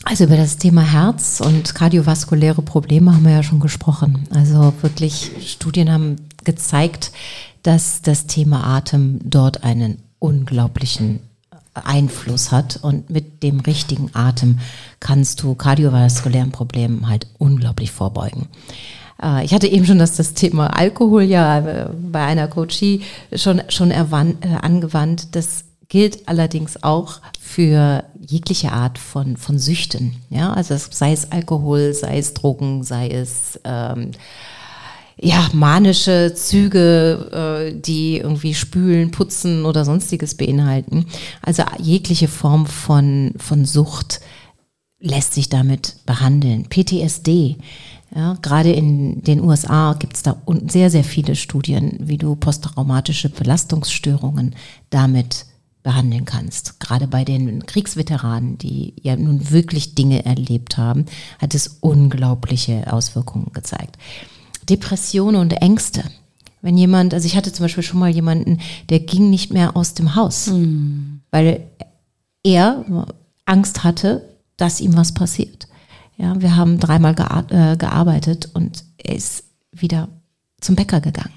[0.05, 4.29] Also über das Thema Herz und kardiovaskuläre Probleme haben wir ja schon gesprochen.
[4.31, 7.11] Also wirklich, Studien haben gezeigt,
[7.63, 11.21] dass das Thema Atem dort einen unglaublichen
[11.75, 14.59] Einfluss hat und mit dem richtigen Atem
[14.99, 18.49] kannst du kardiovaskulären Problemen halt unglaublich vorbeugen.
[19.23, 23.03] Äh, ich hatte eben schon das, das Thema Alkohol ja äh, bei einer Coachie
[23.35, 25.35] schon, schon erwandt, äh, angewandt.
[25.35, 30.17] Das gilt allerdings auch für jegliche Art von, von Süchten.
[30.31, 34.13] Ja, also sei es Alkohol, sei es Drogen, sei es ähm,
[35.23, 41.07] ja, manische Züge, äh, die irgendwie spülen, putzen oder sonstiges beinhalten.
[41.43, 44.21] Also jegliche Form von, von Sucht
[45.01, 46.67] lässt sich damit behandeln.
[46.69, 47.57] PTSD
[48.15, 50.37] ja, gerade in den USA gibt es da
[50.67, 54.57] sehr, sehr viele Studien, wie du posttraumatische Belastungsstörungen
[54.91, 55.47] damit
[55.83, 56.81] behandeln kannst.
[56.81, 61.07] Gerade bei den Kriegsveteranen, die ja nun wirklich Dinge erlebt haben,
[61.39, 63.97] hat es unglaubliche Auswirkungen gezeigt.
[64.69, 66.03] Depressionen und Ängste.
[66.63, 68.59] Wenn jemand, also ich hatte zum Beispiel schon mal jemanden,
[68.91, 71.21] der ging nicht mehr aus dem Haus, mhm.
[71.31, 71.65] weil
[72.43, 72.85] er
[73.47, 74.29] Angst hatte,
[74.61, 75.69] dass ihm was passiert.
[76.17, 77.15] Ja, wir haben dreimal
[77.51, 80.09] äh, gearbeitet und er ist wieder
[80.61, 81.33] zum Bäcker gegangen.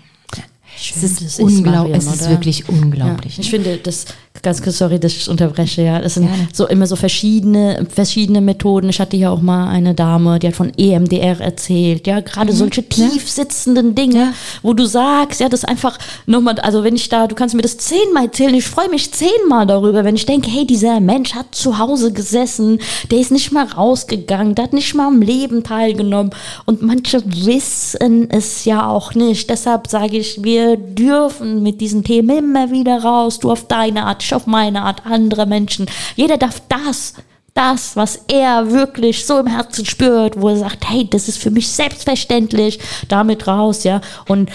[0.76, 3.38] Schön, es ist, unglaublich, es ist wirklich unglaublich.
[3.38, 4.05] Ja, ich finde das
[4.44, 6.00] ganz kurz, sorry, dass ich unterbreche, ja.
[6.00, 6.48] Das sind Gerne.
[6.54, 8.89] so immer so verschiedene, verschiedene Methoden.
[8.89, 12.58] Ich hatte ja auch mal eine Dame, die hat von EMDR erzählt, ja, gerade mhm.
[12.58, 14.34] solche tief sitzenden Dinge, ja.
[14.62, 17.78] wo du sagst, ja, das einfach nochmal, also wenn ich da, du kannst mir das
[17.78, 21.80] zehnmal erzählen, ich freue mich zehnmal darüber, wenn ich denke, hey, dieser Mensch hat zu
[21.80, 22.80] Hause gesessen,
[23.12, 26.32] der ist nicht mal rausgegangen, der hat nicht mal am Leben teilgenommen
[26.66, 29.50] und manche wissen es ja auch nicht.
[29.50, 34.22] Deshalb sage ich, wir dürfen mit diesen Themen immer wieder raus, du auf deine Art,
[34.34, 35.86] auf meine Art, andere Menschen.
[36.16, 37.14] Jeder darf das,
[37.54, 41.52] das, was er wirklich so im Herzen spürt, wo er sagt, hey, das ist für
[41.52, 44.02] mich selbstverständlich, damit raus, ja.
[44.28, 44.50] Und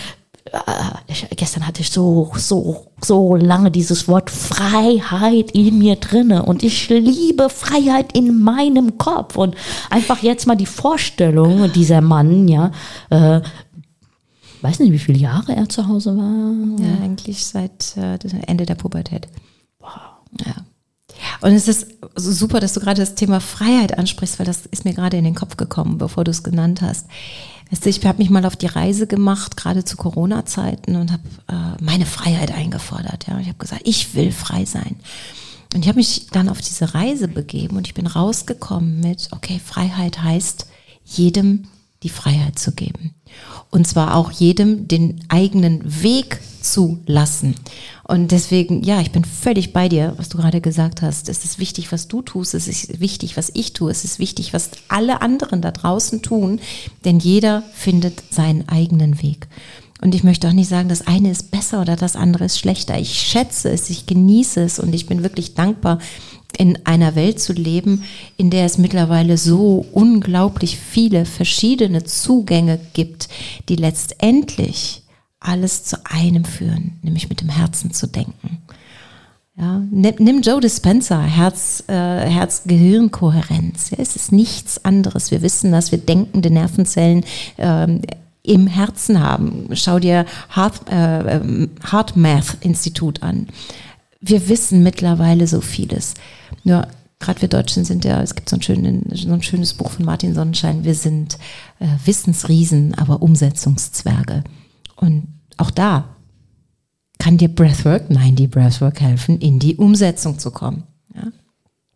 [1.07, 6.63] ich, gestern hatte ich so, so, so lange dieses Wort Freiheit in mir drinne und
[6.63, 9.55] ich liebe Freiheit in meinem Kopf und
[9.91, 12.71] einfach jetzt mal die Vorstellung, dieser Mann, ja,
[13.11, 13.41] äh,
[14.63, 16.85] weiß nicht, wie viele Jahre er zu Hause war.
[16.85, 19.29] Ja, eigentlich seit äh, Ende der Pubertät.
[20.45, 20.55] Ja.
[21.41, 24.95] Und es ist super, dass du gerade das Thema Freiheit ansprichst, weil das ist mir
[24.95, 27.07] gerade in den Kopf gekommen, bevor du es genannt hast.
[27.71, 32.07] Ich habe mich mal auf die Reise gemacht, gerade zu Corona-Zeiten und habe äh, meine
[32.07, 33.27] Freiheit eingefordert.
[33.29, 33.39] Ja.
[33.41, 34.97] Ich habe gesagt, ich will frei sein.
[35.75, 39.61] Und ich habe mich dann auf diese Reise begeben und ich bin rausgekommen mit, okay,
[39.63, 40.67] Freiheit heißt,
[41.05, 41.69] jedem
[42.03, 43.15] die Freiheit zu geben.
[43.71, 47.55] Und zwar auch jedem den eigenen Weg zu lassen.
[48.05, 51.29] Und deswegen, ja, ich bin völlig bei dir, was du gerade gesagt hast.
[51.29, 52.55] Es ist wichtig, was du tust.
[52.55, 53.91] Es ist wichtig, was ich tue.
[53.91, 56.61] Es ist wichtig, was alle anderen da draußen tun.
[57.05, 59.49] Denn jeder findet seinen eigenen Weg.
[60.01, 62.99] Und ich möchte auch nicht sagen, das eine ist besser oder das andere ist schlechter.
[62.99, 65.99] Ich schätze es, ich genieße es und ich bin wirklich dankbar,
[66.57, 68.05] in einer Welt zu leben,
[68.37, 73.29] in der es mittlerweile so unglaublich viele verschiedene Zugänge gibt,
[73.69, 75.03] die letztendlich
[75.41, 78.59] alles zu einem führen, nämlich mit dem Herzen zu denken.
[79.57, 83.91] Ja, nimm, Joe Dispenza, Herz, äh, Herz-Gehirn-Kohärenz.
[83.91, 85.33] Ja, es ist nichts anderes.
[85.33, 87.25] Wir wissen, dass wir denkende Nervenzellen
[87.59, 88.03] ähm,
[88.45, 89.69] im Herzen haben.
[89.73, 93.49] Schau dir Heart, äh, ähm, Heart Math Institut an.
[94.21, 96.15] Wir wissen mittlerweile so vieles.
[96.65, 96.87] Nur
[97.19, 100.05] gerade wir Deutschen sind ja, es gibt so ein, schönen, so ein schönes Buch von
[100.05, 101.39] Martin Sonnenschein, wir sind
[101.81, 104.45] äh, Wissensriesen, aber Umsetzungszwerge.
[104.97, 106.17] Und auch da
[107.19, 110.85] kann dir Breathwork, nein, die Breathwork helfen, in die Umsetzung zu kommen.
[111.15, 111.25] Ja?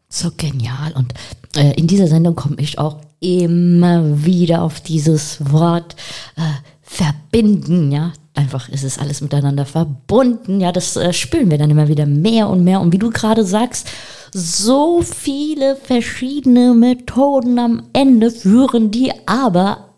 [0.09, 0.93] So genial.
[0.93, 1.15] Und
[1.57, 5.95] äh, in dieser Sendung komme ich auch immer wieder auf dieses Wort
[6.37, 6.43] äh,
[6.83, 8.13] verbinden, ja.
[8.35, 10.73] Einfach ist es alles miteinander verbunden, ja.
[10.73, 12.81] Das äh, spüren wir dann immer wieder mehr und mehr.
[12.81, 13.89] Und wie du gerade sagst,
[14.33, 19.89] so viele verschiedene Methoden am Ende führen die aber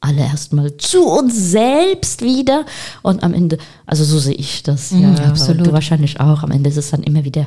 [0.00, 2.64] alle erstmal zu uns selbst wieder
[3.02, 5.66] und am Ende, also so sehe ich das, ja, absolut.
[5.66, 6.42] Du wahrscheinlich auch.
[6.44, 7.46] Am Ende ist es dann immer wieder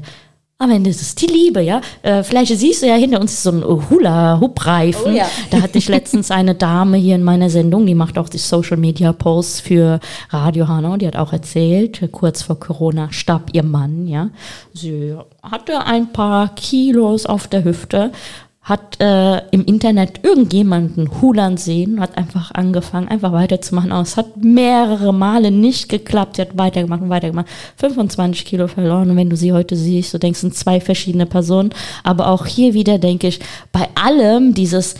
[0.62, 1.82] am Ende ist es die Liebe, ja.
[2.04, 5.14] Äh, vielleicht siehst du ja hinter uns so ein Hula-Hoop-Reifen.
[5.14, 5.26] Oh, ja.
[5.50, 9.62] Da hatte ich letztens eine Dame hier in meiner Sendung, die macht auch die Social-Media-Posts
[9.62, 10.00] für
[10.30, 10.98] Radio Hanau.
[10.98, 14.30] Die hat auch erzählt, kurz vor Corona starb ihr Mann, ja.
[14.74, 18.12] Sie hatte ein paar Kilos auf der Hüfte,
[18.72, 23.92] hat äh, im Internet irgendjemanden hulern sehen, hat einfach angefangen, einfach weiterzumachen.
[23.92, 26.38] Aber es hat mehrere Male nicht geklappt.
[26.38, 27.48] Sie hat weitergemacht und weitergemacht.
[27.76, 29.10] 25 Kilo verloren.
[29.10, 31.72] Und wenn du sie heute siehst, du denkst, es sind zwei verschiedene Personen.
[32.06, 33.42] Aber auch hier wieder denke ich,
[33.74, 34.96] bei allem dieses,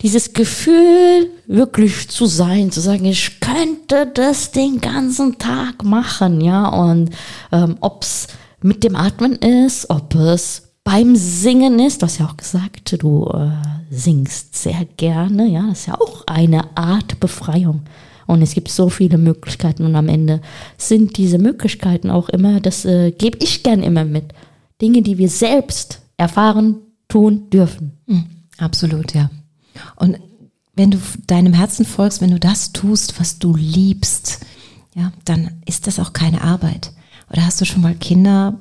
[0.00, 6.68] dieses Gefühl, wirklich zu sein, zu sagen, ich könnte das den ganzen Tag machen, ja.
[6.68, 7.10] Und
[7.50, 8.28] ähm, ob's
[8.62, 12.02] mit dem Atmen ist, ob es beim Singen ist.
[12.02, 13.50] Du hast ja auch gesagt, du äh,
[13.90, 15.48] singst sehr gerne.
[15.48, 17.82] Ja, das ist ja auch eine Art Befreiung.
[18.26, 20.40] Und es gibt so viele Möglichkeiten und am Ende
[20.78, 24.32] sind diese Möglichkeiten auch immer, das äh, gebe ich gern immer mit.
[24.80, 26.76] Dinge, die wir selbst erfahren,
[27.08, 27.92] tun dürfen.
[28.06, 28.24] Mhm,
[28.58, 29.30] absolut, ja.
[29.96, 30.18] Und
[30.74, 34.40] wenn du deinem Herzen folgst, wenn du das tust, was du liebst,
[34.94, 36.92] ja, dann ist das auch keine Arbeit.
[37.30, 38.58] Oder hast du schon mal Kinder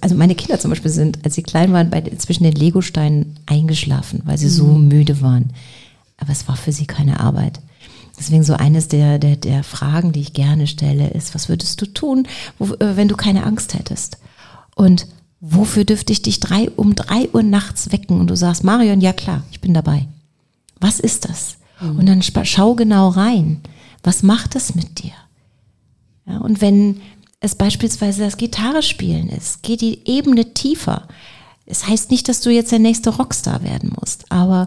[0.00, 4.22] also meine Kinder zum Beispiel sind, als sie klein waren, bei, zwischen den Legosteinen eingeschlafen,
[4.24, 4.50] weil sie mhm.
[4.50, 5.52] so müde waren.
[6.18, 7.60] Aber es war für sie keine Arbeit.
[8.18, 11.86] Deswegen so eines der, der, der Fragen, die ich gerne stelle, ist, was würdest du
[11.86, 12.28] tun,
[12.58, 14.18] wo, äh, wenn du keine Angst hättest?
[14.74, 15.06] Und
[15.40, 19.14] wofür dürfte ich dich drei, um drei Uhr nachts wecken und du sagst, Marion, ja
[19.14, 20.06] klar, ich bin dabei.
[20.78, 21.56] Was ist das?
[21.80, 21.98] Mhm.
[21.98, 23.62] Und dann schau genau rein.
[24.02, 25.12] Was macht das mit dir?
[26.26, 27.00] Ja, und wenn,
[27.40, 31.08] es beispielsweise das Gitarre spielen ist, geht die Ebene tiefer.
[31.66, 34.66] Es heißt nicht, dass du jetzt der nächste Rockstar werden musst, aber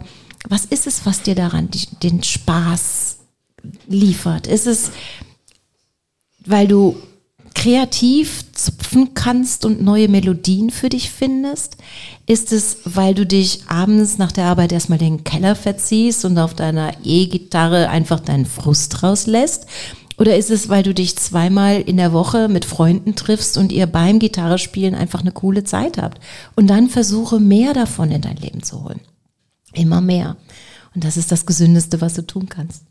[0.49, 1.69] was ist es, was dir daran
[2.01, 3.17] den Spaß
[3.87, 4.47] liefert?
[4.47, 4.91] Ist es,
[6.45, 6.97] weil du
[7.55, 11.77] kreativ zupfen kannst und neue Melodien für dich findest?
[12.25, 16.53] Ist es, weil du dich abends nach der Arbeit erstmal den Keller verziehst und auf
[16.53, 19.65] deiner E-Gitarre einfach deinen Frust rauslässt?
[20.17, 23.87] Oder ist es, weil du dich zweimal in der Woche mit Freunden triffst und ihr
[23.87, 26.19] beim Gitarre spielen einfach eine coole Zeit habt?
[26.55, 29.01] Und dann versuche mehr davon in dein Leben zu holen.
[29.73, 30.37] Immer mehr.
[30.93, 32.83] Und das ist das Gesündeste, was du tun kannst.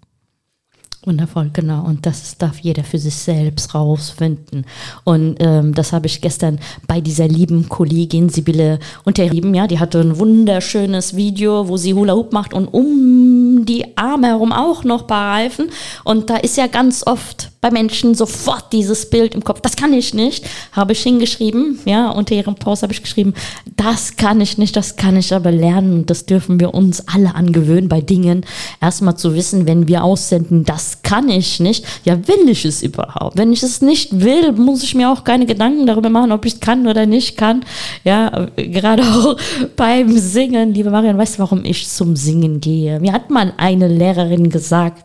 [1.04, 1.84] Wundervoll, genau.
[1.84, 4.64] Und das darf jeder für sich selbst rausfinden.
[5.02, 9.52] Und ähm, das habe ich gestern bei dieser lieben Kollegin Sibylle unterrieben.
[9.52, 14.28] Ja, die hatte ein wunderschönes Video, wo sie Hula Hoop macht und um die Arme
[14.28, 15.70] herum auch noch paar Reifen.
[16.04, 19.60] Und da ist ja ganz oft bei Menschen sofort dieses Bild im Kopf.
[19.60, 21.78] Das kann ich nicht, habe ich hingeschrieben.
[21.84, 23.34] Ja, unter ihrem Post habe ich geschrieben,
[23.76, 26.00] das kann ich nicht, das kann ich aber lernen.
[26.00, 28.44] Und das dürfen wir uns alle angewöhnen, bei Dingen
[28.80, 31.84] erstmal zu wissen, wenn wir aussenden, das kann ich nicht.
[32.04, 33.38] Ja, will ich es überhaupt?
[33.38, 36.54] Wenn ich es nicht will, muss ich mir auch keine Gedanken darüber machen, ob ich
[36.54, 37.64] es kann oder nicht kann.
[38.02, 39.36] Ja, gerade auch
[39.76, 40.74] beim Singen.
[40.74, 42.98] Liebe Marion, weißt du, warum ich zum Singen gehe?
[42.98, 45.04] Mir hat mal eine Lehrerin gesagt,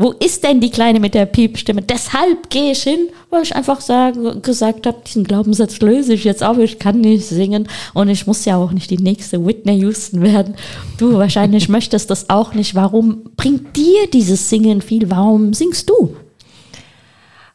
[0.00, 1.82] wo ist denn die Kleine mit der Piepstimme?
[1.82, 6.44] Deshalb gehe ich hin, weil ich einfach sagen, gesagt habe, diesen Glaubenssatz löse ich jetzt
[6.44, 10.22] auf, ich kann nicht singen und ich muss ja auch nicht die nächste Whitney Houston
[10.22, 10.54] werden.
[10.98, 12.76] Du wahrscheinlich möchtest das auch nicht.
[12.76, 15.10] Warum bringt dir dieses Singen viel?
[15.10, 16.14] Warum singst du?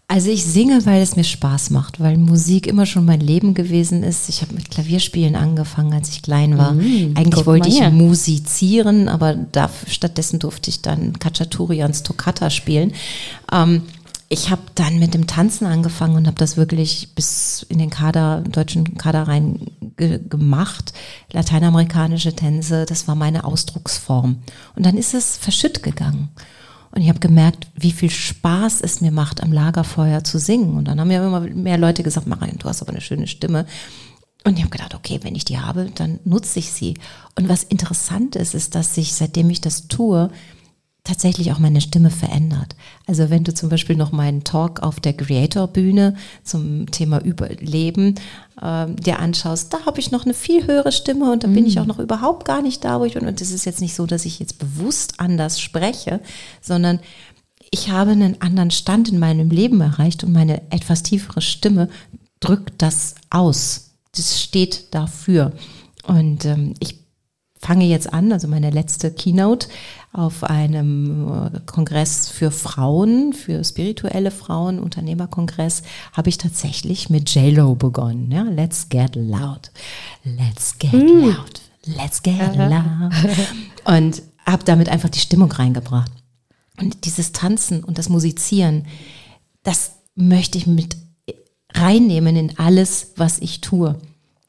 [0.07, 4.03] Also ich singe, weil es mir Spaß macht, weil Musik immer schon mein Leben gewesen
[4.03, 4.29] ist.
[4.29, 6.73] Ich habe mit Klavierspielen angefangen, als ich klein war.
[6.73, 12.93] Mm, Eigentlich wollte ich musizieren, aber da, stattdessen durfte ich dann Cacciaturians Toccata spielen.
[13.51, 13.83] Ähm,
[14.33, 18.41] ich habe dann mit dem Tanzen angefangen und habe das wirklich bis in den Kader,
[18.41, 20.93] deutschen Kader rein ge gemacht.
[21.31, 24.37] Lateinamerikanische Tänze, das war meine Ausdrucksform.
[24.75, 26.29] Und dann ist es verschütt gegangen.
[26.93, 30.77] Und ich habe gemerkt, wie viel Spaß es mir macht, am Lagerfeuer zu singen.
[30.77, 33.65] Und dann haben ja immer mehr Leute gesagt, Marion, du hast aber eine schöne Stimme.
[34.43, 36.93] Und ich habe gedacht, okay, wenn ich die habe, dann nutze ich sie.
[37.35, 40.29] Und was interessant ist, ist, dass sich, seitdem ich das tue,
[41.03, 42.75] tatsächlich auch meine Stimme verändert.
[43.07, 48.15] Also wenn du zum Beispiel noch meinen Talk auf der Creator-Bühne zum Thema Überleben
[48.61, 51.75] äh, dir anschaust, da habe ich noch eine viel höhere Stimme und da bin ich
[51.75, 51.79] mm.
[51.79, 53.27] auch noch überhaupt gar nicht da, wo ich bin.
[53.27, 56.21] Und es ist jetzt nicht so, dass ich jetzt bewusst anders spreche,
[56.61, 56.99] sondern
[57.69, 61.89] ich habe einen anderen Stand in meinem Leben erreicht und meine etwas tiefere Stimme
[62.39, 63.95] drückt das aus.
[64.15, 65.51] Das steht dafür.
[66.05, 66.99] Und ähm, ich
[67.59, 69.67] fange jetzt an, also meine letzte Keynote
[70.13, 75.81] auf einem äh, Kongress für Frauen, für spirituelle Frauen, Unternehmerkongress,
[76.13, 78.31] habe ich tatsächlich mit JLo begonnen.
[78.31, 78.43] Ja?
[78.43, 79.71] Let's get loud.
[80.23, 81.29] Let's get mm.
[81.29, 81.61] loud.
[81.85, 83.11] Let's get loud.
[83.85, 86.11] Und habe damit einfach die Stimmung reingebracht.
[86.79, 88.85] Und dieses Tanzen und das Musizieren,
[89.63, 90.95] das möchte ich mit
[91.73, 93.97] reinnehmen in alles, was ich tue.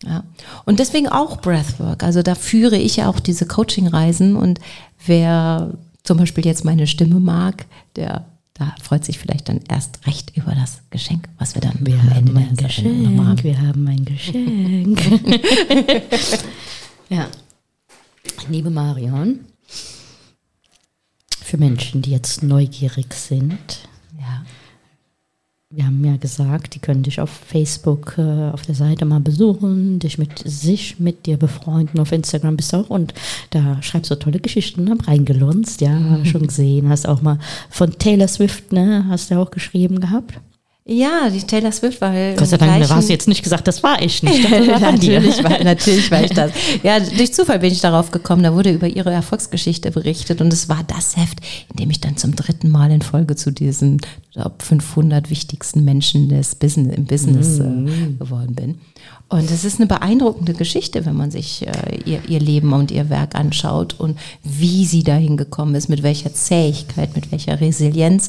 [0.03, 0.24] Ja.
[0.64, 2.03] Und deswegen auch Breathwork.
[2.03, 4.61] Also da führe ich ja auch diese Coaching-Reisen und
[5.07, 5.70] wer
[6.03, 7.66] zum Beispiel jetzt meine Stimme mag,
[7.97, 8.26] der
[8.57, 12.09] da freut sich vielleicht dann erst recht über das Geschenk, was wir dann wir am
[12.12, 13.42] Ende haben ein Geschenk, haben.
[13.42, 15.01] Wir haben ein Geschenk.
[17.09, 17.26] ja.
[18.49, 19.40] Liebe Marion,
[21.42, 23.88] für Menschen, die jetzt neugierig sind,
[25.75, 29.99] wir haben ja gesagt, die können dich auf Facebook äh, auf der Seite mal besuchen,
[29.99, 31.99] dich mit sich mit dir befreunden.
[31.99, 33.12] Auf Instagram bist du auch und
[33.51, 36.89] da schreibst du tolle Geschichten, hab reingelunzt, ja, schon gesehen.
[36.89, 37.39] Hast auch mal
[37.70, 40.35] von Taylor Swift, ne, hast du auch geschrieben gehabt.
[40.87, 42.12] Ja, die Taylor Swift war.
[42.35, 44.51] Gott sei Dank, hast du jetzt nicht gesagt, das war ich nicht.
[44.51, 46.53] War natürlich, war, natürlich war ich das.
[46.82, 48.43] Ja, durch Zufall bin ich darauf gekommen.
[48.43, 51.39] Da wurde über ihre Erfolgsgeschichte berichtet und es war das Heft,
[51.70, 53.99] in dem ich dann zum dritten Mal in Folge zu diesen
[54.35, 57.89] glaub, 500 wichtigsten Menschen des Business, im Business mm.
[57.89, 58.78] äh, geworden bin.
[59.30, 63.09] Und es ist eine beeindruckende Geschichte, wenn man sich äh, ihr, ihr Leben und ihr
[63.09, 68.28] Werk anschaut und wie sie dahin gekommen ist, mit welcher Zähigkeit, mit welcher Resilienz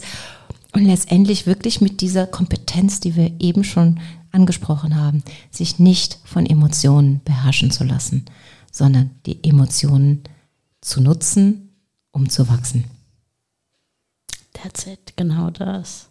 [0.75, 4.01] und letztendlich wirklich mit dieser Kompetenz, die wir eben schon
[4.31, 8.25] angesprochen haben, sich nicht von Emotionen beherrschen zu lassen,
[8.71, 10.23] sondern die Emotionen
[10.81, 11.69] zu nutzen,
[12.11, 12.83] um zu wachsen.
[14.51, 16.09] That's it, genau das.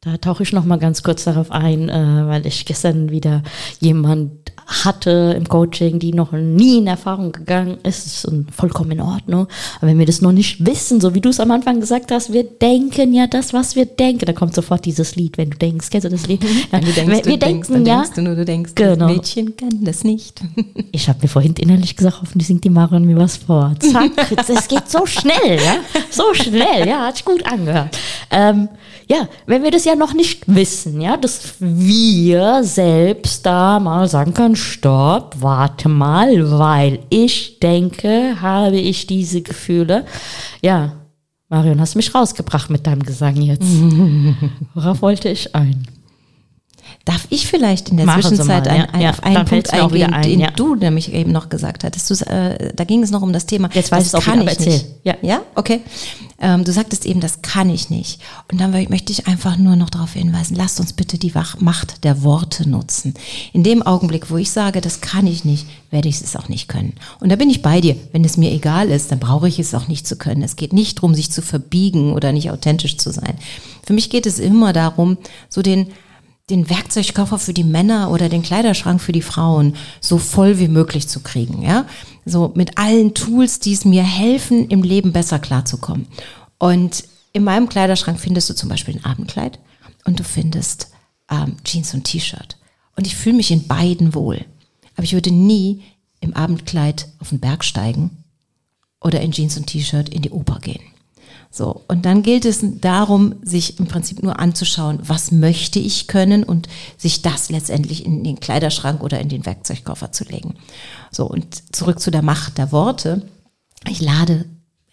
[0.00, 3.42] Da tauche ich noch mal ganz kurz darauf ein, äh, weil ich gestern wieder
[3.80, 4.30] jemand
[4.64, 9.48] hatte im Coaching, die noch nie in Erfahrung gegangen ist, ist vollkommen in Ordnung.
[9.78, 12.32] Aber wenn wir das noch nicht wissen, so wie du es am Anfang gesagt hast,
[12.32, 14.26] wir denken ja das, was wir denken.
[14.26, 15.90] Da kommt sofort dieses Lied, wenn du denkst.
[15.90, 16.44] Kennst du das Lied?
[16.70, 17.96] Ja, du denkst, wir, wir du denken, denkst, ja.
[17.96, 19.06] Denkst du nur, du denkst, genau.
[19.08, 20.40] das Mädchen kann das nicht.
[20.92, 23.74] Ich habe mir vorhin innerlich gesagt, hoffentlich singt die Marion mir was vor.
[23.78, 24.10] Zack,
[24.48, 25.76] es geht so schnell, ja,
[26.10, 27.96] so schnell, ja, hat sich gut angehört.
[28.30, 28.68] Ähm,
[29.08, 34.34] ja, wenn wir das ja noch nicht wissen, ja, dass wir selbst da mal sagen
[34.34, 40.04] können, stopp, warte mal, weil ich denke, habe ich diese Gefühle.
[40.60, 40.92] Ja,
[41.48, 43.64] Marion, hast mich rausgebracht mit deinem Gesang jetzt.
[44.74, 45.86] Worauf wollte ich ein?
[47.08, 50.12] Darf ich vielleicht in der Machen Zwischenzeit mal, ein, ein, ja, auf einen Punkt eingehen,
[50.12, 50.50] ein, den ja.
[50.50, 52.20] du nämlich eben noch gesagt hattest?
[52.26, 53.70] Äh, da ging es noch um das Thema.
[53.72, 54.84] Jetzt weiß das ich auch kann wieder, ich nicht.
[55.04, 55.16] Ja.
[55.22, 55.80] ja, okay.
[56.38, 58.20] Ähm, du sagtest eben, das kann ich nicht.
[58.52, 62.22] Und dann möchte ich einfach nur noch darauf hinweisen, lasst uns bitte die Macht der
[62.24, 63.14] Worte nutzen.
[63.54, 66.68] In dem Augenblick, wo ich sage, das kann ich nicht, werde ich es auch nicht
[66.68, 66.92] können.
[67.20, 67.96] Und da bin ich bei dir.
[68.12, 70.42] Wenn es mir egal ist, dann brauche ich es auch nicht zu können.
[70.42, 73.38] Es geht nicht darum, sich zu verbiegen oder nicht authentisch zu sein.
[73.82, 75.16] Für mich geht es immer darum,
[75.48, 75.86] so den
[76.50, 81.08] den Werkzeugkoffer für die Männer oder den Kleiderschrank für die Frauen so voll wie möglich
[81.08, 81.86] zu kriegen, ja?
[82.24, 86.06] So mit allen Tools, die es mir helfen, im Leben besser klarzukommen.
[86.58, 89.58] Und in meinem Kleiderschrank findest du zum Beispiel ein Abendkleid
[90.04, 90.90] und du findest
[91.30, 92.56] ähm, Jeans und T-Shirt.
[92.96, 94.44] Und ich fühle mich in beiden wohl.
[94.96, 95.82] Aber ich würde nie
[96.20, 98.24] im Abendkleid auf den Berg steigen
[99.00, 100.82] oder in Jeans und T-Shirt in die Oper gehen.
[101.50, 106.44] So, und dann gilt es darum, sich im Prinzip nur anzuschauen, was möchte ich können
[106.44, 110.54] und sich das letztendlich in den Kleiderschrank oder in den Werkzeugkoffer zu legen.
[111.10, 113.26] So, und zurück zu der Macht der Worte.
[113.88, 114.44] Ich lade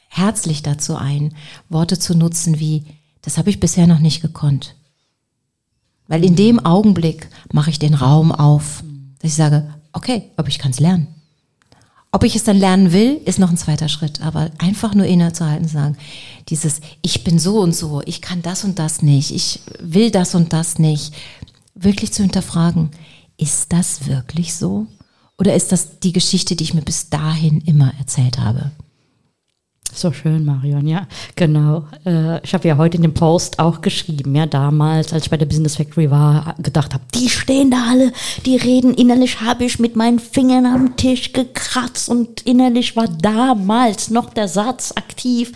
[0.08, 1.36] herzlich dazu ein,
[1.68, 2.86] Worte zu nutzen wie,
[3.22, 4.76] das habe ich bisher noch nicht gekonnt.
[6.08, 8.84] Weil in dem Augenblick mache ich den Raum auf,
[9.20, 11.15] dass ich sage, okay, aber ich kann es lernen.
[12.16, 14.22] Ob ich es dann lernen will, ist noch ein zweiter Schritt.
[14.22, 15.98] Aber einfach nur innezuhalten, sagen,
[16.48, 20.34] dieses, ich bin so und so, ich kann das und das nicht, ich will das
[20.34, 21.14] und das nicht,
[21.74, 22.92] wirklich zu hinterfragen,
[23.36, 24.88] ist das wirklich so?
[25.38, 28.72] Oder ist das die Geschichte, die ich mir bis dahin immer erzählt habe?
[29.98, 31.86] So schön, Marion, ja, genau.
[32.06, 35.38] Äh, ich habe ja heute in dem Post auch geschrieben, ja, damals, als ich bei
[35.38, 38.12] der Business Factory war, gedacht habe, die stehen da alle,
[38.46, 44.10] die reden, innerlich habe ich mit meinen Fingern am Tisch gekratzt und innerlich war damals
[44.10, 45.54] noch der Satz aktiv,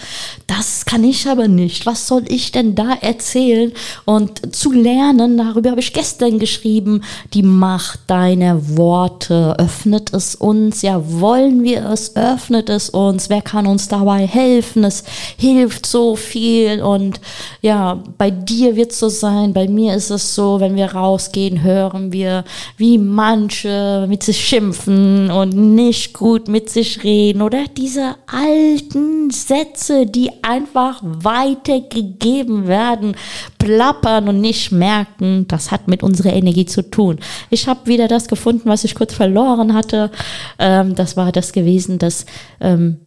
[0.48, 3.74] das kann ich aber nicht, was soll ich denn da erzählen?
[4.06, 10.82] Und zu lernen, darüber habe ich gestern geschrieben, die Macht deiner Worte, öffnet es uns,
[10.82, 15.04] ja, wollen wir es, öffnet es uns, wer kann uns dabei helfen, es
[15.38, 17.20] hilft so viel und
[17.62, 21.64] ja, bei dir wird es so sein, bei mir ist es so, wenn wir rausgehen,
[21.64, 22.44] hören wir,
[22.78, 30.06] wie manche mit sich schimpfen und nicht gut mit sich reden oder diese alten Sätze,
[30.06, 33.16] die einfach weitergegeben werden,
[33.58, 37.20] plappern und nicht merken, das hat mit unserer Energie zu tun.
[37.50, 40.12] Ich habe wieder das gefunden, was ich kurz verloren hatte.
[40.58, 42.26] Ähm, das war das gewesen, dass
[42.60, 43.00] ähm,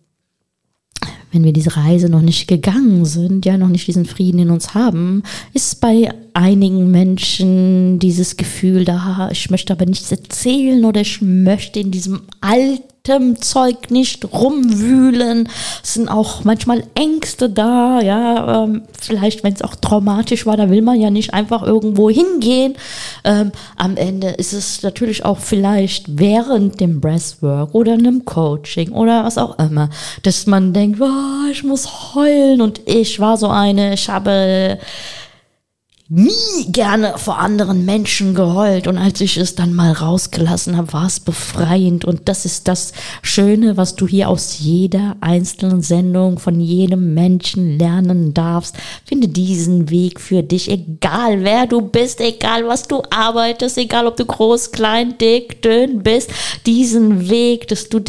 [1.33, 4.75] wenn wir diese Reise noch nicht gegangen sind, ja noch nicht diesen Frieden in uns
[4.75, 5.23] haben,
[5.55, 11.81] ist bei einigen Menschen dieses Gefühl da, ich möchte aber nichts erzählen oder ich möchte
[11.81, 15.49] in diesem alten Zeug nicht rumwühlen.
[15.83, 20.71] Es sind auch manchmal Ängste da, ja, ähm, vielleicht wenn es auch traumatisch war, da
[20.71, 22.77] will man ja nicht einfach irgendwo hingehen.
[23.25, 29.25] Ähm, am Ende ist es natürlich auch vielleicht während dem Breathwork oder einem Coaching oder
[29.25, 29.91] was auch immer,
[30.23, 34.79] dass man denkt, oh, ich muss heulen und ich war so eine, ich habe
[36.09, 38.87] nie gerne vor anderen Menschen geheult.
[38.87, 42.05] Und als ich es dann mal rausgelassen habe, war es befreiend.
[42.05, 42.93] Und das ist das
[43.23, 48.77] Schöne, was du hier aus jeder einzelnen Sendung von jedem Menschen lernen darfst.
[49.05, 54.17] Finde diesen Weg für dich, egal wer du bist, egal was du arbeitest, egal ob
[54.17, 56.31] du groß, klein, dick, dünn bist,
[56.67, 58.01] diesen Weg, dass du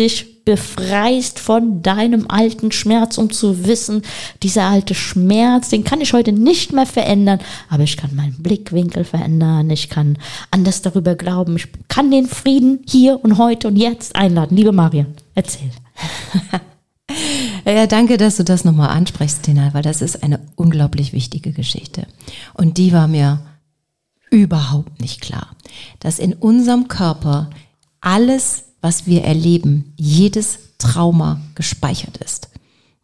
[0.45, 4.01] befreist von deinem alten Schmerz, um zu wissen,
[4.41, 7.39] dieser alte Schmerz, den kann ich heute nicht mehr verändern,
[7.69, 10.17] aber ich kann meinen Blickwinkel verändern, ich kann
[10.51, 14.57] anders darüber glauben, ich kann den Frieden hier und heute und jetzt einladen.
[14.57, 15.71] Liebe Marion, erzähl.
[17.65, 22.07] Ja, danke, dass du das nochmal ansprichst, Tina, weil das ist eine unglaublich wichtige Geschichte.
[22.53, 23.41] Und die war mir
[24.29, 25.55] überhaupt nicht klar,
[25.99, 27.49] dass in unserem Körper
[28.01, 32.49] alles was wir erleben, jedes Trauma gespeichert ist.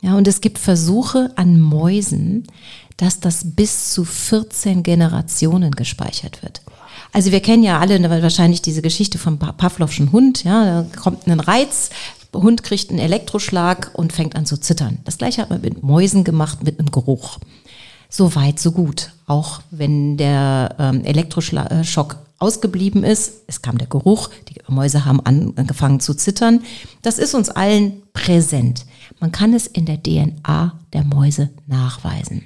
[0.01, 2.43] Ja, und es gibt Versuche an Mäusen,
[2.97, 6.61] dass das bis zu 14 Generationen gespeichert wird.
[7.13, 10.43] Also wir kennen ja alle wahrscheinlich diese Geschichte vom Pavlovschen Hund.
[10.43, 11.91] Ja, da kommt ein Reiz,
[12.33, 14.99] Hund kriegt einen Elektroschlag und fängt an zu zittern.
[15.05, 17.39] Das gleiche hat man mit Mäusen gemacht, mit einem Geruch.
[18.09, 19.11] So weit, so gut.
[19.27, 23.43] Auch wenn der ähm, Elektroschock ausgeblieben ist.
[23.47, 26.63] Es kam der Geruch, die Mäuse haben angefangen zu zittern.
[27.01, 28.85] Das ist uns allen präsent.
[29.19, 32.45] Man kann es in der DNA der Mäuse nachweisen.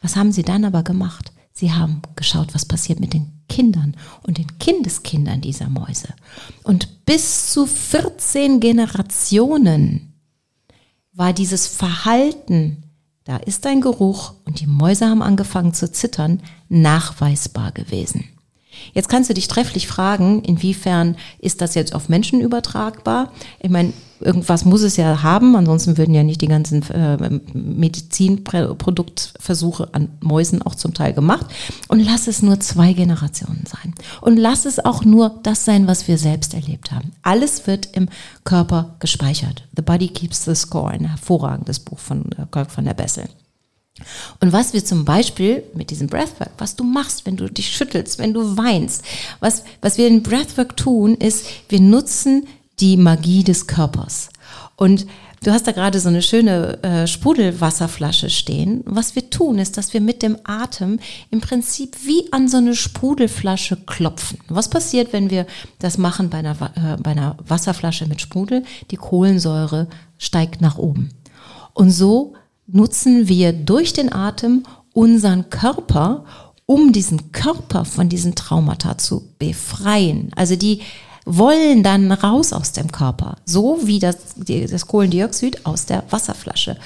[0.00, 1.32] Was haben sie dann aber gemacht?
[1.52, 6.08] Sie haben geschaut, was passiert mit den Kindern und den Kindeskindern dieser Mäuse.
[6.62, 10.14] Und bis zu 14 Generationen
[11.12, 12.82] war dieses Verhalten,
[13.24, 18.24] da ist ein Geruch und die Mäuse haben angefangen zu zittern, nachweisbar gewesen.
[18.92, 23.30] Jetzt kannst du dich trefflich fragen, inwiefern ist das jetzt auf Menschen übertragbar?
[23.60, 29.88] Ich meine, irgendwas muss es ja haben, ansonsten würden ja nicht die ganzen äh, Medizinproduktversuche
[29.92, 31.44] an Mäusen auch zum Teil gemacht.
[31.88, 33.94] Und lass es nur zwei Generationen sein.
[34.20, 37.12] Und lass es auch nur das sein, was wir selbst erlebt haben.
[37.22, 38.08] Alles wird im
[38.44, 39.64] Körper gespeichert.
[39.76, 43.24] The Body Keeps the Score, ein hervorragendes Buch von Kirk von der Bessel.
[44.40, 48.18] Und was wir zum Beispiel mit diesem Breathwork, was du machst, wenn du dich schüttelst,
[48.18, 49.04] wenn du weinst,
[49.38, 52.46] was, was wir in Breathwork tun, ist, wir nutzen
[52.80, 54.30] die Magie des Körpers.
[54.74, 55.06] Und
[55.44, 58.82] du hast da gerade so eine schöne äh, Sprudelwasserflasche stehen.
[58.84, 60.98] Was wir tun, ist, dass wir mit dem Atem
[61.30, 64.40] im Prinzip wie an so eine Sprudelflasche klopfen.
[64.48, 65.46] Was passiert, wenn wir
[65.78, 68.64] das machen bei einer, äh, bei einer Wasserflasche mit Sprudel?
[68.90, 69.86] Die Kohlensäure
[70.18, 71.10] steigt nach oben.
[71.74, 72.34] Und so
[72.66, 76.24] nutzen wir durch den Atem unseren Körper,
[76.66, 80.30] um diesen Körper von diesen Traumata zu befreien.
[80.34, 80.80] Also die
[81.26, 86.76] wollen dann raus aus dem Körper, so wie das, das Kohlendioxid aus der Wasserflasche.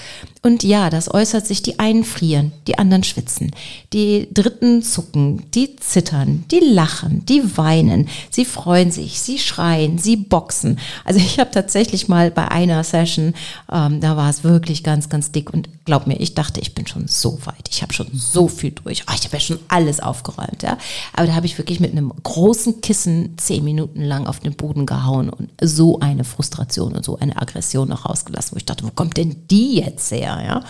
[0.49, 3.51] Und ja, das äußert sich, die einen frieren, die anderen schwitzen,
[3.93, 10.17] die Dritten zucken, die zittern, die lachen, die weinen, sie freuen sich, sie schreien, sie
[10.17, 10.79] boxen.
[11.05, 13.35] Also ich habe tatsächlich mal bei einer Session,
[13.71, 16.87] ähm, da war es wirklich ganz, ganz dick und glaub mir, ich dachte, ich bin
[16.87, 20.01] schon so weit, ich habe schon so viel durch, oh, ich habe ja schon alles
[20.01, 20.79] aufgeräumt, ja.
[21.13, 24.87] Aber da habe ich wirklich mit einem großen Kissen zehn Minuten lang auf den Boden
[24.87, 28.91] gehauen und so eine Frustration und so eine Aggression noch rausgelassen, wo ich dachte, wo
[28.91, 30.38] kommt denn die jetzt her?
[30.43, 30.65] Ja?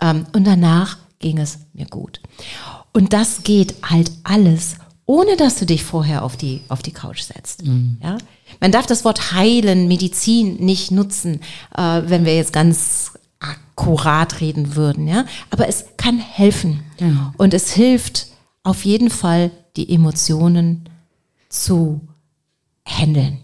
[0.00, 2.20] Ähm, und danach ging es mir gut.
[2.92, 7.22] Und das geht halt alles, ohne dass du dich vorher auf die, auf die Couch
[7.22, 7.64] setzt.
[7.64, 7.98] Mhm.
[8.02, 8.18] Ja?
[8.60, 11.40] Man darf das Wort heilen, Medizin nicht nutzen,
[11.76, 15.06] äh, wenn wir jetzt ganz akkurat reden würden.
[15.06, 15.26] Ja?
[15.50, 16.82] Aber es kann helfen.
[17.00, 17.32] Ja.
[17.36, 18.28] Und es hilft
[18.62, 20.88] auf jeden Fall, die Emotionen
[21.48, 22.00] zu
[22.84, 23.38] handeln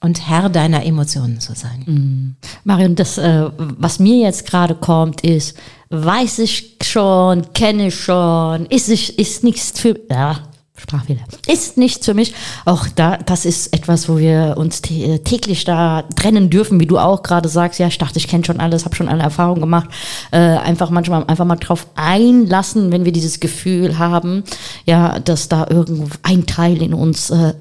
[0.00, 1.82] und Herr deiner Emotionen zu sein.
[1.86, 2.36] Mhm.
[2.64, 5.56] Marion, das, äh, was mir jetzt gerade kommt, ist,
[5.90, 10.40] weiß ich schon, kenne ich schon, ist, ich, ist nichts für, ja,
[10.80, 12.34] Sprachfehler, ist nichts für mich.
[12.64, 17.22] Auch da, das ist etwas, wo wir uns täglich da trennen dürfen, wie du auch
[17.22, 17.78] gerade sagst.
[17.78, 19.90] Ja, ich dachte, ich kenne schon alles, habe schon alle Erfahrungen gemacht.
[20.30, 24.42] Äh, einfach manchmal einfach mal drauf einlassen, wenn wir dieses Gefühl haben,
[24.86, 27.52] ja, dass da irgendwo ein Teil in uns äh,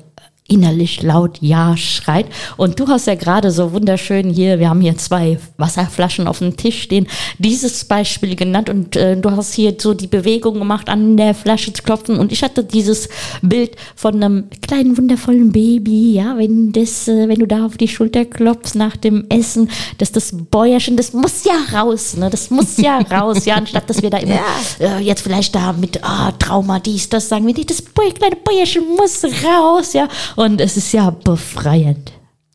[0.49, 2.25] innerlich laut Ja schreit.
[2.57, 6.57] Und du hast ja gerade so wunderschön hier, wir haben hier zwei Wasserflaschen auf dem
[6.57, 7.07] Tisch stehen,
[7.37, 8.69] dieses Beispiel genannt.
[8.69, 12.17] Und äh, du hast hier so die Bewegung gemacht, an der Flasche zu klopfen.
[12.17, 13.09] Und ich hatte dieses
[13.41, 17.87] Bild von einem kleinen wundervollen Baby, ja, wenn das, äh, wenn du da auf die
[17.87, 22.77] Schulter klopfst nach dem Essen, dass das Bäuerchen, das muss ja raus, ne, das muss
[22.77, 24.35] ja raus, ja, anstatt dass wir da immer
[24.79, 24.97] ja.
[24.97, 28.83] äh, jetzt vielleicht da mit ah, Trauma dies, das sagen wir nicht, das kleine Bäuerchen
[28.95, 30.07] muss raus, ja,
[30.39, 32.13] und es ist ja befreiend.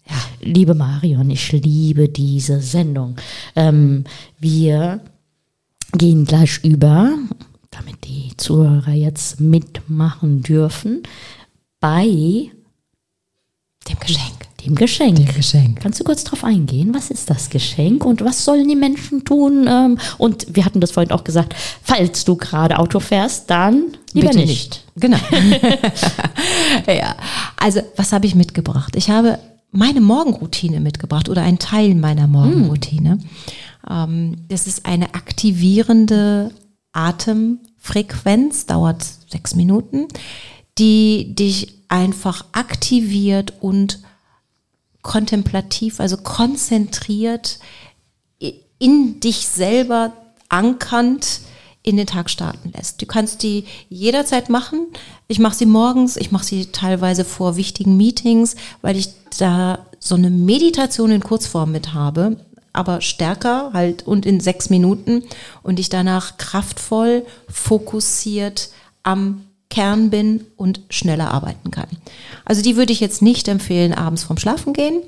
[0.09, 3.16] Ja, liebe Marion, ich liebe diese Sendung.
[3.55, 4.05] Ähm,
[4.39, 5.01] wir
[5.93, 7.12] gehen gleich über,
[7.70, 11.02] damit die Zuhörer jetzt mitmachen dürfen,
[11.78, 12.06] bei
[13.86, 14.48] dem Geschenk.
[14.65, 15.16] Dem Geschenk.
[15.16, 15.81] Dem Geschenk.
[15.81, 16.95] Kannst du kurz darauf eingehen?
[16.95, 19.66] Was ist das Geschenk und was sollen die Menschen tun?
[19.69, 24.28] Ähm, und wir hatten das vorhin auch gesagt, falls du gerade Auto fährst, dann lieber
[24.28, 24.49] Bitte nicht.
[24.49, 24.85] nicht.
[24.97, 25.19] Genau.
[26.86, 27.16] ja.
[27.57, 28.97] Also, was habe ich mitgebracht?
[28.97, 29.39] Ich habe
[29.70, 33.19] meine Morgenroutine mitgebracht oder einen Teil meiner Morgenroutine.
[33.86, 34.35] Mm.
[34.49, 36.53] das ist eine aktivierende
[36.93, 40.07] Atemfrequenz, dauert sechs Minuten,
[40.78, 44.01] die dich einfach aktiviert und
[45.05, 47.60] kontemplativ, also konzentriert
[48.78, 50.12] in dich selber
[50.48, 51.40] ankernd
[51.82, 53.01] in den Tag starten lässt.
[53.01, 54.86] Du kannst die jederzeit machen.
[55.28, 60.14] Ich mache sie morgens, ich mache sie teilweise vor wichtigen Meetings, weil ich da so
[60.14, 62.39] eine Meditation in Kurzform mit habe,
[62.72, 65.22] aber stärker halt und in sechs Minuten
[65.62, 68.70] und ich danach kraftvoll, fokussiert
[69.02, 69.44] am
[69.74, 71.88] Kern bin und schneller arbeiten kann.
[72.44, 75.02] Also die würde ich jetzt nicht empfehlen, abends vorm Schlafen gehen,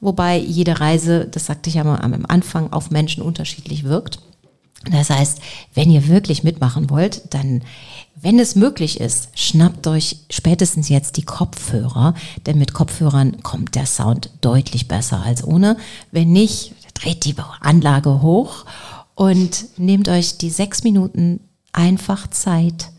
[0.00, 4.18] wobei jede Reise, das sagte ich ja mal am Anfang, auf Menschen unterschiedlich wirkt.
[4.90, 5.40] Das heißt,
[5.72, 7.62] wenn ihr wirklich mitmachen wollt, dann,
[8.20, 12.12] wenn es möglich ist, schnappt euch spätestens jetzt die Kopfhörer,
[12.44, 15.78] denn mit Kopfhörern kommt der Sound deutlich besser als ohne.
[16.10, 18.66] Wenn nicht, dreht die Anlage hoch
[19.14, 21.40] und nehmt euch die sechs Minuten
[21.72, 22.90] einfach Zeit,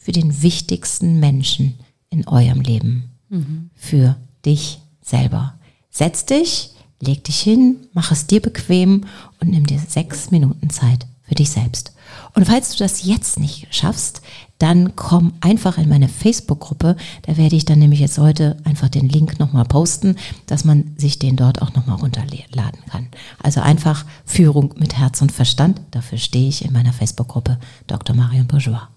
[0.00, 1.74] für den wichtigsten Menschen
[2.08, 3.10] in eurem Leben.
[3.28, 3.70] Mhm.
[3.74, 5.54] Für dich selber.
[5.90, 6.70] Setz dich,
[7.00, 9.04] leg dich hin, mach es dir bequem
[9.40, 11.92] und nimm dir sechs Minuten Zeit für dich selbst.
[12.34, 14.22] Und falls du das jetzt nicht schaffst,
[14.58, 16.96] dann komm einfach in meine Facebook-Gruppe.
[17.22, 20.16] Da werde ich dann nämlich jetzt heute einfach den Link nochmal posten,
[20.46, 23.08] dass man sich den dort auch nochmal runterladen kann.
[23.42, 25.80] Also einfach Führung mit Herz und Verstand.
[25.90, 28.16] Dafür stehe ich in meiner Facebook-Gruppe Dr.
[28.16, 28.88] Marion Bourgeois.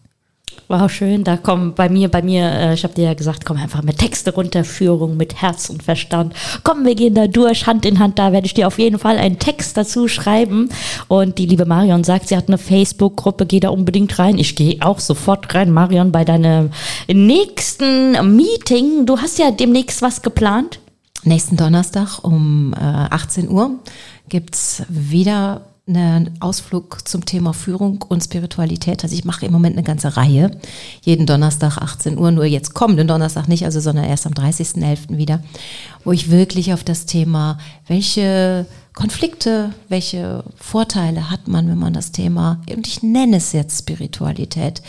[0.69, 1.23] Wow, schön.
[1.23, 3.97] Da kommen bei mir, bei mir, äh, ich habe dir ja gesagt, komm einfach mit
[3.97, 6.33] Texte runter, Führung mit Herz und Verstand.
[6.63, 8.17] Komm, wir gehen da durch, Hand in Hand.
[8.17, 10.69] Da werde ich dir auf jeden Fall einen Text dazu schreiben.
[11.09, 14.37] Und die liebe Marion sagt, sie hat eine Facebook-Gruppe, geh da unbedingt rein.
[14.37, 16.71] Ich gehe auch sofort rein, Marion, bei deinem
[17.11, 19.05] nächsten Meeting.
[19.05, 20.79] Du hast ja demnächst was geplant.
[21.25, 23.79] Nächsten Donnerstag um äh, 18 Uhr
[24.29, 29.03] gibt's wieder einen Ausflug zum Thema Führung und Spiritualität.
[29.03, 30.57] Also ich mache im Moment eine ganze Reihe.
[31.01, 35.17] Jeden Donnerstag 18 Uhr, nur jetzt kommenden Donnerstag nicht, also sondern erst am 30.11.
[35.17, 35.43] wieder,
[36.05, 37.57] wo ich wirklich auf das Thema,
[37.87, 43.79] welche Konflikte, welche Vorteile hat man, wenn man das Thema, und ich nenne es jetzt
[43.79, 44.81] Spiritualität,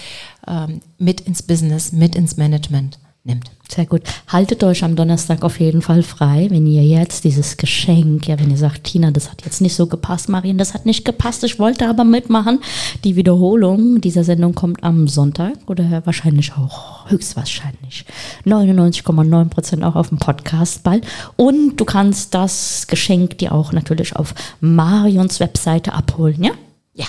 [0.46, 3.50] ähm, mit ins Business, mit ins Management nimmt.
[3.68, 4.02] Sehr gut.
[4.28, 8.50] Haltet euch am Donnerstag auf jeden Fall frei, wenn ihr jetzt dieses Geschenk, ja, wenn
[8.50, 11.58] ihr sagt, Tina, das hat jetzt nicht so gepasst, Marien, das hat nicht gepasst, ich
[11.58, 12.60] wollte aber mitmachen.
[13.02, 18.04] Die Wiederholung dieser Sendung kommt am Sonntag oder wahrscheinlich auch höchstwahrscheinlich
[18.44, 21.06] 99,9 Prozent auch auf dem Podcast bald.
[21.36, 26.52] Und du kannst das Geschenk dir auch natürlich auf Marions Webseite abholen, ja?
[26.92, 27.06] Ja.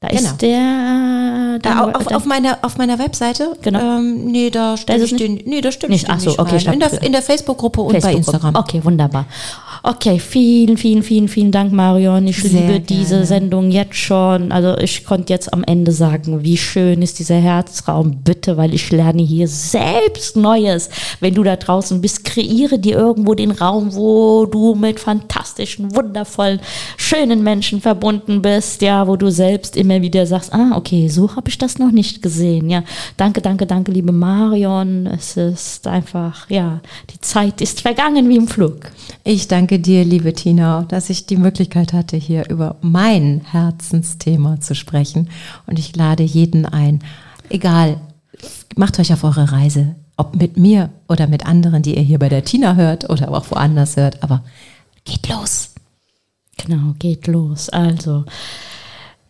[0.00, 0.20] Da Genau.
[0.22, 1.58] ist der.
[1.60, 3.54] Da, der auf, auf, meiner, auf meiner Webseite?
[3.60, 3.98] Genau.
[3.98, 6.08] Ähm, nee, da stelle ist ich es den, nee, da stelle Nicht?
[6.08, 6.74] Ach so, nicht okay, rein.
[6.74, 8.36] In der, in der Facebook-Gruppe und bei Facebook-Gruppe.
[8.36, 8.54] Instagram.
[8.56, 9.26] Okay, wunderbar.
[9.82, 12.26] Okay, vielen, vielen, vielen, vielen Dank, Marion.
[12.26, 13.26] Ich Sehr liebe diese gerne.
[13.26, 14.52] Sendung jetzt schon.
[14.52, 18.18] Also ich konnte jetzt am Ende sagen, wie schön ist dieser Herzraum.
[18.22, 20.90] Bitte, weil ich lerne hier selbst Neues.
[21.20, 26.60] Wenn du da draußen bist, kreiere dir irgendwo den Raum, wo du mit fantastischen, wundervollen,
[26.98, 28.82] schönen Menschen verbunden bist.
[28.82, 32.20] Ja, wo du selbst immer wieder sagst, ah, okay, so habe ich das noch nicht
[32.20, 32.68] gesehen.
[32.68, 32.84] Ja,
[33.16, 35.06] danke, danke, danke, liebe Marion.
[35.06, 36.80] Es ist einfach, ja,
[37.14, 38.90] die Zeit ist vergangen wie im Flug.
[39.24, 44.74] Ich danke dir, liebe Tina, dass ich die Möglichkeit hatte, hier über mein Herzensthema zu
[44.74, 45.28] sprechen.
[45.66, 47.00] Und ich lade jeden ein,
[47.48, 48.00] egal,
[48.76, 52.28] macht euch auf eure Reise, ob mit mir oder mit anderen, die ihr hier bei
[52.28, 54.42] der Tina hört oder auch woanders hört, aber
[55.04, 55.70] geht los.
[56.56, 57.68] Genau, geht los.
[57.70, 58.24] Also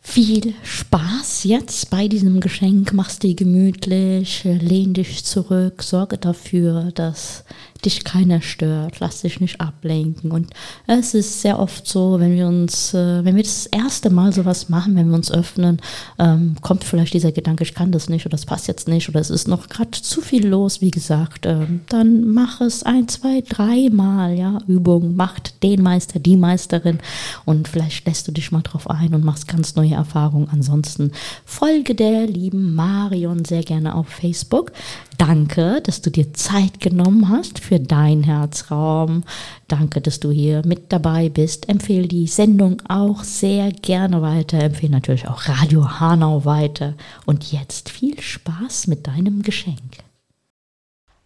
[0.01, 2.93] viel Spaß jetzt bei diesem Geschenk.
[2.93, 7.45] Mach's dir gemütlich, lehn dich zurück, sorge dafür, dass
[7.81, 10.32] dich keiner stört, lass dich nicht ablenken.
[10.32, 10.51] Und
[10.86, 14.69] es ist sehr oft so, wenn wir uns, äh, wenn wir das erste Mal sowas
[14.69, 15.81] machen, wenn wir uns öffnen,
[16.19, 19.20] ähm, kommt vielleicht dieser Gedanke, ich kann das nicht oder das passt jetzt nicht oder
[19.20, 23.43] es ist noch gerade zu viel los, wie gesagt, ähm, dann mach es ein, zwei,
[23.48, 26.98] dreimal, ja, Übung, macht den Meister, die Meisterin
[27.44, 30.48] und vielleicht lässt du dich mal drauf ein und machst ganz neue Erfahrungen.
[30.51, 31.12] Ansonsten
[31.44, 34.73] folge der lieben Marion sehr gerne auf Facebook.
[35.19, 39.22] Danke, dass du dir Zeit genommen hast für dein Herzraum.
[39.68, 41.68] Danke, dass du hier mit dabei bist.
[41.68, 44.59] Empfehle die Sendung auch sehr gerne weiter.
[44.59, 46.94] Empfehle natürlich auch Radio Hanau weiter.
[47.26, 49.78] Und jetzt viel Spaß mit deinem Geschenk.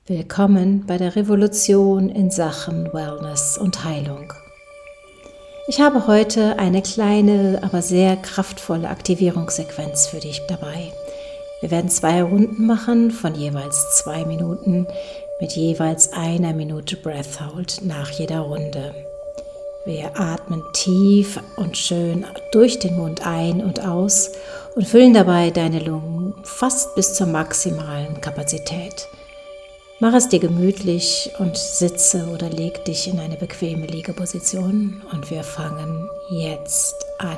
[0.04, 4.30] Willkommen bei der Revolution in Sachen Wellness und Heilung.
[5.66, 10.92] Ich habe heute eine kleine, aber sehr kraftvolle Aktivierungssequenz für dich dabei.
[11.62, 14.86] Wir werden zwei Runden machen von jeweils zwei Minuten
[15.40, 18.94] mit jeweils einer Minute Breath Hold nach jeder Runde.
[19.84, 24.30] Wir atmen tief und schön durch den Mund ein und aus
[24.74, 29.08] und füllen dabei deine Lungen fast bis zur maximalen Kapazität.
[30.00, 35.44] Mach es dir gemütlich und sitze oder leg dich in eine bequeme Liegeposition und wir
[35.44, 37.36] fangen jetzt an.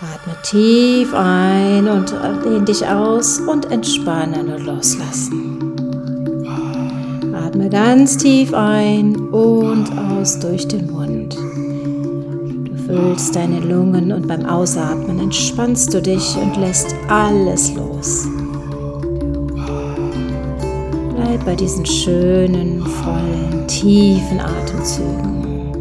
[0.00, 2.12] Atme tief ein und
[2.44, 5.75] lehn dich aus und entspanne nur loslassen.
[7.66, 11.34] Atme ganz tief ein und aus durch den Mund.
[11.34, 18.28] Du füllst deine Lungen und beim Ausatmen entspannst du dich und lässt alles los.
[21.14, 25.72] Bleib bei diesen schönen, vollen, tiefen Atemzügen.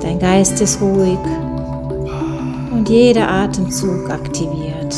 [0.00, 1.18] Dein Geist ist ruhig
[2.72, 4.94] und jeder Atemzug aktiviert.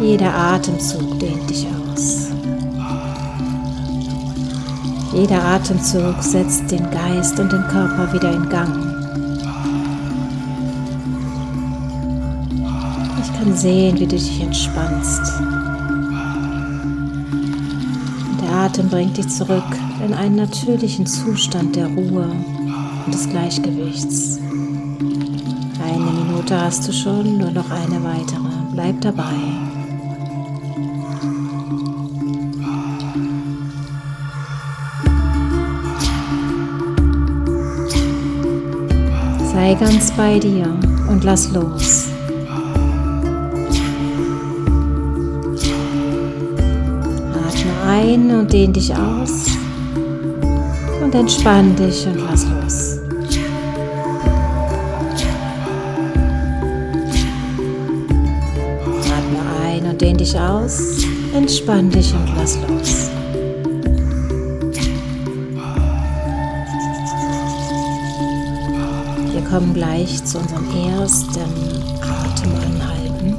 [0.00, 1.83] Jeder Atemzug dehnt dich aus.
[5.14, 8.74] Jeder Atemzug setzt den Geist und den Körper wieder in Gang.
[13.22, 15.22] Ich kann sehen, wie du dich entspannst.
[18.42, 19.62] Der Atem bringt dich zurück
[20.04, 22.32] in einen natürlichen Zustand der Ruhe
[23.06, 24.40] und des Gleichgewichts.
[25.80, 28.50] Eine Minute hast du schon, nur noch eine weitere.
[28.72, 29.63] Bleib dabei.
[39.64, 40.66] Sei ganz bei dir
[41.08, 42.08] und lass los.
[47.32, 49.46] Atme ein und dehn dich aus
[51.02, 52.98] und entspann dich und lass los.
[59.16, 63.08] Atme ein und dehn dich aus, entspann dich und lass los.
[69.54, 71.38] Kommen gleich zu unserem ersten
[72.02, 73.36] Atemanhalten.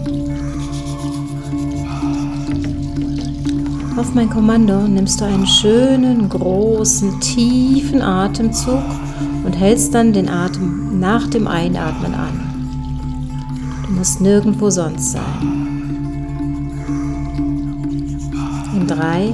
[3.98, 8.82] Auf mein Kommando nimmst du einen schönen, großen, tiefen Atemzug
[9.44, 12.40] und hältst dann den Atem nach dem Einatmen an.
[13.86, 15.22] Du musst nirgendwo sonst sein.
[18.74, 19.34] In 3,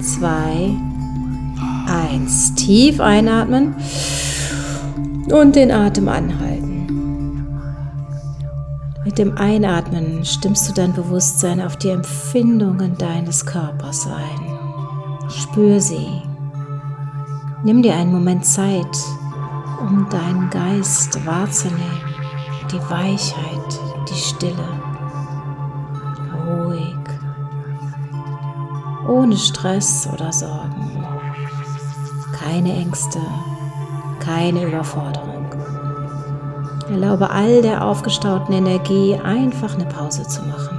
[0.00, 0.70] 2,
[2.14, 2.54] 1.
[2.54, 3.74] Tief einatmen
[5.32, 6.68] und den Atem anhalten.
[9.04, 15.30] Mit dem Einatmen stimmst du dein Bewusstsein auf die Empfindungen deines Körpers ein.
[15.30, 16.22] Spür sie.
[17.64, 18.96] Nimm dir einen Moment Zeit,
[19.80, 22.02] um deinen Geist wahrzunehmen,
[22.70, 24.68] die Weichheit, die Stille.
[26.46, 26.96] Ruhig,
[29.08, 31.04] ohne Stress oder Sorgen,
[32.32, 33.20] keine Ängste,
[34.20, 35.46] keine Überforderung.
[36.90, 40.78] Erlaube all der aufgestauten Energie einfach eine Pause zu machen.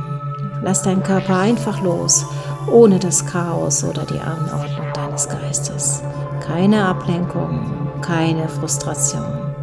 [0.61, 2.25] Lass deinen Körper einfach los,
[2.71, 6.03] ohne das Chaos oder die Anordnung deines Geistes.
[6.45, 9.53] Keine Ablenkung, keine Frustration.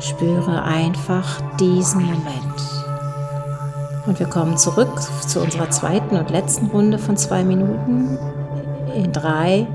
[0.00, 2.52] Spüre einfach diesen Moment.
[4.06, 8.18] Und wir kommen zurück zu unserer zweiten und letzten Runde von zwei Minuten.
[8.94, 9.66] In drei,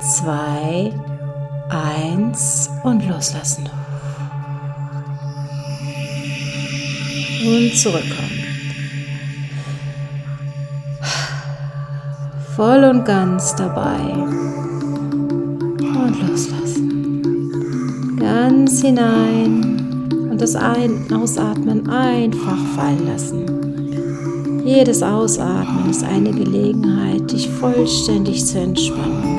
[0.00, 0.92] zwei,
[1.68, 3.68] eins und loslassen.
[7.44, 8.44] Und zurückkommen.
[12.56, 14.00] Voll und ganz dabei.
[15.78, 18.16] Und loslassen.
[18.18, 20.08] Ganz hinein.
[20.30, 24.62] Und das Ein Ausatmen einfach fallen lassen.
[24.64, 29.35] Jedes Ausatmen ist eine Gelegenheit, dich vollständig zu entspannen.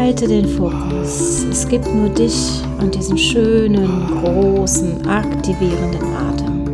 [0.00, 1.44] Halte den Fokus.
[1.50, 6.64] Es gibt nur dich und diesen schönen, großen, aktivierenden Atem.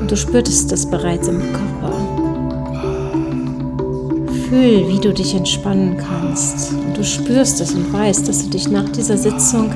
[0.00, 1.92] Und du spürtest das bereits im Körper.
[4.48, 6.72] Fühl, wie du dich entspannen kannst.
[6.72, 9.70] Und du spürst es und weißt, dass du dich nach dieser Sitzung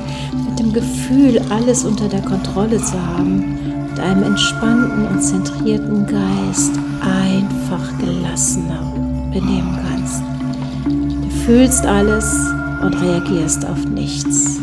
[0.49, 3.57] mit dem Gefühl, alles unter der Kontrolle zu haben,
[3.89, 8.83] mit einem entspannten und zentrierten Geist einfach gelassener
[9.33, 10.38] benehmen kannst.
[11.49, 12.27] Fühlst alles
[12.83, 14.59] und reagierst auf nichts.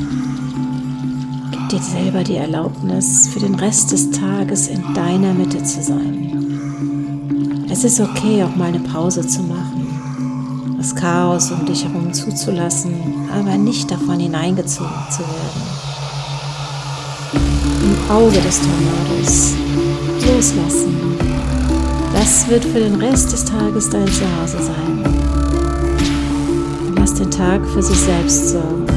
[1.49, 7.65] Gib dir selber die Erlaubnis, für den Rest des Tages in deiner Mitte zu sein.
[7.71, 12.93] Es ist okay, auch mal eine Pause zu machen, das Chaos um dich herum zuzulassen,
[13.33, 15.63] aber nicht davon hineingezogen zu werden.
[17.81, 19.55] Im Auge des Tornados
[20.23, 21.17] loslassen.
[22.13, 25.24] Das wird für den Rest des Tages dein Zuhause sein
[27.05, 28.87] lass den Tag für sich selbst sorgen.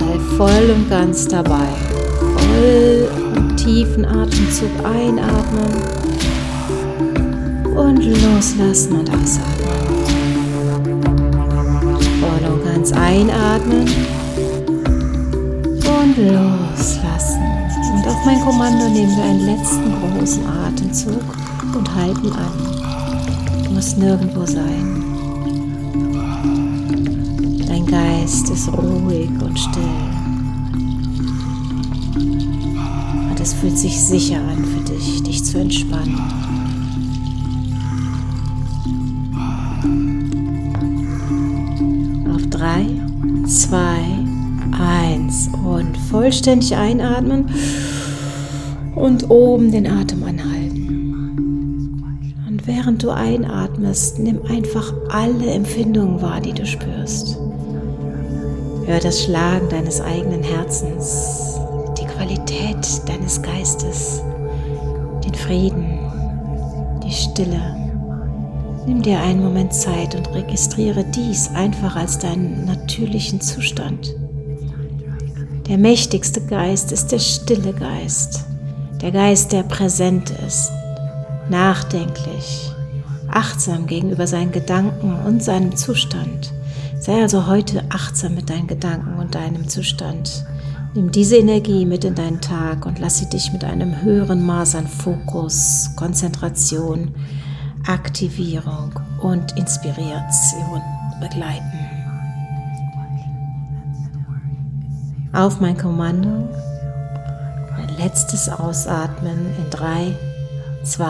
[0.00, 1.68] Sei voll und ganz dabei.
[2.18, 5.70] Voll und tiefen Atemzug einatmen
[7.76, 9.78] und loslassen und ausatmen.
[12.20, 13.86] Voll und ganz einatmen
[15.62, 17.42] und loslassen.
[17.94, 21.22] Und auf mein Kommando nehmen wir einen letzten großen Atemzug
[21.72, 23.62] und halten an.
[23.64, 25.07] Du musst nirgendwo sein.
[27.90, 29.82] Geist ist ruhig und still.
[33.30, 36.18] Und es fühlt sich sicher an für dich, dich zu entspannen.
[42.34, 42.84] Auf drei,
[43.46, 44.00] zwei,
[44.78, 47.46] eins und vollständig einatmen
[48.96, 50.68] und oben den Atem anhalten.
[52.46, 57.38] Und während du einatmest, nimm einfach alle Empfindungen wahr, die du spürst.
[58.88, 61.60] Hör das Schlagen deines eigenen Herzens,
[62.00, 64.22] die Qualität deines Geistes,
[65.22, 65.98] den Frieden,
[67.04, 67.76] die Stille.
[68.86, 74.16] Nimm dir einen Moment Zeit und registriere dies einfach als deinen natürlichen Zustand.
[75.68, 78.46] Der mächtigste Geist ist der stille Geist,
[79.02, 80.72] der Geist, der präsent ist,
[81.50, 82.72] nachdenklich,
[83.30, 86.54] achtsam gegenüber seinen Gedanken und seinem Zustand
[87.08, 90.44] Sei also heute achtsam mit deinen Gedanken und deinem Zustand.
[90.92, 94.74] Nimm diese Energie mit in deinen Tag und lass sie dich mit einem höheren Maß
[94.74, 97.14] an Fokus, Konzentration,
[97.86, 100.82] Aktivierung und Inspiration
[101.18, 101.78] begleiten.
[105.32, 106.46] Auf mein Kommando
[107.74, 110.14] ein letztes Ausatmen in 3,
[110.82, 111.06] 2,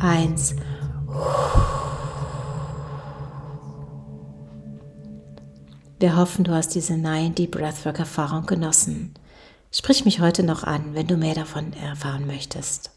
[0.00, 0.56] 1.
[6.00, 9.12] Wir hoffen, du hast diese 90 Breathwork Erfahrung genossen.
[9.70, 12.90] Sprich mich heute noch an, wenn du mehr davon erfahren möchtest.